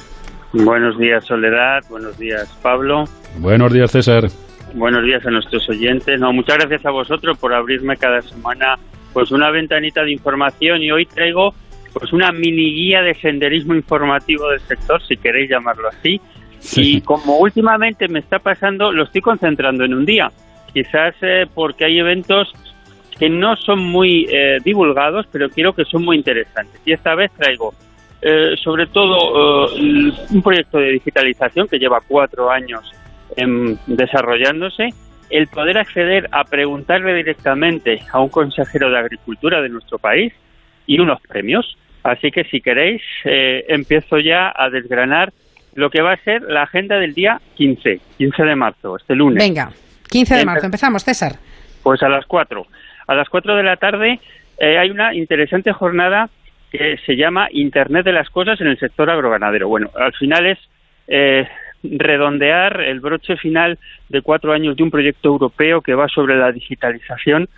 Buenos 0.53 0.97
días, 0.97 1.25
Soledad. 1.25 1.83
Buenos 1.89 2.17
días, 2.17 2.47
Pablo. 2.61 3.05
Buenos 3.37 3.71
días, 3.71 3.91
César. 3.91 4.27
Buenos 4.73 5.03
días 5.03 5.25
a 5.25 5.31
nuestros 5.31 5.67
oyentes. 5.69 6.19
No, 6.19 6.33
muchas 6.33 6.57
gracias 6.57 6.85
a 6.85 6.91
vosotros 6.91 7.37
por 7.37 7.53
abrirme 7.53 7.97
cada 7.97 8.21
semana 8.21 8.77
pues 9.13 9.31
una 9.31 9.49
ventanita 9.49 10.03
de 10.03 10.11
información 10.11 10.81
y 10.81 10.91
hoy 10.91 11.05
traigo 11.05 11.53
pues 11.93 12.13
una 12.13 12.31
mini 12.31 12.73
guía 12.73 13.01
de 13.01 13.15
senderismo 13.15 13.73
informativo 13.73 14.49
del 14.49 14.59
sector, 14.61 15.01
si 15.03 15.17
queréis 15.17 15.49
llamarlo 15.49 15.87
así. 15.89 16.21
Y 16.75 17.01
como 17.01 17.37
últimamente 17.37 18.07
me 18.07 18.19
está 18.19 18.39
pasando, 18.39 18.91
lo 18.91 19.03
estoy 19.03 19.21
concentrando 19.21 19.85
en 19.85 19.93
un 19.93 20.05
día. 20.05 20.31
Quizás 20.73 21.15
eh, 21.21 21.47
porque 21.53 21.85
hay 21.85 21.99
eventos 21.99 22.53
que 23.17 23.29
no 23.29 23.55
son 23.55 23.79
muy 23.79 24.27
eh, 24.29 24.59
divulgados, 24.63 25.25
pero 25.31 25.49
quiero 25.49 25.73
que 25.73 25.85
son 25.85 26.03
muy 26.05 26.17
interesantes. 26.17 26.79
Y 26.85 26.91
esta 26.91 27.15
vez 27.15 27.31
traigo 27.31 27.73
eh, 28.21 28.55
sobre 28.61 28.87
todo 28.87 29.69
eh, 29.77 30.11
un 30.31 30.41
proyecto 30.41 30.77
de 30.77 30.91
digitalización 30.91 31.67
que 31.67 31.79
lleva 31.79 32.01
cuatro 32.05 32.51
años 32.51 32.91
desarrollándose, 33.85 34.89
el 35.29 35.47
poder 35.47 35.77
acceder 35.77 36.27
a 36.31 36.43
preguntarle 36.43 37.13
directamente 37.13 38.01
a 38.11 38.19
un 38.19 38.27
consejero 38.27 38.89
de 38.89 38.97
Agricultura 38.97 39.61
de 39.61 39.69
nuestro 39.69 39.97
país 39.97 40.33
y 40.85 40.99
unos 40.99 41.21
premios. 41.21 41.77
Así 42.03 42.31
que 42.31 42.43
si 42.45 42.59
queréis, 42.59 43.01
eh, 43.23 43.63
empiezo 43.69 44.19
ya 44.19 44.51
a 44.53 44.69
desgranar 44.69 45.31
lo 45.75 45.89
que 45.89 46.01
va 46.01 46.13
a 46.13 46.17
ser 46.17 46.41
la 46.41 46.63
agenda 46.63 46.97
del 46.97 47.13
día 47.13 47.39
15, 47.55 48.01
15 48.17 48.43
de 48.43 48.55
marzo, 48.55 48.97
este 48.97 49.15
lunes. 49.15 49.41
Venga, 49.41 49.71
15 50.09 50.35
de 50.35 50.45
marzo, 50.45 50.65
empezamos, 50.65 51.03
César. 51.03 51.33
Pues 51.83 52.03
a 52.03 52.09
las 52.09 52.25
4. 52.25 52.65
A 53.07 53.15
las 53.15 53.29
4 53.29 53.55
de 53.55 53.63
la 53.63 53.77
tarde 53.77 54.19
hay 54.59 54.89
una 54.89 55.13
interesante 55.13 55.71
jornada 55.71 56.29
que 56.71 56.97
se 57.05 57.15
llama 57.15 57.47
Internet 57.51 58.05
de 58.05 58.13
las 58.13 58.29
Cosas 58.29 58.59
en 58.61 58.67
el 58.67 58.77
sector 58.77 59.09
agroganadero. 59.09 59.67
Bueno, 59.67 59.89
al 59.95 60.13
final 60.13 60.45
es 60.45 60.59
eh, 61.07 61.47
redondear 61.81 62.81
el 62.81 62.99
broche 62.99 63.37
final 63.37 63.79
de 64.09 64.21
cuatro 64.21 64.53
años 64.53 64.75
de 64.75 64.83
un 64.83 64.91
proyecto 64.91 65.29
europeo 65.29 65.81
que 65.81 65.95
va 65.95 66.07
sobre 66.07 66.37
la 66.37 66.51
digitalización 66.51 67.49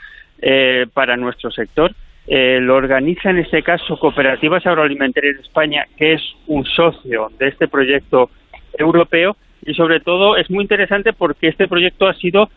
eh, 0.42 0.86
para 0.94 1.18
nuestro 1.18 1.52
sector. 1.52 1.92
Eh, 2.28 2.60
lo 2.62 2.76
organiza 2.76 3.32
en 3.32 3.40
este 3.40 3.64
caso 3.64 3.98
Cooperativas 3.98 4.66
Agroalimentarias 4.66 5.38
de 5.38 5.42
España, 5.42 5.86
que 5.98 6.14
es 6.14 6.22
un 6.48 6.66
socio 6.66 7.32
de 7.38 7.48
este 7.48 7.68
proyecto 7.68 8.30
europeo 8.78 9.36
y 9.66 9.74
sobre 9.74 10.00
todo 10.00 10.38
es 10.38 10.50
muy 10.50 10.64
interesante 10.64 11.14
porque 11.14 11.48
este 11.48 11.68
proyecto 11.68 12.08
ha 12.08 12.14
sido 12.14 12.50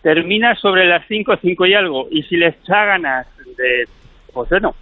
Termina 0.01 0.55
sobre 0.55 0.85
las 0.85 1.05
5, 1.07 1.37
5 1.41 1.65
y 1.65 1.73
algo 1.73 2.07
y 2.11 2.23
si 2.23 2.37
les 2.37 2.55
da 2.65 2.85
ganas 2.85 3.27
de, 3.57 3.87
pues 4.31 4.49
bueno, 4.49 4.75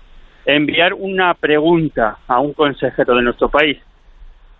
enviar 0.46 0.94
una 0.94 1.34
pregunta 1.34 2.18
a 2.28 2.40
un 2.40 2.54
consejero 2.54 3.16
de 3.16 3.24
nuestro 3.24 3.50
país 3.50 3.78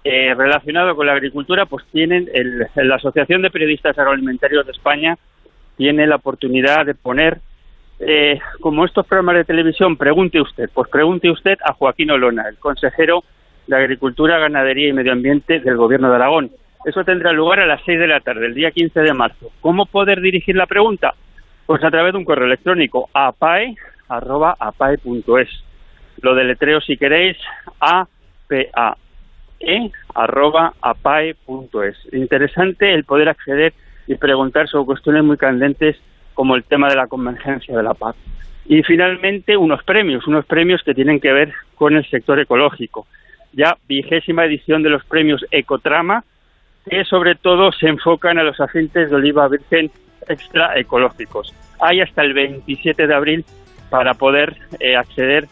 eh, 0.04 0.34
relacionado 0.34 0.96
con 0.96 1.08
la 1.08 1.14
agricultura, 1.14 1.66
pues 1.66 1.86
tienen 1.92 2.30
el, 2.34 2.68
la 2.76 2.96
Asociación 2.96 3.42
de 3.42 3.52
Periodistas 3.52 3.98
Agroalimentarios 3.98 4.66
de 4.66 4.72
España 4.72 5.18
tiene 5.78 6.08
la 6.08 6.18
oportunidad 6.18 6.86
de 6.86 6.96
poner, 6.96 7.40
eh, 8.00 8.40
como 8.62 8.86
estos 8.86 9.06
programas 9.06 9.36
de 9.36 9.46
televisión, 9.46 9.98
pregunte 9.98 10.40
usted, 10.40 10.70
pues 10.74 10.90
pregunte 10.90 11.30
usted 11.30 11.58
a 11.64 11.74
Joaquín 11.74 12.12
Olona, 12.12 12.48
el 12.48 12.58
consejero 12.58 13.24
de 13.68 13.76
Agricultura, 13.76 14.40
Ganadería 14.40 14.90
y 14.90 14.94
Medio 14.94 15.12
Ambiente 15.12 15.60
del 15.60 15.78
Gobierno 15.78 16.10
de 16.10 16.16
Aragón. 16.16 16.52
Eso 16.86 17.04
tendrá 17.04 17.32
lugar 17.32 17.60
a 17.60 17.66
las 17.66 17.82
6 17.86 18.00
de 18.00 18.08
la 18.08 18.20
tarde, 18.20 18.46
el 18.46 18.54
día 18.54 18.72
15 18.72 19.00
de 19.02 19.14
marzo. 19.14 19.52
¿Cómo 19.62 19.86
poder 19.86 20.22
dirigir 20.22 20.56
la 20.56 20.68
pregunta? 20.68 21.16
Pues 21.66 21.84
a 21.84 21.90
través 21.90 22.14
de 22.14 22.20
un 22.20 22.26
correo 22.26 22.46
electrónico, 22.46 23.10
apae, 23.14 23.76
arroba, 24.08 24.56
apae.es. 24.60 25.50
Lo 26.22 26.36
deletreo 26.36 26.80
si 26.82 26.96
queréis, 26.96 27.38
a 27.80 28.08
p 28.48 28.70
a 28.76 28.96
e 29.60 29.90
arroba 30.14 30.74
apae.es. 30.82 32.14
Interesante 32.14 32.94
el 32.94 33.04
poder 33.04 33.30
acceder 33.30 33.74
y 34.08 34.16
preguntar 34.16 34.68
sobre 34.68 34.86
cuestiones 34.86 35.24
muy 35.24 35.38
candentes 35.38 35.98
como 36.36 36.56
el 36.56 36.64
tema 36.64 36.90
de 36.90 36.96
la 36.96 37.08
convergencia 37.08 37.76
de 37.76 37.84
la 37.84 37.96
paz. 37.96 38.16
Y 38.66 38.84
finalmente 38.84 39.58
unos 39.58 39.84
premios, 39.84 40.28
unos 40.28 40.46
premios 40.46 40.84
que 40.84 40.94
tienen 40.94 41.20
que 41.20 41.32
ver 41.32 41.54
con 41.76 41.96
el 41.96 42.06
sector 42.10 42.40
ecológico. 42.40 43.08
Ya 43.56 43.78
vigésima 43.88 44.46
edición 44.46 44.84
de 44.84 44.90
los 44.90 45.04
premios 45.06 45.46
Ecotrama, 45.52 46.24
que 46.90 47.04
sobre 47.06 47.36
todo 47.36 47.72
se 47.72 47.88
enfocan 47.88 48.38
a 48.38 48.44
los 48.44 48.60
aceites 48.60 49.10
de 49.10 49.16
oliva 49.16 49.48
virgen 49.48 49.90
extra 50.28 50.78
ecológicos. 50.78 51.54
Hay 51.80 52.02
hasta 52.02 52.22
el 52.22 52.34
27 52.34 53.08
de 53.08 53.14
abril 53.14 53.46
para 53.90 54.14
poder 54.14 54.56
eh, 54.80 54.96
acceder 54.96 55.48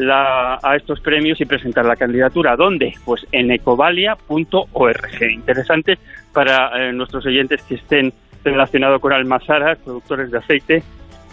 a 0.00 0.76
estos 0.76 1.00
premios 1.00 1.40
y 1.40 1.44
presentar 1.44 1.84
la 1.84 1.96
candidatura. 1.96 2.54
¿Dónde? 2.54 2.94
Pues 3.04 3.26
en 3.32 3.50
ecovalia.org. 3.50 5.22
Interesante 5.30 5.98
para 6.32 6.88
eh, 6.88 6.92
nuestros 6.92 7.26
oyentes 7.26 7.62
que 7.62 7.74
estén 7.74 8.12
relacionados 8.44 9.00
con 9.00 9.12
almazaras, 9.12 9.78
productores 9.78 10.30
de 10.30 10.38
aceite. 10.38 10.82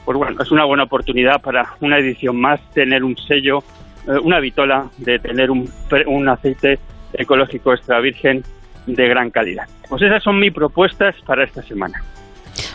Pues 0.04 0.18
bueno, 0.18 0.42
es 0.42 0.52
una 0.52 0.66
buena 0.66 0.84
oportunidad 0.84 1.42
para 1.42 1.74
una 1.82 2.00
edición 2.00 2.40
más 2.40 2.60
tener 2.72 3.04
un 3.04 3.18
sello, 3.18 3.64
una 4.08 4.40
vitola 4.40 4.88
de 4.98 5.20
tener 5.20 5.52
un, 5.52 5.70
un 6.08 6.30
aceite 6.30 6.80
ecológico 7.14 7.74
extra 7.74 8.00
virgen 8.00 8.44
de 8.86 9.08
gran 9.08 9.32
calidad. 9.32 9.68
Pues 9.90 10.02
esas 10.02 10.24
son 10.24 10.40
mis 10.40 10.54
propuestas 10.54 11.16
para 11.26 11.44
esta 11.44 11.62
semana. 11.64 12.02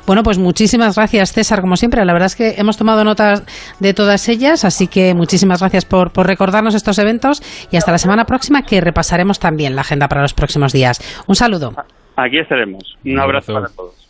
Bueno, 0.06 0.22
pues 0.22 0.38
muchísimas 0.38 0.96
gracias, 0.96 1.32
César, 1.32 1.60
como 1.60 1.76
siempre. 1.76 2.04
La 2.04 2.12
verdad 2.12 2.26
es 2.26 2.36
que 2.36 2.54
hemos 2.58 2.76
tomado 2.76 3.04
notas 3.04 3.44
de 3.78 3.94
todas 3.94 4.28
ellas, 4.28 4.64
así 4.64 4.88
que 4.88 5.14
muchísimas 5.14 5.60
gracias 5.60 5.84
por, 5.84 6.10
recordarnos 6.26 6.74
estos 6.74 6.98
eventos 6.98 7.42
y 7.70 7.76
hasta 7.76 7.92
la 7.92 7.98
semana 7.98 8.24
próxima 8.24 8.62
que 8.62 8.80
repasaremos 8.80 9.38
también 9.38 9.76
la 9.76 9.82
agenda 9.82 10.08
para 10.08 10.22
los 10.22 10.34
próximos 10.34 10.72
días. 10.72 11.00
Un 11.26 11.36
saludo. 11.36 11.72
Aquí 12.16 12.38
estaremos. 12.38 12.98
Un, 13.04 13.18
abrazo, 13.18 13.54
para 13.54 13.68
todos. 13.68 14.09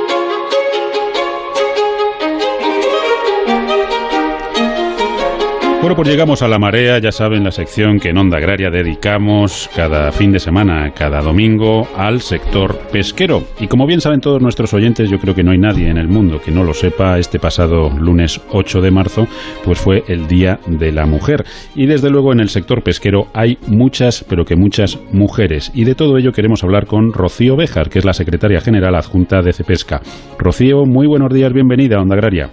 Bueno, 5.81 5.95
pues 5.95 6.09
llegamos 6.09 6.43
a 6.43 6.47
la 6.47 6.59
marea, 6.59 6.99
ya 6.99 7.11
saben, 7.11 7.43
la 7.43 7.49
sección 7.49 7.99
que 7.99 8.09
en 8.09 8.17
Onda 8.19 8.37
Agraria 8.37 8.69
dedicamos 8.69 9.67
cada 9.75 10.11
fin 10.11 10.31
de 10.31 10.37
semana, 10.37 10.91
cada 10.91 11.21
domingo, 11.21 11.87
al 11.97 12.21
sector 12.21 12.77
pesquero. 12.91 13.41
Y 13.59 13.65
como 13.65 13.87
bien 13.87 13.99
saben 13.99 14.21
todos 14.21 14.43
nuestros 14.43 14.75
oyentes, 14.75 15.09
yo 15.09 15.17
creo 15.17 15.33
que 15.33 15.43
no 15.43 15.49
hay 15.49 15.57
nadie 15.57 15.89
en 15.89 15.97
el 15.97 16.07
mundo 16.07 16.39
que 16.39 16.51
no 16.51 16.63
lo 16.63 16.75
sepa, 16.75 17.17
este 17.17 17.39
pasado 17.39 17.89
lunes 17.89 18.39
8 18.51 18.79
de 18.79 18.91
marzo, 18.91 19.25
pues 19.65 19.79
fue 19.79 20.03
el 20.07 20.27
Día 20.27 20.59
de 20.67 20.91
la 20.91 21.07
Mujer. 21.07 21.45
Y 21.73 21.87
desde 21.87 22.11
luego 22.11 22.31
en 22.31 22.41
el 22.41 22.49
sector 22.49 22.83
pesquero 22.83 23.29
hay 23.33 23.57
muchas, 23.65 24.23
pero 24.29 24.45
que 24.45 24.55
muchas 24.55 24.99
mujeres. 25.11 25.71
Y 25.73 25.85
de 25.85 25.95
todo 25.95 26.19
ello 26.19 26.31
queremos 26.31 26.63
hablar 26.63 26.85
con 26.85 27.11
Rocío 27.11 27.55
Béjar, 27.55 27.89
que 27.89 27.97
es 27.97 28.05
la 28.05 28.13
secretaria 28.13 28.61
general 28.61 28.93
adjunta 28.93 29.41
de 29.41 29.51
Cepesca. 29.51 30.01
Rocío, 30.37 30.85
muy 30.85 31.07
buenos 31.07 31.33
días, 31.33 31.51
bienvenida 31.51 31.97
a 31.97 32.01
Onda 32.01 32.13
Agraria. 32.13 32.51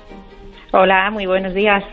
Hola, 0.73 1.11
muy 1.11 1.27
buenos 1.27 1.53
días. 1.53 1.85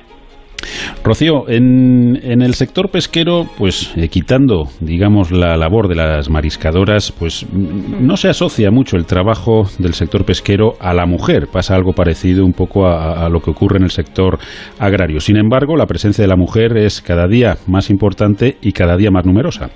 Rocío, 1.03 1.47
en, 1.47 2.41
el 2.41 2.53
sector 2.53 2.89
pesquero, 2.89 3.45
pues 3.57 3.95
eh, 3.97 4.07
quitando, 4.09 4.65
digamos, 4.79 5.31
la 5.31 5.57
labor 5.57 5.87
de 5.87 5.95
las 5.95 6.29
mariscadoras, 6.29 7.11
pues 7.11 7.47
no 7.51 8.17
se 8.17 8.29
asocia 8.29 8.71
mucho 8.71 8.97
el 8.97 9.05
trabajo 9.05 9.63
del 9.79 9.93
sector 9.93 10.25
pesquero 10.25 10.73
a 10.79 10.93
la 10.93 11.05
mujer. 11.05 11.47
Pasa 11.51 11.75
algo 11.75 11.93
parecido 11.93 12.45
un 12.45 12.53
poco 12.53 12.87
a, 12.87 13.29
lo 13.29 13.39
que 13.39 13.51
ocurre 13.51 13.77
en 13.77 13.83
el 13.83 13.91
sector 13.91 14.37
agrario. 14.79 15.19
Sin 15.19 15.37
embargo, 15.37 15.75
la 15.75 15.85
presencia 15.85 16.23
de 16.23 16.27
la 16.27 16.35
mujer 16.35 16.77
es 16.77 17.01
cada 17.01 17.27
día 17.27 17.55
más 17.67 17.89
importante 17.89 18.57
y 18.61 18.71
cada 18.71 18.97
día 18.97 19.11
más 19.11 19.25
numerosa. 19.25 19.69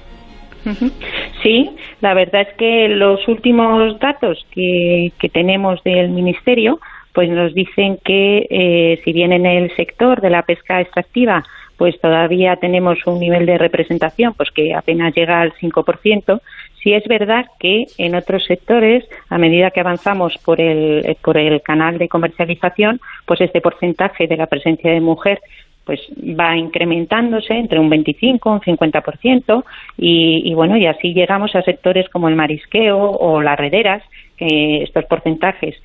Sí, 1.41 1.69
la 2.01 2.13
verdad 2.13 2.41
es 2.41 2.57
que 2.57 2.89
los 2.89 3.25
últimos 3.27 3.97
datos 3.99 4.45
que, 4.51 5.11
que 5.19 5.29
tenemos 5.29 5.81
del 5.83 6.09
Ministerio 6.09 6.79
pues 7.13 7.29
nos 7.29 7.53
dicen 7.53 7.97
que 8.03 8.47
eh, 8.49 9.01
si 9.03 9.13
bien 9.13 9.31
en 9.33 9.45
el 9.45 9.75
sector 9.75 10.21
de 10.21 10.29
la 10.29 10.43
pesca 10.43 10.81
extractiva 10.81 11.43
pues 11.79 11.99
todavía 12.01 12.57
tenemos 12.57 12.99
un 13.07 13.19
nivel 13.19 13.45
de 13.45 13.57
representación 13.57 14.33
pues 14.33 14.51
que 14.51 14.75
apenas 14.75 15.15
llega 15.15 15.39
al 15.39 15.53
5%, 15.53 16.41
sí 16.83 16.93
es 16.93 17.07
verdad 17.07 17.45
que 17.57 17.85
en 17.97 18.15
otros 18.15 18.43
sectores, 18.43 19.05
a 19.29 19.37
medida 19.37 19.71
que 19.71 19.79
avanzamos 19.79 20.37
por 20.43 20.59
el, 20.59 21.15
por 21.23 21.37
el 21.37 21.61
canal 21.61 21.97
de 21.97 22.09
comercialización, 22.09 22.99
pues 23.25 23.39
este 23.39 23.61
porcentaje 23.61 24.27
de 24.27 24.35
la 24.35 24.47
presencia 24.47 24.91
de 24.91 24.99
mujer 24.99 25.39
pues 25.85 26.01
va 26.19 26.55
incrementándose 26.55 27.53
entre 27.53 27.79
un 27.79 27.89
25 27.89 28.61
y 28.65 28.69
un 28.69 28.77
50% 28.77 29.63
y, 29.97 30.41
y 30.45 30.53
bueno, 30.53 30.75
y 30.75 30.85
así 30.85 31.13
llegamos 31.13 31.55
a 31.55 31.63
sectores 31.63 32.09
como 32.09 32.27
el 32.27 32.35
marisqueo 32.35 32.99
o 32.99 33.41
las 33.41 33.57
rederas, 33.57 34.03
que 34.37 34.83
estos 34.83 35.05
porcentajes 35.05 35.75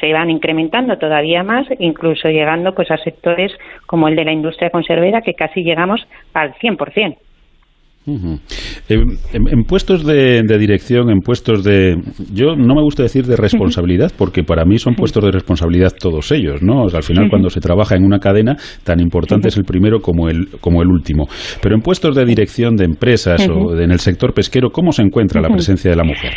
se 0.00 0.12
van 0.12 0.30
incrementando 0.30 0.96
todavía 0.98 1.42
más, 1.42 1.66
incluso 1.78 2.28
llegando 2.28 2.74
pues 2.74 2.90
a 2.90 2.96
sectores 2.98 3.52
como 3.86 4.08
el 4.08 4.16
de 4.16 4.24
la 4.24 4.32
industria 4.32 4.70
conservera 4.70 5.22
que 5.22 5.34
casi 5.34 5.62
llegamos 5.62 6.06
al 6.34 6.54
100%. 6.54 7.16
en, 8.88 9.62
puestos 9.64 10.04
de, 10.04 10.42
dirección, 10.58 11.10
en 11.10 11.20
puestos 11.20 11.64
de... 11.64 11.96
Yo 12.32 12.54
no 12.56 12.74
me 12.74 12.82
gusta 12.82 13.02
decir 13.02 13.24
de 13.26 13.36
responsabilidad, 13.36 14.12
porque 14.16 14.44
para 14.44 14.64
mí 14.64 14.78
son 14.78 14.94
puestos 14.94 15.24
de 15.24 15.32
responsabilidad 15.32 15.92
todos 15.98 16.30
ellos, 16.30 16.62
¿no? 16.62 16.82
al 16.82 17.02
final, 17.02 17.28
cuando 17.28 17.50
se 17.50 17.60
trabaja 17.60 17.96
en 17.96 18.04
una 18.04 18.18
cadena, 18.18 18.56
tan 18.84 19.00
importante 19.00 19.48
es 19.48 19.56
el 19.56 19.64
primero 19.64 20.00
como 20.00 20.28
el, 20.28 20.48
como 20.60 20.82
el 20.82 20.88
último. 20.88 21.26
Pero 21.60 21.74
en 21.74 21.80
puestos 21.80 22.14
de 22.14 22.24
dirección 22.24 22.76
de 22.76 22.84
empresas 22.84 23.48
o 23.48 23.76
en 23.76 23.90
el 23.90 23.98
sector 23.98 24.32
pesquero, 24.32 24.70
¿cómo 24.70 24.92
se 24.92 25.02
encuentra 25.02 25.40
la 25.40 25.48
presencia 25.48 25.90
de 25.90 25.96
la 25.96 26.04
mujer? 26.04 26.32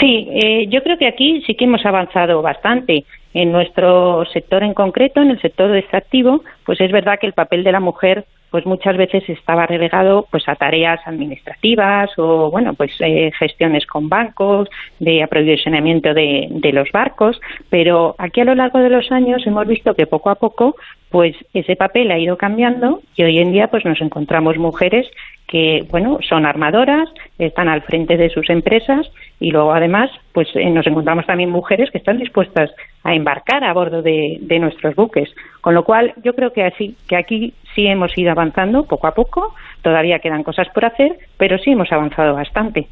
Sí, 0.00 0.28
eh, 0.30 0.66
yo 0.68 0.82
creo 0.82 0.96
que 0.96 1.06
aquí 1.06 1.42
sí 1.46 1.54
que 1.54 1.66
hemos 1.66 1.84
avanzado 1.84 2.40
bastante. 2.42 3.04
En 3.32 3.52
nuestro 3.52 4.24
sector 4.32 4.64
en 4.64 4.74
concreto, 4.74 5.20
en 5.20 5.30
el 5.30 5.40
sector 5.40 5.74
extractivo, 5.76 6.42
pues 6.64 6.80
es 6.80 6.90
verdad 6.90 7.18
que 7.20 7.28
el 7.28 7.32
papel 7.32 7.62
de 7.62 7.70
la 7.70 7.78
mujer 7.78 8.24
pues 8.50 8.66
muchas 8.66 8.96
veces 8.96 9.22
estaba 9.28 9.66
relegado 9.66 10.26
pues 10.30 10.48
a 10.48 10.56
tareas 10.56 11.00
administrativas 11.06 12.10
o 12.18 12.50
bueno 12.50 12.74
pues 12.74 12.90
eh, 12.98 13.30
gestiones 13.38 13.86
con 13.86 14.08
bancos 14.08 14.68
de 14.98 15.22
aprovisionamiento 15.22 16.12
de, 16.14 16.48
de 16.50 16.72
los 16.72 16.90
barcos 16.92 17.40
pero 17.68 18.16
aquí 18.18 18.40
a 18.40 18.44
lo 18.44 18.56
largo 18.56 18.80
de 18.80 18.90
los 18.90 19.12
años 19.12 19.46
hemos 19.46 19.68
visto 19.68 19.94
que 19.94 20.08
poco 20.08 20.30
a 20.30 20.34
poco 20.34 20.74
pues 21.10 21.34
ese 21.52 21.76
papel 21.76 22.10
ha 22.12 22.18
ido 22.18 22.36
cambiando 22.36 23.02
y 23.16 23.24
hoy 23.24 23.38
en 23.38 23.52
día 23.52 23.66
pues 23.68 23.84
nos 23.84 24.00
encontramos 24.00 24.56
mujeres 24.58 25.06
que 25.48 25.84
bueno 25.90 26.18
son 26.26 26.46
armadoras 26.46 27.08
están 27.36 27.68
al 27.68 27.82
frente 27.82 28.16
de 28.16 28.30
sus 28.30 28.48
empresas 28.48 29.10
y 29.40 29.50
luego 29.50 29.72
además 29.72 30.08
pues 30.32 30.48
eh, 30.54 30.70
nos 30.70 30.86
encontramos 30.86 31.26
también 31.26 31.50
mujeres 31.50 31.90
que 31.90 31.98
están 31.98 32.18
dispuestas 32.18 32.70
a 33.02 33.14
embarcar 33.14 33.64
a 33.64 33.72
bordo 33.72 34.02
de, 34.02 34.38
de, 34.40 34.58
nuestros 34.58 34.94
buques. 34.94 35.30
Con 35.60 35.74
lo 35.74 35.84
cual 35.84 36.12
yo 36.22 36.34
creo 36.34 36.52
que 36.52 36.62
así 36.62 36.94
que 37.08 37.16
aquí 37.16 37.54
sí 37.74 37.86
hemos 37.86 38.16
ido 38.16 38.30
avanzando 38.30 38.84
poco 38.84 39.08
a 39.08 39.14
poco 39.14 39.54
todavía 39.82 40.20
quedan 40.20 40.44
cosas 40.44 40.68
por 40.72 40.84
hacer 40.84 41.18
pero 41.36 41.58
sí 41.58 41.72
hemos 41.72 41.90
avanzado 41.90 42.34
bastante. 42.34 42.86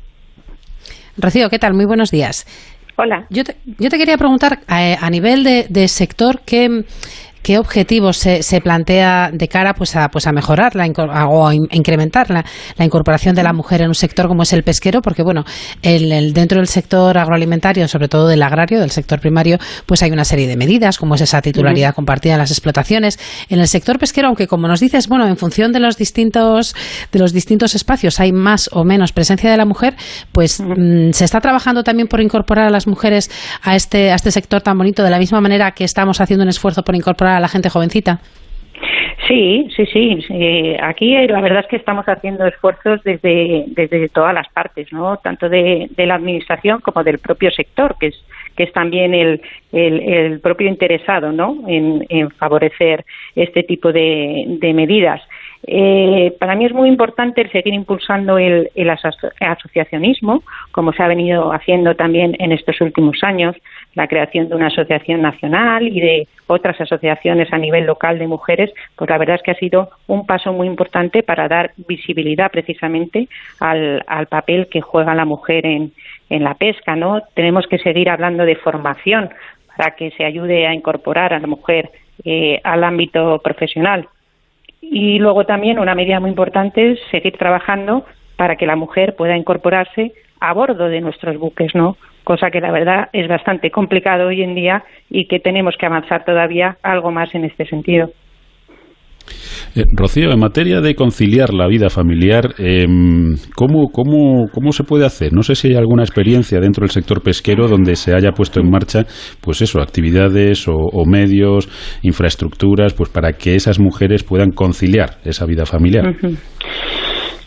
Rocío 1.17 1.49
qué 1.51 1.61
tal 1.61 1.75
muy 1.75 1.85
buenos 1.85 2.11
días. 2.11 2.47
Hola. 3.01 3.27
Yo 3.31 3.45
te, 3.45 3.55
yo 3.79 3.91
te 3.91 3.97
quería 3.97 4.19
preguntar 4.19 4.59
a, 4.67 5.07
a 5.07 5.11
nivel 5.11 5.45
de, 5.45 5.67
de 5.69 5.87
sector 5.87 6.41
qué 6.45 6.83
qué 7.49 7.59
objetivos 7.59 8.19
se, 8.19 8.43
se, 8.43 8.61
plantea 8.61 9.31
de 9.33 9.49
cara 9.49 9.73
pues 9.73 9.97
a, 9.97 10.11
pues 10.11 10.27
a 10.27 10.33
mejorar 10.33 10.77
la, 10.77 10.87
o 11.31 11.49
a 11.49 11.55
incrementar 11.55 12.29
la, 12.29 12.45
la, 12.77 12.85
incorporación 12.85 13.35
de 13.35 13.43
la 13.43 13.55
mujer 13.55 13.81
en 13.81 13.89
un 13.89 13.95
sector 13.95 14.29
como 14.29 14.43
es 14.43 14.53
el 14.53 14.63
pesquero, 14.63 15.01
porque 15.01 15.23
bueno, 15.23 15.45
el, 15.81 16.13
el, 16.13 16.35
dentro 16.35 16.59
del 16.59 16.67
sector 16.67 17.17
agroalimentario, 17.17 17.89
sobre 17.89 18.09
todo 18.09 18.29
del 18.29 18.43
agrario, 18.43 18.81
del 18.81 18.91
sector 18.91 19.19
primario, 19.19 19.57
pues 19.87 20.03
hay 20.03 20.11
una 20.11 20.27
serie 20.27 20.47
de 20.47 20.59
medidas, 20.59 20.99
como 20.99 21.15
es 21.15 21.23
esa 21.23 21.41
titularidad 21.41 21.89
uh 21.89 21.93
-huh. 21.93 21.95
compartida 21.95 22.35
en 22.35 22.39
las 22.39 22.51
explotaciones. 22.51 23.19
En 23.49 23.61
el 23.61 23.67
sector 23.67 23.99
pesquero, 23.99 24.29
aunque 24.29 24.47
como 24.47 24.69
nos 24.69 24.81
dices, 24.81 25.09
bueno, 25.09 25.27
en 25.27 25.39
función 25.39 25.73
de 25.73 25.81
los 25.81 25.97
distintos, 25.97 26.75
de 27.13 27.19
los 27.19 27.33
distintos 27.33 27.75
espacios 27.75 28.21
hay 28.21 28.31
más 28.31 28.69
o 28.75 28.85
menos 28.85 29.13
presencia 29.13 29.51
de 29.51 29.57
la 29.57 29.65
mujer, 29.65 29.97
pues 30.33 30.61
uh 30.61 30.65
-huh. 30.65 31.13
se 31.15 31.25
está 31.25 31.41
trabajando 31.41 31.83
también 31.83 32.09
por 32.09 32.21
incorporar 32.21 32.67
a 32.67 32.71
las 32.71 32.87
mujeres 32.87 33.31
a 33.63 33.75
este, 33.75 34.13
a 34.13 34.17
este 34.17 34.33
sector 34.33 34.61
tan 34.61 34.77
bonito, 34.77 35.03
de 35.03 35.09
la 35.09 35.19
misma 35.19 35.41
manera 35.41 35.71
que 35.71 35.85
estamos 35.85 36.21
haciendo 36.21 36.43
un 36.43 36.51
esfuerzo 36.51 36.83
por 36.83 36.95
incorporar 36.95 37.38
la 37.41 37.49
gente 37.49 37.71
jovencita? 37.71 38.21
Sí, 39.27 39.69
sí, 39.77 39.85
sí. 39.87 40.19
Eh, 40.31 40.79
aquí 40.81 41.15
la 41.27 41.41
verdad 41.41 41.61
es 41.61 41.67
que 41.67 41.77
estamos 41.77 42.07
haciendo 42.07 42.47
esfuerzos 42.47 43.03
desde, 43.05 43.65
desde 43.69 44.09
todas 44.09 44.33
las 44.33 44.49
partes, 44.49 44.91
¿no? 44.93 45.19
Tanto 45.19 45.49
de, 45.49 45.89
de 45.91 46.07
la 46.07 46.15
administración 46.15 46.81
como 46.81 47.05
del 47.05 47.19
propio 47.19 47.51
sector, 47.51 47.97
que 48.01 48.07
es 48.09 48.25
que 48.57 48.65
es 48.65 48.73
también 48.73 49.15
el, 49.15 49.41
el, 49.71 50.01
el 50.01 50.41
propio 50.41 50.67
interesado, 50.67 51.31
¿no? 51.31 51.63
En, 51.69 52.05
en 52.09 52.29
favorecer 52.31 53.05
este 53.37 53.63
tipo 53.63 53.93
de, 53.93 54.45
de 54.49 54.75
medidas. 54.75 55.21
Eh, 55.67 56.35
para 56.39 56.55
mí 56.55 56.65
es 56.65 56.73
muy 56.73 56.89
importante 56.89 57.41
el 57.41 57.51
seguir 57.51 57.75
impulsando 57.75 58.39
el, 58.39 58.71
el 58.75 58.91
asociacionismo, 58.91 60.43
como 60.71 60.93
se 60.93 61.03
ha 61.03 61.09
venido 61.09 61.53
haciendo 61.53 61.95
también 61.95 62.37
en 62.39 62.53
estos 62.53 62.81
últimos 62.81 63.23
años, 63.23 63.57
la 63.95 64.07
creación 64.07 64.49
de 64.49 64.55
una 64.55 64.69
asociación 64.69 65.21
nacional 65.21 65.89
y 65.89 66.01
de 66.01 66.29
otras 66.47 66.81
asociaciones 66.81 67.53
a 67.53 67.59
nivel 67.59 67.87
local 67.87 68.19
de 68.19 68.29
mujeres, 68.29 68.73
pues 68.97 69.11
la 69.11 69.19
verdad 69.19 69.37
es 69.37 69.43
que 69.43 69.51
ha 69.51 69.57
sido 69.57 69.91
un 70.07 70.27
paso 70.27 70.53
muy 70.53 70.67
importante 70.67 71.23
para 71.23 71.49
dar 71.49 71.73
visibilidad 71.89 72.51
precisamente 72.51 73.29
al, 73.61 74.05
al 74.07 74.27
papel 74.27 74.69
que 74.69 74.81
juega 74.81 75.15
la 75.15 75.25
mujer 75.25 75.67
en, 75.67 75.93
en 76.31 76.45
la 76.45 76.55
pesca, 76.55 76.95
¿no? 76.95 77.23
Tenemos 77.35 77.67
que 77.67 77.79
seguir 77.79 78.09
hablando 78.09 78.45
de 78.45 78.57
formación 78.57 79.31
para 79.77 79.97
que 79.97 80.11
se 80.13 80.25
ayude 80.25 80.67
a 80.67 80.75
incorporar 80.75 81.35
a 81.35 81.41
la 81.41 81.47
mujer 81.47 81.91
eh, 82.25 82.61
al 82.65 82.85
ámbito 82.85 83.41
profesional 83.43 84.09
y 84.81 85.19
luego 85.19 85.45
también 85.45 85.79
una 85.79 85.95
medida 85.95 86.21
muy 86.21 86.31
importante 86.31 86.93
es 86.93 87.01
seguir 87.11 87.37
trabajando 87.37 88.05
para 88.37 88.57
que 88.57 88.67
la 88.67 88.77
mujer 88.77 89.17
pueda 89.17 89.37
incorporarse 89.37 90.13
a 90.41 90.53
bordo 90.53 90.89
de 90.89 91.01
nuestros 91.01 91.37
buques, 91.39 91.75
¿no? 91.75 91.97
Cosa 92.25 92.51
que 92.51 92.61
la 92.61 92.71
verdad 92.71 93.09
es 93.13 93.27
bastante 93.27 93.71
complicado 93.71 94.29
hoy 94.29 94.43
en 94.43 94.55
día 94.55 94.85
y 95.11 95.27
que 95.27 95.41
tenemos 95.41 95.77
que 95.77 95.87
avanzar 95.87 96.25
todavía 96.25 96.77
algo 96.83 97.11
más 97.11 97.35
en 97.35 97.45
este 97.45 97.67
sentido. 97.67 98.11
Eh, 99.75 99.85
Rocío, 99.97 100.31
en 100.31 100.39
materia 100.39 100.81
de 100.81 100.95
conciliar 100.95 101.53
la 101.53 101.67
vida 101.67 101.91
familiar, 101.91 102.55
eh, 102.59 102.87
¿cómo, 103.55 103.89
cómo, 103.93 104.47
¿cómo 104.53 104.73
se 104.73 104.85
puede 104.85 105.07
hacer? 105.07 105.33
No 105.33 105.43
sé 105.43 105.55
si 105.55 105.69
hay 105.69 105.77
alguna 105.77 106.03
experiencia 106.03 106.61
dentro 106.61 106.83
del 106.83 106.91
sector 106.91 107.23
pesquero 107.23 107.69
donde 107.69 107.97
se 107.97 108.15
haya 108.15 108.33
puesto 108.33 108.61
en 108.61 108.71
marcha, 108.71 109.05
pues 109.41 109.63
eso, 109.63 109.81
actividades 109.81 110.67
o, 110.69 110.75
o 110.75 111.05
medios, 111.07 111.69
infraestructuras, 112.03 112.95
pues 112.95 113.11
para 113.11 113.33
que 113.33 113.55
esas 113.55 113.79
mujeres 113.79 114.25
puedan 114.25 114.51
conciliar 114.51 115.19
esa 115.25 115.47
vida 115.47 115.67
familiar. 115.67 116.15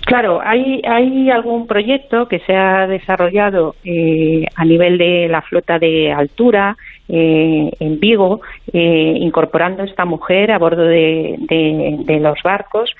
Claro, 0.05 0.39
hay, 0.43 0.81
hay 0.83 1.29
algún 1.29 1.67
proyecto 1.67 2.25
que 2.27 2.39
se 2.39 2.53
ha 2.53 2.87
desarrollado 2.87 3.75
eh, 3.85 4.43
a 4.55 4.65
nivel 4.65 4.97
de 4.97 5.27
la 5.29 5.41
flota 5.41 5.77
de 5.79 6.11
altura 6.11 6.75
eh, 7.09 7.71
en 7.79 7.99
Vigo, 7.99 8.41
eh, 8.71 9.15
incorporando 9.17 9.83
esta 9.83 10.05
mujer 10.05 10.51
a 10.51 10.59
bordo 10.59 10.83
de, 10.83 11.35
de, 11.39 11.97
de 12.05 12.19
los 12.19 12.41
barcos 12.43 12.95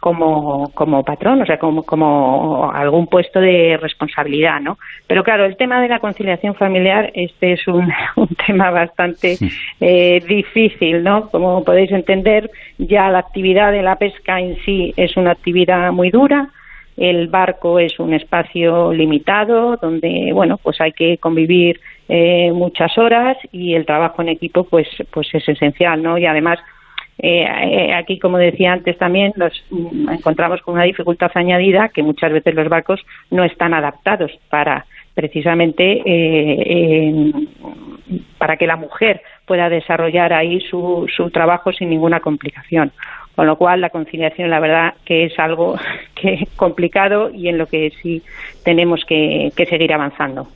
como, 0.00 0.70
como 0.74 1.02
patrón, 1.02 1.42
o 1.42 1.46
sea, 1.46 1.58
como, 1.58 1.82
como 1.82 2.70
algún 2.72 3.06
puesto 3.06 3.40
de 3.40 3.76
responsabilidad, 3.80 4.60
¿no? 4.60 4.78
Pero 5.06 5.24
claro, 5.24 5.44
el 5.44 5.56
tema 5.56 5.80
de 5.80 5.88
la 5.88 5.98
conciliación 5.98 6.54
familiar, 6.54 7.10
este 7.14 7.54
es 7.54 7.66
un, 7.66 7.92
un 8.16 8.28
tema 8.46 8.70
bastante 8.70 9.36
eh, 9.80 10.22
difícil, 10.26 11.02
¿no? 11.02 11.28
Como 11.30 11.64
podéis 11.64 11.90
entender, 11.90 12.50
ya 12.78 13.10
la 13.10 13.18
actividad 13.18 13.72
de 13.72 13.82
la 13.82 13.96
pesca 13.96 14.40
en 14.40 14.56
sí 14.64 14.94
es 14.96 15.16
una 15.16 15.32
actividad 15.32 15.92
muy 15.92 16.10
dura, 16.10 16.50
el 16.96 17.28
barco 17.28 17.78
es 17.78 17.98
un 18.00 18.12
espacio 18.12 18.92
limitado 18.92 19.76
donde, 19.76 20.30
bueno, 20.32 20.58
pues 20.60 20.80
hay 20.80 20.92
que 20.92 21.18
convivir 21.18 21.80
eh, 22.08 22.50
muchas 22.52 22.96
horas 22.98 23.36
y 23.52 23.74
el 23.74 23.86
trabajo 23.86 24.22
en 24.22 24.30
equipo, 24.30 24.64
pues, 24.64 24.88
pues 25.10 25.28
es 25.34 25.48
esencial, 25.48 26.02
¿no? 26.02 26.18
Y 26.18 26.26
además, 26.26 26.58
eh, 27.18 27.92
aquí, 27.94 28.18
como 28.18 28.38
decía 28.38 28.72
antes 28.72 28.96
también, 28.96 29.32
nos 29.36 29.52
mm, 29.70 30.08
encontramos 30.10 30.62
con 30.62 30.74
una 30.74 30.84
dificultad 30.84 31.30
añadida 31.34 31.88
que 31.88 32.02
muchas 32.02 32.32
veces 32.32 32.54
los 32.54 32.68
barcos 32.68 33.04
no 33.30 33.44
están 33.44 33.74
adaptados 33.74 34.32
para 34.48 34.86
precisamente 35.18 36.00
eh, 36.04 36.62
eh, 36.64 37.32
para 38.38 38.56
que 38.56 38.68
la 38.68 38.76
mujer 38.76 39.20
pueda 39.46 39.68
desarrollar 39.68 40.32
ahí 40.32 40.60
su, 40.60 41.10
su 41.16 41.30
trabajo 41.30 41.72
sin 41.72 41.90
ninguna 41.90 42.20
complicación. 42.20 42.92
Con 43.34 43.48
lo 43.48 43.56
cual, 43.56 43.80
la 43.80 43.90
conciliación, 43.90 44.48
la 44.48 44.60
verdad, 44.60 44.94
que 45.04 45.24
es 45.24 45.36
algo 45.40 45.76
que 46.14 46.46
complicado 46.54 47.30
y 47.34 47.48
en 47.48 47.58
lo 47.58 47.66
que 47.66 47.90
sí 48.00 48.22
tenemos 48.64 49.04
que, 49.04 49.50
que 49.56 49.66
seguir 49.66 49.92
avanzando. 49.92 50.46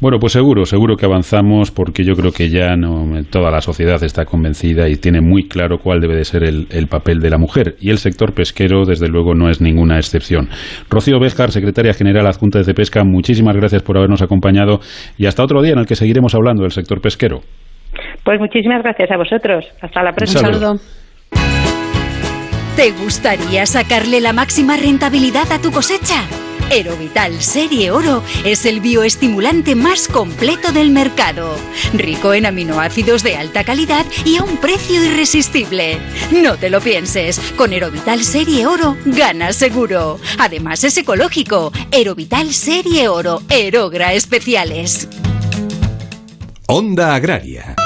Bueno, 0.00 0.18
pues 0.18 0.32
seguro, 0.32 0.64
seguro 0.64 0.96
que 0.96 1.06
avanzamos 1.06 1.70
porque 1.70 2.04
yo 2.04 2.14
creo 2.14 2.32
que 2.32 2.48
ya 2.48 2.76
no 2.76 3.22
toda 3.30 3.50
la 3.50 3.60
sociedad 3.60 4.02
está 4.02 4.24
convencida 4.24 4.88
y 4.88 4.96
tiene 4.96 5.20
muy 5.20 5.48
claro 5.48 5.78
cuál 5.78 6.00
debe 6.00 6.16
de 6.16 6.24
ser 6.24 6.44
el, 6.44 6.66
el 6.70 6.88
papel 6.88 7.20
de 7.20 7.30
la 7.30 7.38
mujer 7.38 7.76
y 7.80 7.90
el 7.90 7.98
sector 7.98 8.34
pesquero 8.34 8.84
desde 8.84 9.08
luego 9.08 9.34
no 9.34 9.48
es 9.48 9.60
ninguna 9.60 9.96
excepción. 9.96 10.48
Rocío 10.90 11.18
Béjar, 11.20 11.50
secretaria 11.50 11.94
general 11.94 12.26
adjunta 12.26 12.60
de 12.60 12.74
Pesca, 12.74 13.04
muchísimas 13.04 13.56
gracias 13.56 13.82
por 13.82 13.96
habernos 13.96 14.22
acompañado 14.22 14.80
y 15.16 15.26
hasta 15.26 15.42
otro 15.42 15.62
día 15.62 15.72
en 15.72 15.78
el 15.78 15.86
que 15.86 15.94
seguiremos 15.94 16.34
hablando 16.34 16.62
del 16.62 16.72
sector 16.72 17.00
pesquero. 17.00 17.40
Pues 18.24 18.40
muchísimas 18.40 18.82
gracias 18.82 19.10
a 19.10 19.16
vosotros. 19.16 19.64
Hasta 19.80 20.02
la 20.02 20.12
próxima. 20.12 20.48
Un 20.48 20.54
saludo. 20.54 20.80
¿Te 22.76 22.90
gustaría 22.90 23.66
sacarle 23.66 24.20
la 24.20 24.32
máxima 24.32 24.76
rentabilidad 24.76 25.50
a 25.52 25.60
tu 25.60 25.70
cosecha? 25.70 26.22
Erovital 26.70 27.40
Serie 27.42 27.90
Oro 27.90 28.22
es 28.44 28.64
el 28.66 28.80
bioestimulante 28.80 29.74
más 29.74 30.08
completo 30.08 30.72
del 30.72 30.90
mercado, 30.90 31.56
rico 31.92 32.34
en 32.34 32.46
aminoácidos 32.46 33.22
de 33.22 33.36
alta 33.36 33.64
calidad 33.64 34.04
y 34.24 34.36
a 34.36 34.42
un 34.42 34.56
precio 34.56 35.02
irresistible. 35.04 35.98
No 36.32 36.56
te 36.56 36.70
lo 36.70 36.80
pienses, 36.80 37.38
con 37.56 37.72
Erovital 37.72 38.24
Serie 38.24 38.66
Oro 38.66 38.96
ganas 39.04 39.56
seguro. 39.56 40.18
Además 40.38 40.84
es 40.84 40.96
ecológico. 40.96 41.72
Erovital 41.90 42.52
Serie 42.52 43.08
Oro, 43.08 43.42
Erogra 43.48 44.12
Especiales. 44.14 45.08
Onda 46.66 47.14
Agraria. 47.14 47.76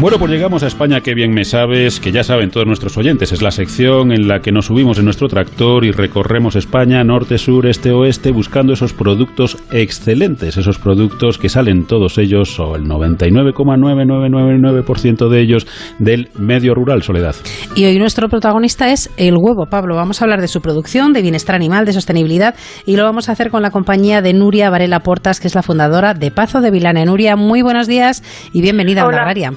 Bueno, 0.00 0.18
pues 0.18 0.30
llegamos 0.30 0.62
a 0.62 0.66
España, 0.66 1.02
que 1.02 1.12
bien 1.12 1.34
me 1.34 1.44
sabes, 1.44 2.00
que 2.00 2.10
ya 2.10 2.24
saben 2.24 2.50
todos 2.50 2.66
nuestros 2.66 2.96
oyentes. 2.96 3.32
Es 3.32 3.42
la 3.42 3.50
sección 3.50 4.12
en 4.12 4.28
la 4.28 4.40
que 4.40 4.50
nos 4.50 4.64
subimos 4.64 4.98
en 4.98 5.04
nuestro 5.04 5.28
tractor 5.28 5.84
y 5.84 5.90
recorremos 5.90 6.56
España, 6.56 7.04
norte, 7.04 7.36
sur, 7.36 7.66
este, 7.66 7.92
oeste, 7.92 8.30
buscando 8.30 8.72
esos 8.72 8.94
productos 8.94 9.58
excelentes, 9.70 10.56
esos 10.56 10.78
productos 10.78 11.36
que 11.36 11.50
salen 11.50 11.84
todos 11.84 12.16
ellos, 12.16 12.58
o 12.58 12.76
el 12.76 12.84
99,9999% 12.84 15.28
de 15.28 15.42
ellos, 15.42 15.66
del 15.98 16.30
medio 16.38 16.74
rural, 16.74 17.02
Soledad. 17.02 17.36
Y 17.76 17.84
hoy 17.84 17.98
nuestro 17.98 18.30
protagonista 18.30 18.90
es 18.90 19.10
el 19.18 19.34
huevo, 19.36 19.66
Pablo. 19.68 19.96
Vamos 19.96 20.22
a 20.22 20.24
hablar 20.24 20.40
de 20.40 20.48
su 20.48 20.62
producción, 20.62 21.12
de 21.12 21.20
bienestar 21.20 21.56
animal, 21.56 21.84
de 21.84 21.92
sostenibilidad, 21.92 22.54
y 22.86 22.96
lo 22.96 23.04
vamos 23.04 23.28
a 23.28 23.32
hacer 23.32 23.50
con 23.50 23.60
la 23.60 23.70
compañía 23.70 24.22
de 24.22 24.32
Nuria 24.32 24.70
Varela 24.70 25.00
Portas, 25.00 25.40
que 25.40 25.48
es 25.48 25.54
la 25.54 25.62
fundadora 25.62 26.14
de 26.14 26.30
Pazo 26.30 26.62
de 26.62 26.70
Vilana. 26.70 27.04
Nuria, 27.04 27.36
muy 27.36 27.60
buenos 27.60 27.86
días 27.86 28.22
y 28.54 28.62
bienvenida 28.62 29.02
a 29.02 29.04
Onda 29.04 29.18
Agraria. 29.18 29.52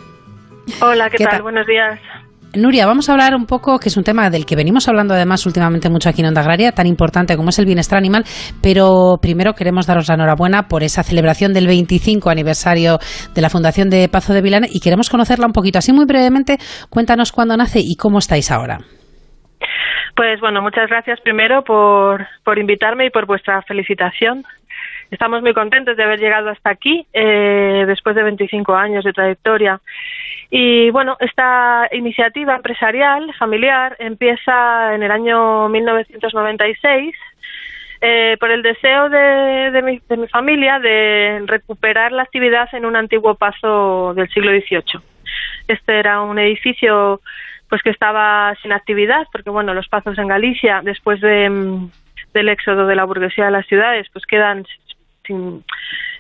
Hola, 0.82 1.10
¿qué, 1.10 1.24
tal? 1.24 1.42
Buenos 1.42 1.68
días. 1.68 2.00
Nuria, 2.56 2.86
vamos 2.86 3.10
a 3.10 3.14
hablar 3.14 3.34
un 3.34 3.48
poco, 3.48 3.80
que 3.80 3.90
es 3.90 3.98
un 3.98 4.04
tema 4.04 4.30
del 4.30 4.46
que 4.46 4.56
venimos 4.56 4.88
hablando 4.88 5.16
además 5.16 5.46
últimamente 5.48 5.90
mucho 5.90 6.10
aquí 6.10 6.22
en 6.22 6.28
Onda 6.28 6.42
Agraria, 6.42 6.72
tan 6.72 6.86
importante 6.86 7.36
como 7.36 7.50
es 7.50 7.58
el 7.58 7.66
bienestar 7.66 7.98
animal, 7.98 8.24
pero 8.62 9.18
primero 9.20 9.54
queremos 9.54 9.88
daros 9.88 10.08
la 10.08 10.16
enhorabuena 10.16 10.68
por 10.70 10.84
esa 10.84 11.02
celebración 11.02 11.54
del 11.54 11.66
25 11.66 12.30
aniversario 12.30 13.00
de 13.34 13.42
la 13.42 13.50
Fundación 13.50 13.90
de 13.90 14.08
Pazo 14.08 14.34
de 14.34 14.44
Vilana 14.44 14.68
y 14.70 14.82
queremos 14.82 15.10
conocerla 15.10 15.48
un 15.48 15.52
poquito. 15.54 15.80
Así 15.80 15.94
muy 15.94 16.06
brevemente, 16.06 16.58
cuéntanos 16.92 17.32
cuándo 17.32 17.58
nace 17.58 17.80
y 17.82 17.96
cómo 17.96 18.20
estáis 18.20 18.52
ahora. 18.52 18.78
Pues 20.16 20.40
bueno, 20.40 20.62
muchas 20.62 20.88
gracias 20.90 21.20
primero 21.22 21.64
por, 21.64 22.28
por 22.44 22.60
invitarme 22.60 23.08
y 23.08 23.10
por 23.10 23.26
vuestra 23.26 23.64
felicitación. 23.64 24.44
Estamos 25.10 25.42
muy 25.42 25.54
contentos 25.54 25.98
de 25.98 26.04
haber 26.04 26.20
llegado 26.20 26.50
hasta 26.50 26.70
aquí 26.70 27.08
eh, 27.14 27.84
después 27.88 28.16
de 28.16 28.24
25 28.24 28.76
años 28.76 29.04
de 29.04 29.12
trayectoria 29.12 29.80
y 30.56 30.92
bueno, 30.92 31.18
esta 31.20 31.90
iniciativa 31.94 32.56
empresarial 32.56 33.34
familiar 33.40 33.96
empieza 33.98 34.94
en 34.94 35.02
el 35.02 35.10
año 35.10 35.68
1996 35.68 37.16
eh, 38.00 38.38
por 38.40 38.52
el 38.52 38.62
deseo 38.62 39.10
de, 39.10 39.82
mi, 39.84 40.00
de, 40.08 40.18
mi, 40.18 40.28
familia 40.28 40.78
de 40.78 41.42
recuperar 41.48 42.12
la 42.12 42.22
actividad 42.22 42.70
en 42.74 42.86
un 42.86 42.96
antiguo 42.96 43.34
paso 43.34 44.14
del 44.14 44.30
siglo 44.30 44.52
XVIII. 44.52 45.02
Este 45.70 45.98
era 45.98 46.22
un 46.22 46.38
edificio 46.38 47.22
pues 47.68 47.82
que 47.82 47.90
estaba 47.90 48.54
sin 48.62 48.74
actividad 48.74 49.26
porque 49.32 49.50
bueno 49.50 49.74
los 49.74 49.88
pasos 49.88 50.20
en 50.20 50.28
Galicia 50.28 50.82
después 50.84 51.20
de, 51.20 51.50
mm, 51.50 51.90
del 52.36 52.50
éxodo 52.50 52.86
de 52.86 52.96
la 52.96 53.06
burguesía 53.06 53.46
de 53.46 53.52
las 53.52 53.66
ciudades 53.66 54.06
pues 54.14 54.24
quedan 54.28 54.68
sin, 55.26 55.64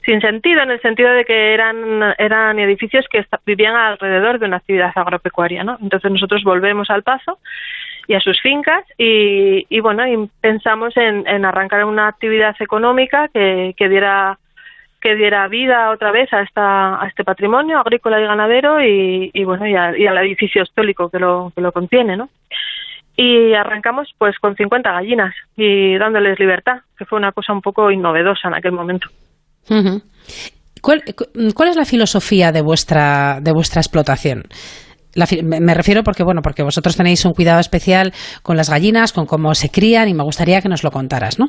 sin 0.05 0.19
sentido, 0.19 0.61
en 0.61 0.71
el 0.71 0.81
sentido 0.81 1.11
de 1.11 1.23
que 1.25 1.53
eran, 1.53 2.13
eran 2.17 2.59
edificios 2.59 3.05
que 3.09 3.25
vivían 3.45 3.75
alrededor 3.75 4.39
de 4.39 4.45
una 4.45 4.57
actividad 4.57 4.91
agropecuaria, 4.95 5.63
¿no? 5.63 5.77
Entonces 5.81 6.11
nosotros 6.11 6.43
volvemos 6.43 6.89
al 6.89 7.03
paso 7.03 7.39
y 8.07 8.15
a 8.15 8.19
sus 8.19 8.39
fincas 8.41 8.83
y, 8.97 9.65
y 9.69 9.79
bueno, 9.79 10.05
y 10.05 10.29
pensamos 10.41 10.95
en, 10.97 11.25
en, 11.27 11.45
arrancar 11.45 11.85
una 11.85 12.07
actividad 12.07 12.55
económica 12.59 13.29
que, 13.29 13.73
que 13.77 13.89
diera 13.89 14.37
que 14.99 15.15
diera 15.15 15.49
vida 15.49 15.89
otra 15.89 16.11
vez 16.11 16.31
a 16.31 16.41
esta 16.41 17.01
a 17.01 17.07
este 17.07 17.25
patrimonio 17.25 17.77
agrícola 17.79 18.21
y 18.21 18.23
ganadero 18.23 18.81
y, 18.81 19.31
y 19.33 19.43
bueno 19.43 19.67
y, 19.67 19.73
y, 20.01 20.07
al 20.07 20.17
edificio 20.19 20.63
histórico 20.63 21.09
que 21.09 21.19
lo 21.19 21.51
que 21.53 21.61
lo 21.61 21.73
contiene 21.73 22.15
no 22.15 22.29
y 23.17 23.53
arrancamos 23.53 24.13
pues 24.17 24.39
con 24.39 24.55
50 24.55 24.93
gallinas 24.93 25.35
y 25.57 25.97
dándoles 25.97 26.39
libertad 26.39 26.79
que 26.97 27.03
fue 27.03 27.19
una 27.19 27.33
cosa 27.33 27.51
un 27.51 27.61
poco 27.61 27.91
innovedosa 27.91 28.47
en 28.47 28.53
aquel 28.53 28.71
momento 28.71 29.09
¿Cuál, 30.82 31.01
¿Cuál, 31.55 31.70
es 31.70 31.76
la 31.76 31.86
filosofía 31.86 32.51
de 32.51 32.61
vuestra, 32.61 33.39
de 33.41 33.51
vuestra 33.53 33.80
explotación? 33.80 34.43
La, 35.16 35.26
me 35.43 35.74
refiero 35.74 36.01
porque 36.03 36.24
bueno 36.24 36.41
porque 36.41 36.64
vosotros 36.64 36.97
tenéis 36.97 37.24
un 37.26 37.34
cuidado 37.34 37.59
especial 37.59 38.11
con 38.41 38.57
las 38.57 38.70
gallinas, 38.70 39.14
con 39.14 39.26
cómo 39.26 39.53
se 39.53 39.70
crían 39.70 40.09
y 40.09 40.14
me 40.14 40.24
gustaría 40.24 40.61
que 40.61 40.70
nos 40.70 40.84
lo 40.84 40.89
contaras, 40.89 41.39
¿no? 41.39 41.45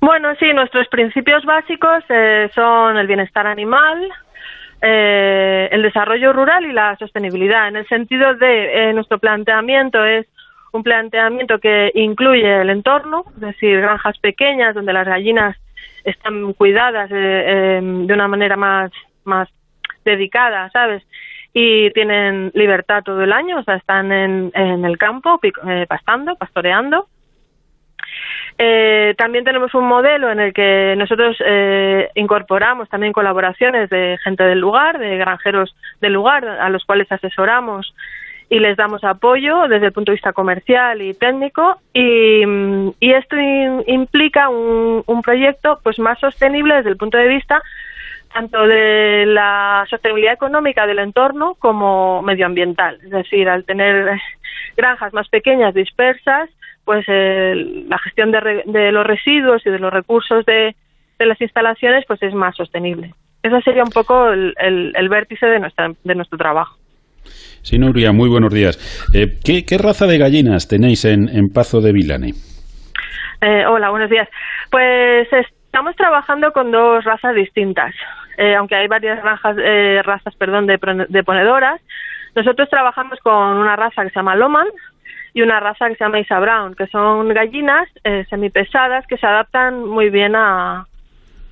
Bueno, 0.00 0.34
sí, 0.38 0.46
nuestros 0.54 0.88
principios 0.88 1.44
básicos 1.44 2.04
eh, 2.08 2.48
son 2.54 2.96
el 2.96 3.06
bienestar 3.06 3.46
animal, 3.46 4.08
eh, 4.80 5.68
el 5.70 5.82
desarrollo 5.82 6.32
rural 6.32 6.64
y 6.64 6.72
la 6.72 6.96
sostenibilidad. 6.96 7.68
En 7.68 7.76
el 7.76 7.86
sentido 7.86 8.34
de 8.34 8.88
eh, 8.88 8.92
nuestro 8.94 9.18
planteamiento 9.18 10.02
es 10.04 10.26
un 10.72 10.82
planteamiento 10.82 11.58
que 11.58 11.90
incluye 11.94 12.62
el 12.62 12.70
entorno, 12.70 13.24
es 13.34 13.40
decir, 13.40 13.80
granjas 13.80 14.18
pequeñas 14.18 14.74
donde 14.74 14.94
las 14.94 15.06
gallinas 15.06 15.56
están 16.04 16.52
cuidadas 16.54 17.10
eh, 17.12 17.76
em, 17.78 18.06
de 18.06 18.14
una 18.14 18.28
manera 18.28 18.56
más, 18.56 18.90
más 19.24 19.48
dedicada, 20.04 20.70
¿sabes? 20.70 21.02
Y 21.52 21.90
tienen 21.90 22.52
libertad 22.54 23.02
todo 23.02 23.22
el 23.22 23.32
año, 23.32 23.58
o 23.58 23.62
sea, 23.64 23.76
están 23.76 24.12
en, 24.12 24.52
el 24.54 24.98
campo 24.98 25.40
eh, 25.42 25.86
pastando, 25.88 26.36
pastoreando. 26.36 27.08
Eh, 28.58 29.14
también 29.16 29.44
tenemos 29.44 29.74
un 29.74 29.86
modelo 29.86 30.30
en 30.30 30.38
el 30.38 30.52
que 30.52 30.94
nosotros 30.96 31.36
eh, 31.44 32.10
incorporamos 32.14 32.88
también 32.88 33.12
colaboraciones 33.12 33.88
de 33.88 34.18
gente 34.22 34.44
del 34.44 34.58
lugar, 34.58 34.98
de 34.98 35.16
granjeros 35.16 35.74
del 36.00 36.12
lugar, 36.12 36.46
a 36.46 36.68
los 36.68 36.84
cuales 36.84 37.10
asesoramos 37.10 37.94
y 38.50 38.58
les 38.58 38.76
damos 38.76 39.04
apoyo 39.04 39.68
desde 39.68 39.86
el 39.86 39.92
punto 39.92 40.10
de 40.10 40.16
vista 40.16 40.32
comercial 40.32 41.00
y 41.00 41.14
técnico 41.14 41.80
y, 41.94 42.42
y 42.98 43.12
esto 43.12 43.36
implica 43.86 44.48
un, 44.48 45.04
un, 45.06 45.22
proyecto 45.22 45.78
pues 45.84 46.00
más 46.00 46.18
sostenible 46.18 46.74
desde 46.74 46.90
el 46.90 46.96
punto 46.96 47.16
de 47.16 47.28
vista 47.28 47.62
tanto 48.34 48.66
de 48.66 49.24
la 49.26 49.86
sostenibilidad 49.88 50.34
económica 50.34 50.86
del 50.86 50.98
entorno 50.98 51.54
como 51.60 52.22
medioambiental. 52.22 52.98
Es 53.04 53.10
decir 53.10 53.48
al 53.48 53.64
tener 53.64 54.20
granjas 54.76 55.12
más 55.12 55.28
pequeñas 55.28 55.72
dispersas 55.72 56.50
pues 56.84 57.04
eh, 57.06 57.84
la 57.86 57.98
gestión 57.98 58.32
de, 58.32 58.64
de, 58.66 58.90
los 58.90 59.06
residuos 59.06 59.64
y 59.64 59.70
de 59.70 59.78
los 59.78 59.92
recursos 59.92 60.44
de, 60.44 60.74
de 61.20 61.26
las 61.26 61.40
instalaciones 61.40 62.04
pues 62.08 62.20
es 62.24 62.34
más 62.34 62.56
sostenible. 62.56 63.14
Ese 63.44 63.60
sería 63.62 63.84
un 63.84 63.90
poco 63.90 64.30
el, 64.30 64.54
el, 64.58 64.92
el 64.96 65.08
vértice 65.08 65.46
de 65.46 65.60
nuestra 65.60 65.92
de 66.02 66.14
nuestro 66.16 66.36
trabajo 66.36 66.79
Sí, 67.62 67.78
Nuria, 67.78 68.12
muy 68.12 68.28
buenos 68.28 68.52
días. 68.52 68.78
Eh, 69.14 69.38
¿qué, 69.44 69.64
¿qué, 69.64 69.78
raza 69.78 70.06
de 70.06 70.18
gallinas 70.18 70.66
tenéis 70.66 71.04
en, 71.04 71.28
en 71.28 71.48
Pazo 71.52 71.80
de 71.80 71.92
Vilane? 71.92 72.32
Eh, 73.40 73.64
hola, 73.66 73.90
buenos 73.90 74.10
días. 74.10 74.28
Pues 74.70 75.28
estamos 75.32 75.94
trabajando 75.96 76.52
con 76.52 76.70
dos 76.70 77.04
razas 77.04 77.34
distintas, 77.34 77.94
eh, 78.36 78.54
aunque 78.54 78.74
hay 78.74 78.88
varias 78.88 79.22
razas, 79.22 79.56
eh, 79.58 80.00
razas 80.02 80.34
perdón, 80.36 80.66
de, 80.66 80.78
de, 81.08 81.24
ponedoras. 81.24 81.80
Nosotros 82.34 82.68
trabajamos 82.68 83.18
con 83.20 83.34
una 83.34 83.76
raza 83.76 84.02
que 84.02 84.10
se 84.10 84.16
llama 84.16 84.36
Loman 84.36 84.66
y 85.32 85.42
una 85.42 85.60
raza 85.60 85.88
que 85.88 85.96
se 85.96 86.04
llama 86.04 86.20
Isa 86.20 86.38
Brown, 86.38 86.74
que 86.74 86.86
son 86.88 87.28
gallinas 87.28 87.88
eh, 88.04 88.24
semipesadas 88.30 89.06
que 89.06 89.16
se 89.16 89.26
adaptan 89.26 89.84
muy 89.84 90.10
bien 90.10 90.34
a, 90.34 90.86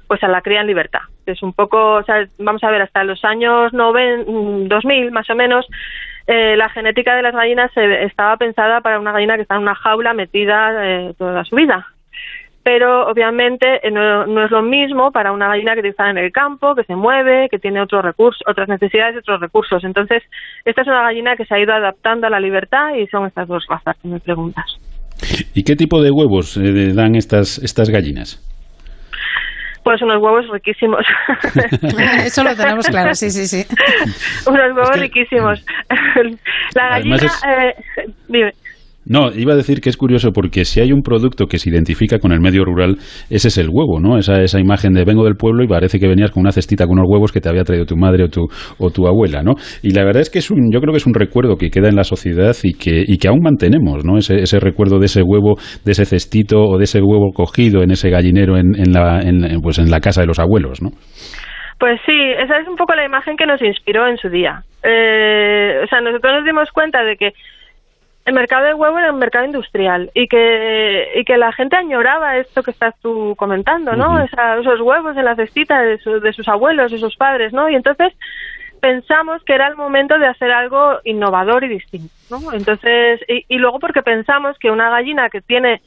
pues 0.07 0.23
a 0.23 0.29
la 0.29 0.43
cría 0.43 0.63
en 0.63 0.67
libertad 0.67 1.01
es 1.33 1.43
un 1.43 1.53
poco, 1.53 1.95
o 1.95 2.03
sea, 2.03 2.25
vamos 2.39 2.63
a 2.65 2.71
ver, 2.71 2.83
hasta 2.83 3.05
los 3.05 3.25
años 3.25 3.73
2000 3.73 4.27
mm, 4.27 5.13
más 5.13 5.29
o 5.31 5.35
menos, 5.35 5.67
eh, 6.27 6.57
la 6.57 6.69
genética 6.69 7.17
de 7.17 7.23
las 7.23 7.35
gallinas 7.35 7.71
estaba 7.75 8.37
pensada 8.37 8.83
para 8.83 9.01
una 9.01 9.13
gallina 9.13 9.37
que 9.37 9.43
está 9.43 9.57
en 9.57 9.63
una 9.63 9.75
jaula 9.75 10.13
metida 10.13 10.73
eh, 10.85 11.15
toda 11.17 11.43
su 11.45 11.57
vida. 11.57 11.87
Pero 12.63 13.09
obviamente 13.09 13.81
eh, 13.83 13.91
no, 13.91 14.27
no, 14.27 14.45
es 14.45 14.51
lo 14.51 14.61
mismo 14.61 15.11
para 15.11 15.33
una 15.33 15.49
gallina 15.49 15.75
que 15.75 15.89
está 15.89 16.11
en 16.11 16.19
el 16.19 16.31
campo, 16.31 16.75
que 16.75 16.85
se 16.85 16.97
mueve, 16.97 17.49
que 17.51 17.59
tiene 17.59 17.81
otros 17.81 18.05
recursos, 18.05 18.43
otras 18.47 18.69
necesidades 18.69 19.15
y 19.15 19.19
otros 19.21 19.41
recursos. 19.41 19.83
Entonces, 19.85 20.23
esta 20.67 20.83
es 20.83 20.89
una 20.89 21.01
gallina 21.01 21.35
que 21.35 21.47
se 21.47 21.55
ha 21.55 21.61
ido 21.61 21.73
adaptando 21.73 22.27
a 22.27 22.31
la 22.31 22.41
libertad 22.41 22.95
y 22.95 23.07
son 23.07 23.27
estas 23.27 23.49
dos 23.49 23.65
razas 23.67 23.97
que 24.03 24.09
me 24.09 24.21
preguntas. 24.21 24.67
¿Y 25.55 25.65
qué 25.65 25.77
tipo 25.77 26.03
de 26.03 26.11
huevos 26.11 26.61
dan 26.95 27.15
estas, 27.17 27.59
estas 27.59 27.89
gallinas? 27.89 28.45
Pues 29.89 30.03
unos 30.03 30.21
huevos 30.21 30.47
riquísimos. 30.51 31.03
Eso 32.23 32.45
lo 32.45 32.55
tenemos 32.55 32.87
claro, 32.89 33.15
sí, 33.15 33.31
sí, 33.31 33.47
sí. 33.47 33.67
unos 34.47 34.77
huevos 34.77 34.91
es 34.91 34.97
que, 34.97 35.01
riquísimos. 35.01 35.65
La 36.75 36.89
gallina... 36.91 37.17
Es... 37.17 37.43
Eh, 37.43 37.75
dime. 38.29 38.55
No, 39.09 39.31
iba 39.35 39.55
a 39.55 39.57
decir 39.57 39.81
que 39.81 39.89
es 39.89 39.97
curioso 39.97 40.33
porque 40.33 40.67
si 40.67 40.81
hay 40.81 40.93
un 40.93 41.03
producto 41.03 41.47
que 41.47 41.59
se 41.59 41.71
identifica 41.71 42.19
con 42.19 42.31
el 42.33 42.41
medio 42.41 42.65
rural, 42.65 42.97
ese 43.31 43.49
es 43.49 43.57
el 43.57 43.69
huevo, 43.71 44.01
¿no? 44.01 44.19
Esa, 44.19 44.43
esa 44.43 44.61
imagen 44.61 44.93
de 44.93 45.05
vengo 45.05 45.25
del 45.25 45.37
pueblo 45.37 45.65
y 45.65 45.67
parece 45.67 45.99
que 45.99 46.07
venías 46.07 46.31
con 46.31 46.43
una 46.43 46.53
cestita 46.53 46.87
con 46.87 46.99
unos 46.99 47.11
huevos 47.11 47.33
que 47.33 47.41
te 47.41 47.49
había 47.49 47.65
traído 47.65 47.87
tu 47.87 47.97
madre 47.97 48.25
o 48.25 48.29
tu, 48.29 48.47
o 48.79 48.91
tu 48.91 49.07
abuela, 49.07 49.43
¿no? 49.43 49.55
Y 49.83 49.95
la 49.95 50.05
verdad 50.05 50.21
es 50.21 50.29
que 50.29 50.41
es 50.41 50.51
un, 50.51 50.71
yo 50.71 50.81
creo 50.81 50.93
que 50.93 50.99
es 50.99 51.07
un 51.07 51.15
recuerdo 51.15 51.57
que 51.57 51.71
queda 51.71 51.89
en 51.89 51.97
la 51.97 52.05
sociedad 52.05 52.55
y 52.63 52.75
que, 52.75 53.03
y 53.07 53.17
que 53.17 53.29
aún 53.29 53.41
mantenemos, 53.43 54.05
¿no? 54.05 54.19
Ese, 54.19 54.37
ese 54.37 54.61
recuerdo 54.61 54.99
de 54.99 55.07
ese 55.07 55.23
huevo, 55.23 55.55
de 55.85 55.93
ese 55.93 56.05
cestito 56.05 56.61
o 56.61 56.77
de 56.77 56.85
ese 56.85 57.01
huevo 57.01 57.33
cogido 57.33 57.83
en 57.83 57.91
ese 57.91 58.11
gallinero 58.11 58.59
en, 58.59 58.75
en 58.77 58.93
la, 58.93 59.21
en, 59.21 59.61
pues 59.63 59.79
en 59.79 59.91
la 59.91 60.01
casa 60.01 60.21
de 60.21 60.27
los 60.27 60.39
abuelos, 60.39 60.83
¿no? 60.83 60.91
Pues 61.79 61.99
sí, 62.05 62.19
esa 62.43 62.59
es 62.59 62.69
un 62.69 62.77
poco 62.77 62.95
la 62.95 63.07
imagen 63.07 63.37
que 63.37 63.47
nos 63.47 63.63
inspiró 63.63 64.07
en 64.07 64.17
su 64.19 64.29
día. 64.29 64.63
Eh, 64.83 65.81
o 65.83 65.87
sea, 65.87 66.01
nosotros 66.01 66.33
nos 66.35 66.45
dimos 66.45 66.71
cuenta 66.73 67.05
de 67.05 67.17
que 67.17 67.33
el 68.29 68.35
mercado 68.35 68.65
del 68.67 68.75
huevo 68.75 68.99
era 68.99 69.11
un 69.13 69.19
mercado 69.19 69.45
industrial 69.47 70.11
y 70.15 70.29
que 70.29 71.09
y 71.17 71.25
que 71.25 71.37
la 71.39 71.51
gente 71.53 71.77
añoraba 71.77 72.37
esto 72.37 72.63
que 72.63 72.71
estás 72.73 72.95
tú 73.01 73.35
comentando, 73.37 73.97
¿no? 73.97 74.09
Uh 74.13 74.17
-huh. 74.19 74.25
Esa, 74.27 74.59
esos 74.59 74.81
huevos 74.81 75.17
en 75.17 75.25
la 75.25 75.35
cestita 75.35 75.81
de, 75.83 75.99
su, 75.99 76.21
de, 76.21 76.33
sus 76.33 76.47
abuelos, 76.49 76.93
de 76.93 76.99
sus 76.99 77.17
padres, 77.17 77.53
¿no? 77.53 77.69
Y 77.71 77.75
entonces 77.75 78.13
pensamos 78.81 79.43
que 79.45 79.55
era 79.55 79.67
el 79.67 79.77
momento 79.77 80.19
de 80.19 80.27
hacer 80.27 80.51
algo 80.53 80.99
innovador 81.05 81.65
y 81.65 81.69
distinto, 81.69 82.13
¿no? 82.31 82.53
Entonces, 82.53 83.21
y, 83.29 83.45
y 83.49 83.59
luego 83.59 83.79
porque 83.81 84.03
pensamos 84.03 84.59
que 84.59 84.71
una 84.71 84.91
gallina 84.91 85.31
que 85.31 85.41
tiene 85.41 85.81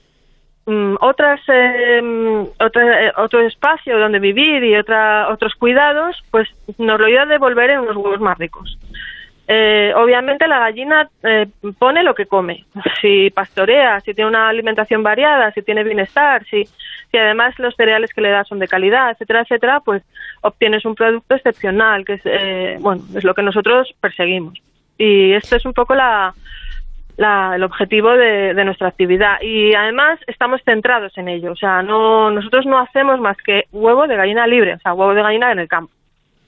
mm, 0.66 0.96
otras 1.00 1.40
em, 1.48 2.46
otra- 2.60 3.06
eh, 3.08 3.12
otro 3.18 3.40
espacio 3.42 3.98
donde 4.00 4.20
vivir 4.20 4.64
y 4.64 4.76
otra, 4.76 5.30
otros 5.30 5.54
cuidados, 5.56 6.22
pues 6.32 6.48
nos 6.78 7.00
lo 7.00 7.08
iba 7.08 7.22
a 7.22 7.26
devolver 7.28 7.70
en 7.70 7.80
unos 7.82 7.96
huevos 7.98 8.20
más 8.20 8.38
ricos. 8.38 8.78
Eh, 9.54 9.92
obviamente 9.98 10.48
la 10.48 10.60
gallina 10.60 11.10
eh, 11.24 11.46
pone 11.78 12.04
lo 12.04 12.16
que 12.16 12.26
come. 12.26 12.64
Si 13.02 13.30
pastorea, 13.32 14.00
si 14.00 14.14
tiene 14.14 14.30
una 14.30 14.48
alimentación 14.48 15.04
variada, 15.04 15.52
si 15.52 15.62
tiene 15.62 15.84
bienestar, 15.84 16.46
si, 16.46 16.64
si 17.12 17.18
además 17.18 17.60
los 17.60 17.76
cereales 17.76 18.14
que 18.14 18.22
le 18.22 18.30
das 18.30 18.48
son 18.48 18.60
de 18.60 18.70
calidad, 18.70 19.12
etcétera, 19.12 19.42
etcétera, 19.42 19.82
pues 19.82 20.04
obtienes 20.42 20.86
un 20.86 20.96
producto 20.96 21.36
excepcional, 21.36 22.06
que 22.06 22.14
es, 22.14 22.22
eh, 22.24 22.78
bueno, 22.80 23.02
es 23.14 23.26
lo 23.26 23.34
que 23.34 23.42
nosotros 23.44 23.94
perseguimos. 24.00 24.54
Y 24.98 25.34
esto 25.34 25.58
es 25.58 25.66
un 25.66 25.74
poco 25.74 25.96
la, 25.96 26.34
la- 27.18 27.52
el 27.58 27.64
objetivo 27.64 28.12
de, 28.12 28.54
de 28.54 28.64
nuestra 28.66 28.88
actividad. 28.88 29.42
Y 29.42 29.74
además 29.76 30.18
estamos 30.28 30.62
centrados 30.64 31.18
en 31.18 31.28
ello. 31.28 31.52
O 31.52 31.56
sea, 31.58 31.82
no, 31.84 32.32
nosotros 32.32 32.66
no 32.66 32.80
hacemos 32.80 33.20
más 33.20 33.36
que 33.38 33.66
huevo 33.74 34.08
de 34.08 34.16
gallina 34.16 34.48
libre, 34.48 34.76
o 34.76 34.80
sea, 34.80 34.94
huevo 34.94 35.14
de 35.14 35.24
gallina 35.24 35.52
en 35.52 35.60
el 35.60 35.68
campo. 35.68 35.92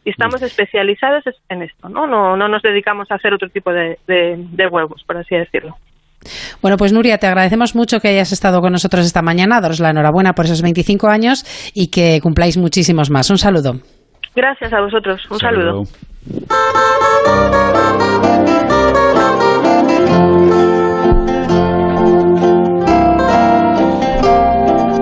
Y 0.05 0.09
estamos 0.09 0.41
especializados 0.41 1.25
es- 1.27 1.35
en 1.49 1.61
esto, 1.63 1.87
¿no? 1.89 2.05
No, 2.07 2.35
no 2.35 2.47
nos 2.47 2.61
dedicamos 2.61 3.09
a 3.11 3.15
hacer 3.15 3.33
otro 3.33 3.49
tipo 3.49 3.71
de, 3.71 3.97
de- 4.07 4.35
de 4.37 4.67
huevos, 4.67 5.03
por 5.05 5.17
así 5.17 5.35
decirlo. 5.35 5.77
Bueno, 6.61 6.77
pues 6.77 6.93
Nuria, 6.93 7.17
te 7.17 7.27
agradecemos 7.27 7.75
mucho 7.75 7.99
que 7.99 8.07
hayas 8.09 8.31
estado 8.31 8.61
con 8.61 8.71
nosotros 8.71 9.05
esta 9.05 9.21
mañana. 9.21 9.59
Daros 9.59 9.79
la 9.79 9.89
enhorabuena 9.89 10.33
por 10.33 10.45
esos 10.45 10.61
25 10.61 11.07
años 11.09 11.43
y 11.73 11.87
que 11.87 12.19
cumpláis 12.21 12.57
muchísimos 12.57 13.09
más. 13.09 13.29
Un 13.29 13.37
saludo. 13.37 13.73
Gracias 14.35 14.71
a 14.73 14.81
vosotros. 14.81 15.21
Un 15.29 15.39
saludo. 15.39 15.83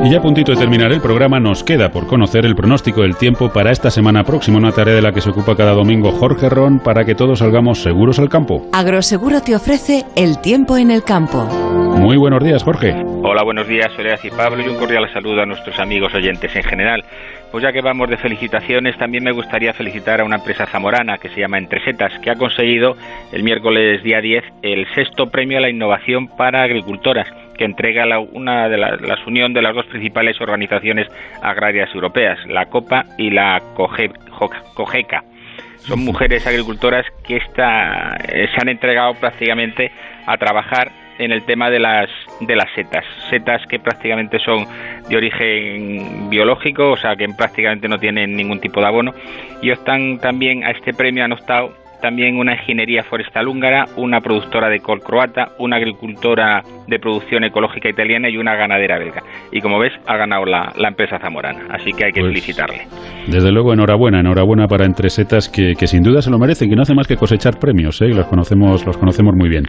Y 0.04 0.10
ya 0.10 0.18
a 0.18 0.22
puntito 0.22 0.52
de 0.52 0.58
terminar 0.58 0.92
el 0.92 1.00
programa, 1.00 1.40
nos 1.40 1.64
queda 1.64 1.92
por 1.92 2.08
conocer 2.08 2.44
el 2.44 2.56
pronóstico 2.56 3.02
del 3.02 3.18
tiempo 3.18 3.54
para 3.54 3.72
esta 3.72 3.92
semana 3.92 4.24
próxima, 4.24 4.58
una 4.58 4.72
tarea 4.72 4.96
de 4.96 5.02
la 5.02 5.12
que 5.12 5.22
se 5.22 5.30
ocupa 5.30 5.56
cada 5.56 5.74
domingo 5.74 6.12
Jorge 6.12 6.50
Ron 6.50 6.80
para 6.80 7.06
que 7.06 7.14
todos 7.14 7.38
salgamos 7.38 7.84
seguros 7.84 8.18
al 8.18 8.28
campo. 8.28 8.66
Agroseguro 8.74 9.42
te 9.42 9.56
ofrece 9.56 10.06
el 10.16 10.42
tiempo 10.42 10.76
en 10.78 10.90
el 10.90 11.04
campo. 11.04 11.46
Muy 11.46 12.18
buenos 12.18 12.44
días, 12.44 12.64
Jorge. 12.64 12.96
Hola, 13.24 13.44
buenos 13.44 13.68
días, 13.68 13.92
Soledad 13.96 14.18
y 14.24 14.32
Pablo, 14.32 14.64
y 14.64 14.70
un 14.70 14.78
cordial 14.78 15.08
saludo 15.14 15.44
a 15.44 15.46
nuestros 15.46 15.78
amigos 15.78 16.12
oyentes 16.16 16.56
en 16.56 16.64
general. 16.64 17.04
Pues 17.52 17.64
ya 17.64 17.74
que 17.74 17.82
vamos 17.82 18.10
de 18.10 18.16
felicitaciones, 18.16 18.98
también 18.98 19.26
me 19.26 19.32
gustaría 19.34 19.74
felicitar 19.74 20.22
a 20.22 20.24
una 20.24 20.38
empresa 20.38 20.66
zamorana 20.68 21.18
que 21.18 21.28
se 21.30 21.42
llama 21.42 21.58
Entresetas, 21.58 22.18
que 22.20 22.32
ha 22.32 22.36
conseguido 22.36 22.96
el 23.34 23.44
miércoles 23.44 24.02
día 24.04 24.22
10 24.22 24.42
el 24.62 24.88
sexto 24.96 25.30
premio 25.30 25.58
a 25.58 25.62
la 25.62 25.70
innovación 25.70 26.30
para 26.30 26.64
agricultoras, 26.64 27.28
que 27.58 27.66
entrega 27.66 28.06
la- 28.06 28.20
una 28.20 28.70
de 28.70 28.78
la, 28.78 28.96
las 28.96 29.28
unión 29.28 29.52
de 29.54 29.62
las 29.62 29.76
dos 29.76 29.86
principales 29.88 30.40
organizaciones 30.40 31.08
agrarias 31.42 31.90
europeas, 31.94 32.40
la 32.48 32.68
COPA 32.68 33.04
y 33.18 33.32
la 33.32 33.62
COGE- 33.76 34.14
COGECA. 34.74 35.24
Son 35.80 36.00
mujeres 36.06 36.48
agricultoras 36.48 37.06
que 37.28 37.36
esta, 37.38 38.16
eh, 38.30 38.48
se 38.54 38.62
han 38.62 38.70
entregado 38.70 39.14
prácticamente 39.16 39.92
a 40.26 40.38
trabajar 40.38 40.90
en 41.18 41.32
el 41.32 41.44
tema 41.44 41.70
de 41.70 41.80
las 41.80 42.10
de 42.40 42.56
las 42.56 42.72
setas, 42.74 43.06
setas 43.30 43.62
que 43.68 43.80
prácticamente 43.80 44.40
son 44.40 44.66
de 45.08 45.16
origen 45.18 46.30
biológico, 46.30 46.92
o 46.92 46.98
sea 46.98 47.16
que 47.16 47.28
prácticamente 47.30 47.88
no 47.88 48.00
tienen 48.00 48.36
ningún 48.36 48.60
tipo 48.60 48.80
de 48.80 48.88
abono. 48.88 49.14
Y 49.62 49.72
optan 49.72 50.20
también 50.20 50.64
a 50.64 50.72
este 50.72 50.94
premio 50.94 51.24
han 51.24 51.34
optado 51.34 51.81
también 52.02 52.38
una 52.38 52.54
ingeniería 52.54 53.04
forestal 53.04 53.48
húngara, 53.48 53.86
una 53.96 54.20
productora 54.20 54.70
de 54.70 54.80
col 54.80 55.00
croata, 55.00 55.50
una 55.60 55.78
agricultora 55.78 56.62
de 56.88 57.00
producción 57.00 57.44
ecológica 57.44 57.90
italiana 57.90 58.30
y 58.30 58.38
una 58.38 58.56
ganadera 58.56 58.98
belga. 59.00 59.22
Y 59.52 59.62
como 59.62 59.80
ves, 59.80 59.94
ha 60.08 60.18
ganado 60.18 60.46
la, 60.46 60.72
la 60.78 60.90
empresa 60.90 61.20
zamorana, 61.20 61.68
así 61.74 61.92
que 61.94 62.06
hay 62.06 62.12
que 62.12 62.22
Pues- 62.22 62.32
felicitarle. 62.34 62.82
Desde 63.28 63.52
luego, 63.52 63.72
enhorabuena, 63.72 64.20
enhorabuena 64.20 64.66
para 64.68 64.86
Entresetas 64.86 65.48
que, 65.48 65.74
que 65.80 65.86
sin 65.86 66.02
duda 66.02 66.22
se 66.24 66.32
lo 66.32 66.40
merecen, 66.40 66.70
que 66.70 66.76
no 66.76 66.82
hace 66.82 66.96
más 66.96 67.08
que 67.08 67.16
cosechar 67.16 67.60
premios, 67.60 68.02
¿eh? 68.02 68.08
y 68.08 68.14
los 68.14 68.26
conocemos, 68.26 68.84
los 68.86 68.98
conocemos 68.98 69.36
muy 69.36 69.48
bien. 69.48 69.64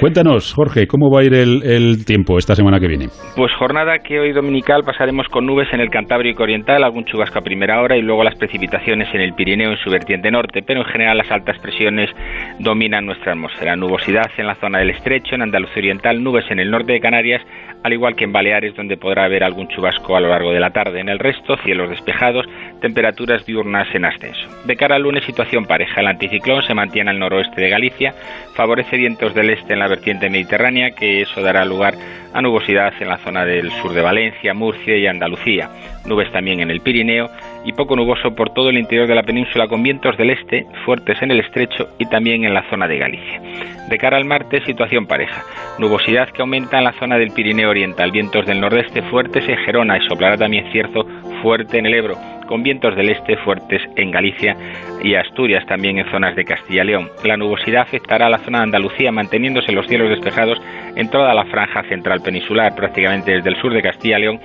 Cuéntanos, 0.00 0.52
Jorge, 0.54 0.86
¿cómo 0.86 1.08
va 1.10 1.20
a 1.20 1.24
ir 1.24 1.34
el, 1.34 1.62
el 1.62 2.04
tiempo 2.04 2.36
esta 2.38 2.54
semana 2.54 2.80
que 2.80 2.88
viene? 2.88 3.06
Pues 3.36 3.52
jornada 3.54 3.98
que 3.98 4.18
hoy 4.18 4.32
dominical 4.32 4.82
pasaremos 4.84 5.28
con 5.28 5.46
nubes 5.46 5.68
en 5.72 5.80
el 5.80 5.88
Cantábrico 5.90 6.42
Oriental, 6.42 6.82
algún 6.82 7.04
chubasco 7.04 7.38
a 7.38 7.42
primera 7.42 7.80
hora 7.80 7.96
y 7.96 8.02
luego 8.02 8.24
las 8.24 8.34
precipitaciones 8.36 9.08
en 9.14 9.20
el 9.20 9.34
Pirineo 9.34 9.70
en 9.70 9.76
su 9.78 9.90
vertiente 9.90 10.30
norte, 10.30 10.60
pero 10.66 10.80
en 10.80 10.86
general 10.86 11.18
las 11.18 11.30
altas 11.30 11.59
presiones 11.60 12.10
dominan 12.58 13.06
nuestra 13.06 13.32
atmósfera. 13.32 13.76
Nubosidad 13.76 14.30
en 14.36 14.46
la 14.46 14.56
zona 14.56 14.78
del 14.78 14.90
estrecho, 14.90 15.34
en 15.34 15.42
Andalucía 15.42 15.78
Oriental, 15.78 16.22
nubes 16.22 16.50
en 16.50 16.58
el 16.58 16.70
norte 16.70 16.92
de 16.92 17.00
Canarias, 17.00 17.42
al 17.82 17.92
igual 17.92 18.14
que 18.14 18.24
en 18.24 18.32
Baleares, 18.32 18.74
donde 18.74 18.96
podrá 18.96 19.24
haber 19.24 19.42
algún 19.42 19.68
chubasco 19.68 20.16
a 20.16 20.20
lo 20.20 20.28
largo 20.28 20.52
de 20.52 20.60
la 20.60 20.70
tarde. 20.70 21.00
En 21.00 21.08
el 21.08 21.18
resto, 21.18 21.56
cielos 21.58 21.88
despejados, 21.88 22.46
temperaturas 22.80 23.46
diurnas 23.46 23.88
en 23.94 24.04
ascenso. 24.04 24.48
De 24.66 24.76
cara 24.76 24.96
al 24.96 25.02
lunes, 25.02 25.24
situación 25.24 25.64
pareja. 25.64 26.00
El 26.00 26.08
anticiclón 26.08 26.62
se 26.62 26.74
mantiene 26.74 27.10
al 27.10 27.18
noroeste 27.18 27.60
de 27.60 27.70
Galicia, 27.70 28.14
favorece 28.54 28.96
vientos 28.96 29.34
del 29.34 29.50
este 29.50 29.72
en 29.72 29.78
la 29.78 29.88
vertiente 29.88 30.28
mediterránea, 30.28 30.90
que 30.90 31.22
eso 31.22 31.42
dará 31.42 31.64
lugar 31.64 31.94
a 32.32 32.42
nubosidad 32.42 32.92
en 33.00 33.08
la 33.08 33.18
zona 33.18 33.44
del 33.44 33.70
sur 33.72 33.92
de 33.92 34.02
Valencia, 34.02 34.54
Murcia 34.54 34.96
y 34.96 35.06
Andalucía. 35.06 35.70
Nubes 36.06 36.30
también 36.32 36.60
en 36.60 36.70
el 36.70 36.80
Pirineo 36.80 37.30
y 37.64 37.72
poco 37.72 37.96
nuboso 37.96 38.34
por 38.34 38.50
todo 38.50 38.70
el 38.70 38.78
interior 38.78 39.06
de 39.06 39.14
la 39.14 39.22
península 39.22 39.68
con 39.68 39.82
vientos 39.82 40.16
del 40.16 40.30
este 40.30 40.66
fuertes 40.84 41.20
en 41.22 41.30
el 41.30 41.40
estrecho 41.40 41.88
y 41.98 42.06
también 42.06 42.44
en 42.44 42.54
la 42.54 42.68
zona 42.70 42.88
de 42.88 42.98
Galicia. 42.98 43.40
De 43.88 43.98
cara 43.98 44.16
al 44.16 44.24
martes, 44.24 44.64
situación 44.64 45.06
pareja. 45.06 45.42
Nubosidad 45.78 46.30
que 46.30 46.42
aumenta 46.42 46.78
en 46.78 46.84
la 46.84 46.92
zona 46.92 47.18
del 47.18 47.32
Pirineo 47.32 47.70
Oriental, 47.70 48.12
vientos 48.12 48.46
del 48.46 48.60
nordeste 48.60 49.02
fuertes 49.02 49.48
en 49.48 49.58
Gerona 49.58 49.98
y 49.98 50.08
soplará 50.08 50.36
también 50.36 50.70
cierto 50.72 51.06
fuerte 51.42 51.78
en 51.78 51.86
el 51.86 51.94
Ebro, 51.94 52.16
con 52.46 52.62
vientos 52.62 52.94
del 52.96 53.10
este 53.10 53.36
fuertes 53.38 53.82
en 53.96 54.10
Galicia 54.10 54.56
y 55.02 55.14
Asturias, 55.14 55.64
también 55.66 55.98
en 55.98 56.10
zonas 56.10 56.36
de 56.36 56.44
Castilla 56.44 56.82
y 56.82 56.86
León. 56.88 57.08
La 57.24 57.36
nubosidad 57.36 57.82
afectará 57.82 58.26
a 58.26 58.30
la 58.30 58.38
zona 58.38 58.58
de 58.58 58.64
Andalucía, 58.64 59.12
manteniéndose 59.12 59.72
los 59.72 59.86
cielos 59.86 60.10
despejados 60.10 60.60
en 60.96 61.10
toda 61.10 61.32
la 61.34 61.44
franja 61.46 61.82
central 61.84 62.20
peninsular, 62.22 62.74
prácticamente 62.74 63.32
desde 63.32 63.50
el 63.50 63.60
sur 63.60 63.72
de 63.72 63.82
Castilla 63.82 64.18
y 64.18 64.22
León 64.22 64.40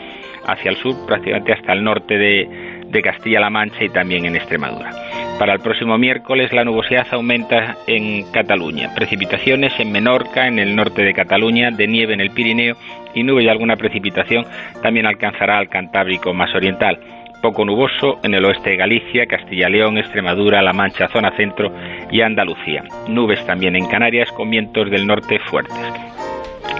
hacia 0.47 0.71
el 0.71 0.77
sur, 0.77 0.95
prácticamente 1.05 1.53
hasta 1.53 1.73
el 1.73 1.83
norte 1.83 2.17
de, 2.17 2.74
de 2.95 3.01
Castilla-La 3.01 3.49
Mancha 3.49 3.83
y 3.83 3.89
también 3.89 4.25
en 4.25 4.35
Extremadura. 4.35 4.91
Para 5.37 5.53
el 5.53 5.59
próximo 5.59 5.97
miércoles 5.97 6.53
la 6.53 6.63
nubosidad 6.63 7.05
aumenta 7.11 7.75
en 7.87 8.31
Cataluña, 8.31 8.93
precipitaciones 8.95 9.77
en 9.79 9.91
Menorca, 9.91 10.47
en 10.47 10.59
el 10.59 10.75
norte 10.75 11.03
de 11.03 11.13
Cataluña, 11.13 11.71
de 11.71 11.87
nieve 11.87 12.13
en 12.13 12.21
el 12.21 12.31
Pirineo 12.31 12.77
y 13.13 13.23
nube 13.23 13.43
y 13.43 13.49
alguna 13.49 13.75
precipitación 13.75 14.45
también 14.81 15.05
alcanzará 15.05 15.57
al 15.57 15.67
Cantábrico 15.67 16.33
más 16.33 16.55
oriental. 16.55 16.97
Poco 17.41 17.65
nuboso 17.65 18.17
en 18.23 18.33
el 18.33 18.45
oeste 18.45 18.71
de 18.71 18.77
Galicia, 18.77 19.25
Castilla-León, 19.25 19.97
Extremadura, 19.97 20.61
La 20.61 20.73
Mancha, 20.73 21.09
zona 21.09 21.35
centro 21.35 21.71
y 22.09 22.21
Andalucía. 22.21 22.83
Nubes 23.09 23.45
también 23.45 23.75
en 23.75 23.87
Canarias 23.87 24.31
con 24.31 24.49
vientos 24.49 24.89
del 24.89 25.05
norte 25.05 25.37
fuertes. 25.39 25.75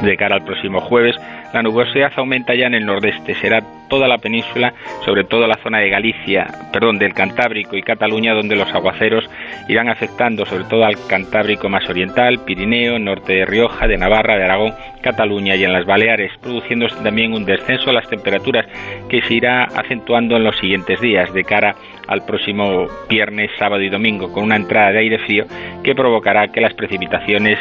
De 0.01 0.17
cara 0.17 0.35
al 0.35 0.43
próximo 0.43 0.81
jueves, 0.81 1.15
la 1.55 1.63
nubosidad 1.63 2.11
aumenta 2.17 2.53
ya 2.53 2.67
en 2.67 2.73
el 2.73 2.85
nordeste. 2.85 3.33
Será 3.35 3.61
toda 3.87 4.09
la 4.09 4.17
península, 4.17 4.73
sobre 5.05 5.23
todo 5.23 5.47
la 5.47 5.55
zona 5.63 5.79
de 5.79 5.89
Galicia, 5.89 6.47
perdón, 6.73 6.97
del 6.97 7.13
Cantábrico 7.13 7.77
y 7.77 7.81
Cataluña, 7.81 8.33
donde 8.33 8.57
los 8.57 8.67
aguaceros 8.73 9.29
irán 9.69 9.87
afectando 9.87 10.45
sobre 10.45 10.65
todo 10.65 10.83
al 10.83 10.97
Cantábrico 11.07 11.69
más 11.69 11.89
oriental, 11.89 12.39
Pirineo, 12.43 12.99
norte 12.99 13.31
de 13.31 13.45
Rioja, 13.45 13.87
de 13.87 13.97
Navarra, 13.97 14.35
de 14.35 14.43
Aragón, 14.43 14.73
Cataluña 15.01 15.55
y 15.55 15.63
en 15.63 15.71
las 15.71 15.85
Baleares, 15.85 16.33
produciéndose 16.41 17.01
también 17.01 17.31
un 17.31 17.45
descenso 17.45 17.89
a 17.89 17.93
las 17.93 18.09
temperaturas 18.09 18.65
que 19.07 19.21
se 19.21 19.35
irá 19.35 19.63
acentuando 19.63 20.35
en 20.35 20.43
los 20.43 20.57
siguientes 20.57 20.99
días 20.99 21.33
de 21.33 21.45
cara 21.45 21.75
al 22.07 22.25
próximo 22.25 22.87
viernes, 23.09 23.51
sábado 23.57 23.81
y 23.81 23.89
domingo, 23.89 24.31
con 24.31 24.43
una 24.43 24.55
entrada 24.55 24.91
de 24.91 24.99
aire 24.99 25.19
frío 25.19 25.45
que 25.83 25.95
provocará 25.95 26.47
que 26.49 26.61
las 26.61 26.73
precipitaciones 26.73 27.59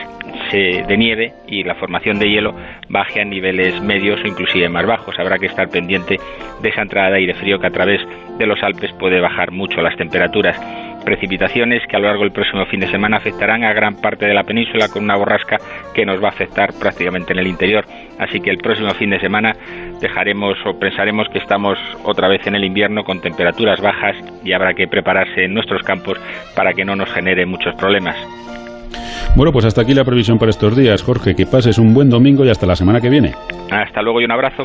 de 0.52 0.96
nieve 0.96 1.32
y 1.48 1.64
la 1.64 1.74
formación 1.74 2.18
de 2.18 2.30
hielo 2.30 2.54
baje 2.88 3.20
a 3.20 3.24
niveles 3.24 3.80
medios 3.82 4.20
o 4.22 4.26
inclusive 4.26 4.68
más 4.68 4.86
bajos. 4.86 5.18
Habrá 5.18 5.38
que 5.38 5.46
estar 5.46 5.68
pendiente 5.68 6.18
de 6.62 6.68
esa 6.68 6.82
entrada 6.82 7.10
de 7.10 7.18
aire 7.18 7.34
frío 7.34 7.58
que 7.58 7.66
a 7.66 7.70
través 7.70 8.00
de 8.38 8.46
los 8.46 8.62
Alpes 8.62 8.92
puede 8.98 9.20
bajar 9.20 9.50
mucho 9.50 9.80
las 9.82 9.96
temperaturas. 9.96 10.60
Precipitaciones 11.04 11.82
que 11.86 11.96
a 11.96 11.98
lo 11.98 12.06
largo 12.06 12.22
del 12.22 12.32
próximo 12.32 12.64
fin 12.66 12.80
de 12.80 12.90
semana 12.90 13.18
afectarán 13.18 13.62
a 13.62 13.72
gran 13.72 13.96
parte 13.96 14.26
de 14.26 14.34
la 14.34 14.44
península 14.44 14.88
con 14.88 15.04
una 15.04 15.16
borrasca 15.16 15.58
que 15.94 16.06
nos 16.06 16.22
va 16.22 16.28
a 16.28 16.30
afectar 16.30 16.70
prácticamente 16.80 17.32
en 17.32 17.40
el 17.40 17.46
interior. 17.46 17.84
Así 18.18 18.40
que 18.40 18.50
el 18.50 18.58
próximo 18.58 18.90
fin 18.94 19.10
de 19.10 19.20
semana 19.20 19.52
dejaremos 20.00 20.56
o 20.64 20.78
pensaremos 20.78 21.28
que 21.28 21.38
estamos 21.38 21.78
otra 22.04 22.28
vez 22.28 22.46
en 22.46 22.54
el 22.54 22.64
invierno 22.64 23.04
con 23.04 23.20
temperaturas 23.20 23.80
bajas 23.80 24.16
y 24.44 24.52
habrá 24.52 24.72
que 24.74 24.86
prepararse 24.86 25.44
en 25.44 25.54
nuestros 25.54 25.82
campos 25.82 26.18
para 26.56 26.72
que 26.72 26.84
no 26.84 26.96
nos 26.96 27.12
genere 27.12 27.44
muchos 27.44 27.74
problemas. 27.74 28.16
Bueno, 29.36 29.50
pues 29.52 29.64
hasta 29.64 29.82
aquí 29.82 29.94
la 29.94 30.04
previsión 30.04 30.38
para 30.38 30.50
estos 30.50 30.76
días, 30.76 31.02
Jorge. 31.02 31.34
Que 31.34 31.44
pases 31.44 31.78
un 31.78 31.92
buen 31.92 32.08
domingo 32.08 32.44
y 32.44 32.50
hasta 32.50 32.66
la 32.66 32.76
semana 32.76 33.00
que 33.00 33.10
viene. 33.10 33.32
Hasta 33.70 34.00
luego 34.00 34.20
y 34.20 34.24
un 34.24 34.32
abrazo. 34.32 34.64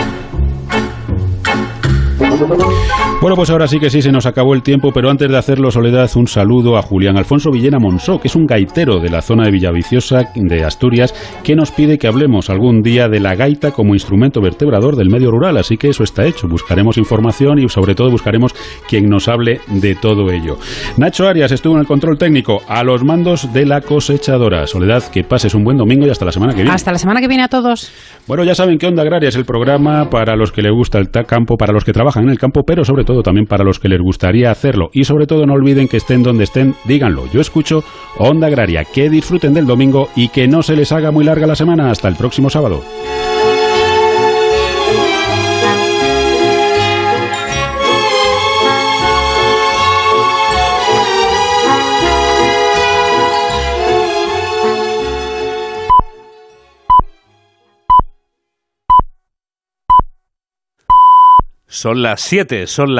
Bueno, 3.21 3.35
pues 3.35 3.51
ahora 3.51 3.67
sí 3.67 3.79
que 3.79 3.91
sí, 3.91 4.01
se 4.01 4.11
nos 4.11 4.25
acabó 4.25 4.55
el 4.55 4.63
tiempo, 4.63 4.91
pero 4.91 5.11
antes 5.11 5.29
de 5.29 5.37
hacerlo, 5.37 5.69
Soledad, 5.69 6.09
un 6.15 6.25
saludo 6.27 6.75
a 6.75 6.81
Julián 6.81 7.17
Alfonso 7.17 7.51
Villena 7.51 7.77
Monsó, 7.79 8.19
que 8.19 8.27
es 8.27 8.35
un 8.35 8.47
gaitero 8.47 8.99
de 8.99 9.11
la 9.11 9.21
zona 9.21 9.45
de 9.45 9.51
Villaviciosa, 9.51 10.23
de 10.33 10.63
Asturias, 10.63 11.13
que 11.43 11.55
nos 11.55 11.69
pide 11.69 11.99
que 11.99 12.07
hablemos 12.07 12.49
algún 12.49 12.81
día 12.81 13.07
de 13.09 13.19
la 13.19 13.35
gaita 13.35 13.71
como 13.71 13.93
instrumento 13.93 14.41
vertebrador 14.41 14.95
del 14.95 15.09
medio 15.09 15.29
rural, 15.29 15.57
así 15.57 15.77
que 15.77 15.89
eso 15.89 16.03
está 16.03 16.25
hecho. 16.25 16.47
Buscaremos 16.47 16.97
información 16.97 17.59
y 17.59 17.69
sobre 17.69 17.93
todo 17.93 18.09
buscaremos 18.09 18.55
quien 18.89 19.07
nos 19.07 19.27
hable 19.27 19.61
de 19.67 19.93
todo 19.93 20.31
ello. 20.31 20.57
Nacho 20.97 21.27
Arias 21.27 21.51
estuvo 21.51 21.75
en 21.75 21.81
el 21.81 21.87
control 21.87 22.17
técnico 22.17 22.61
a 22.67 22.83
los 22.83 23.03
mandos 23.03 23.53
de 23.53 23.67
la 23.67 23.81
cosechadora. 23.81 24.65
Soledad, 24.65 25.03
que 25.11 25.23
pases 25.23 25.53
un 25.53 25.63
buen 25.63 25.77
domingo 25.77 26.07
y 26.07 26.09
hasta 26.09 26.25
la 26.25 26.31
semana 26.31 26.53
que 26.53 26.63
viene. 26.63 26.73
Hasta 26.73 26.91
la 26.91 26.97
semana 26.97 27.21
que 27.21 27.27
viene 27.27 27.43
a 27.43 27.49
todos. 27.49 27.91
Bueno, 28.27 28.43
ya 28.43 28.55
saben 28.55 28.79
que 28.79 28.87
Onda 28.87 29.03
Agraria 29.03 29.29
es 29.29 29.35
el 29.35 29.45
programa 29.45 30.09
para 30.09 30.35
los 30.35 30.51
que 30.51 30.63
les 30.63 30.71
gusta 30.71 30.97
el 30.97 31.11
campo, 31.11 31.55
para 31.55 31.71
los 31.71 31.83
que 31.83 31.93
trabajan 31.93 32.30
el 32.31 32.39
campo, 32.39 32.63
pero 32.63 32.83
sobre 32.83 33.03
todo 33.03 33.23
también 33.23 33.45
para 33.45 33.63
los 33.63 33.79
que 33.79 33.89
les 33.89 34.01
gustaría 34.01 34.51
hacerlo. 34.51 34.89
Y 34.93 35.03
sobre 35.03 35.27
todo 35.27 35.45
no 35.45 35.53
olviden 35.53 35.87
que 35.87 35.97
estén 35.97 36.23
donde 36.23 36.45
estén, 36.45 36.75
díganlo. 36.85 37.25
Yo 37.31 37.41
escucho 37.41 37.83
Onda 38.17 38.47
Agraria. 38.47 38.83
Que 38.85 39.09
disfruten 39.09 39.53
del 39.53 39.65
domingo 39.65 40.09
y 40.15 40.29
que 40.29 40.47
no 40.47 40.63
se 40.63 40.75
les 40.75 40.91
haga 40.91 41.11
muy 41.11 41.23
larga 41.23 41.47
la 41.47 41.55
semana. 41.55 41.91
Hasta 41.91 42.07
el 42.07 42.15
próximo 42.15 42.49
sábado. 42.49 42.81
Son 61.71 62.01
las 62.01 62.19
7, 62.23 62.67
son 62.67 62.89
las 62.89 62.89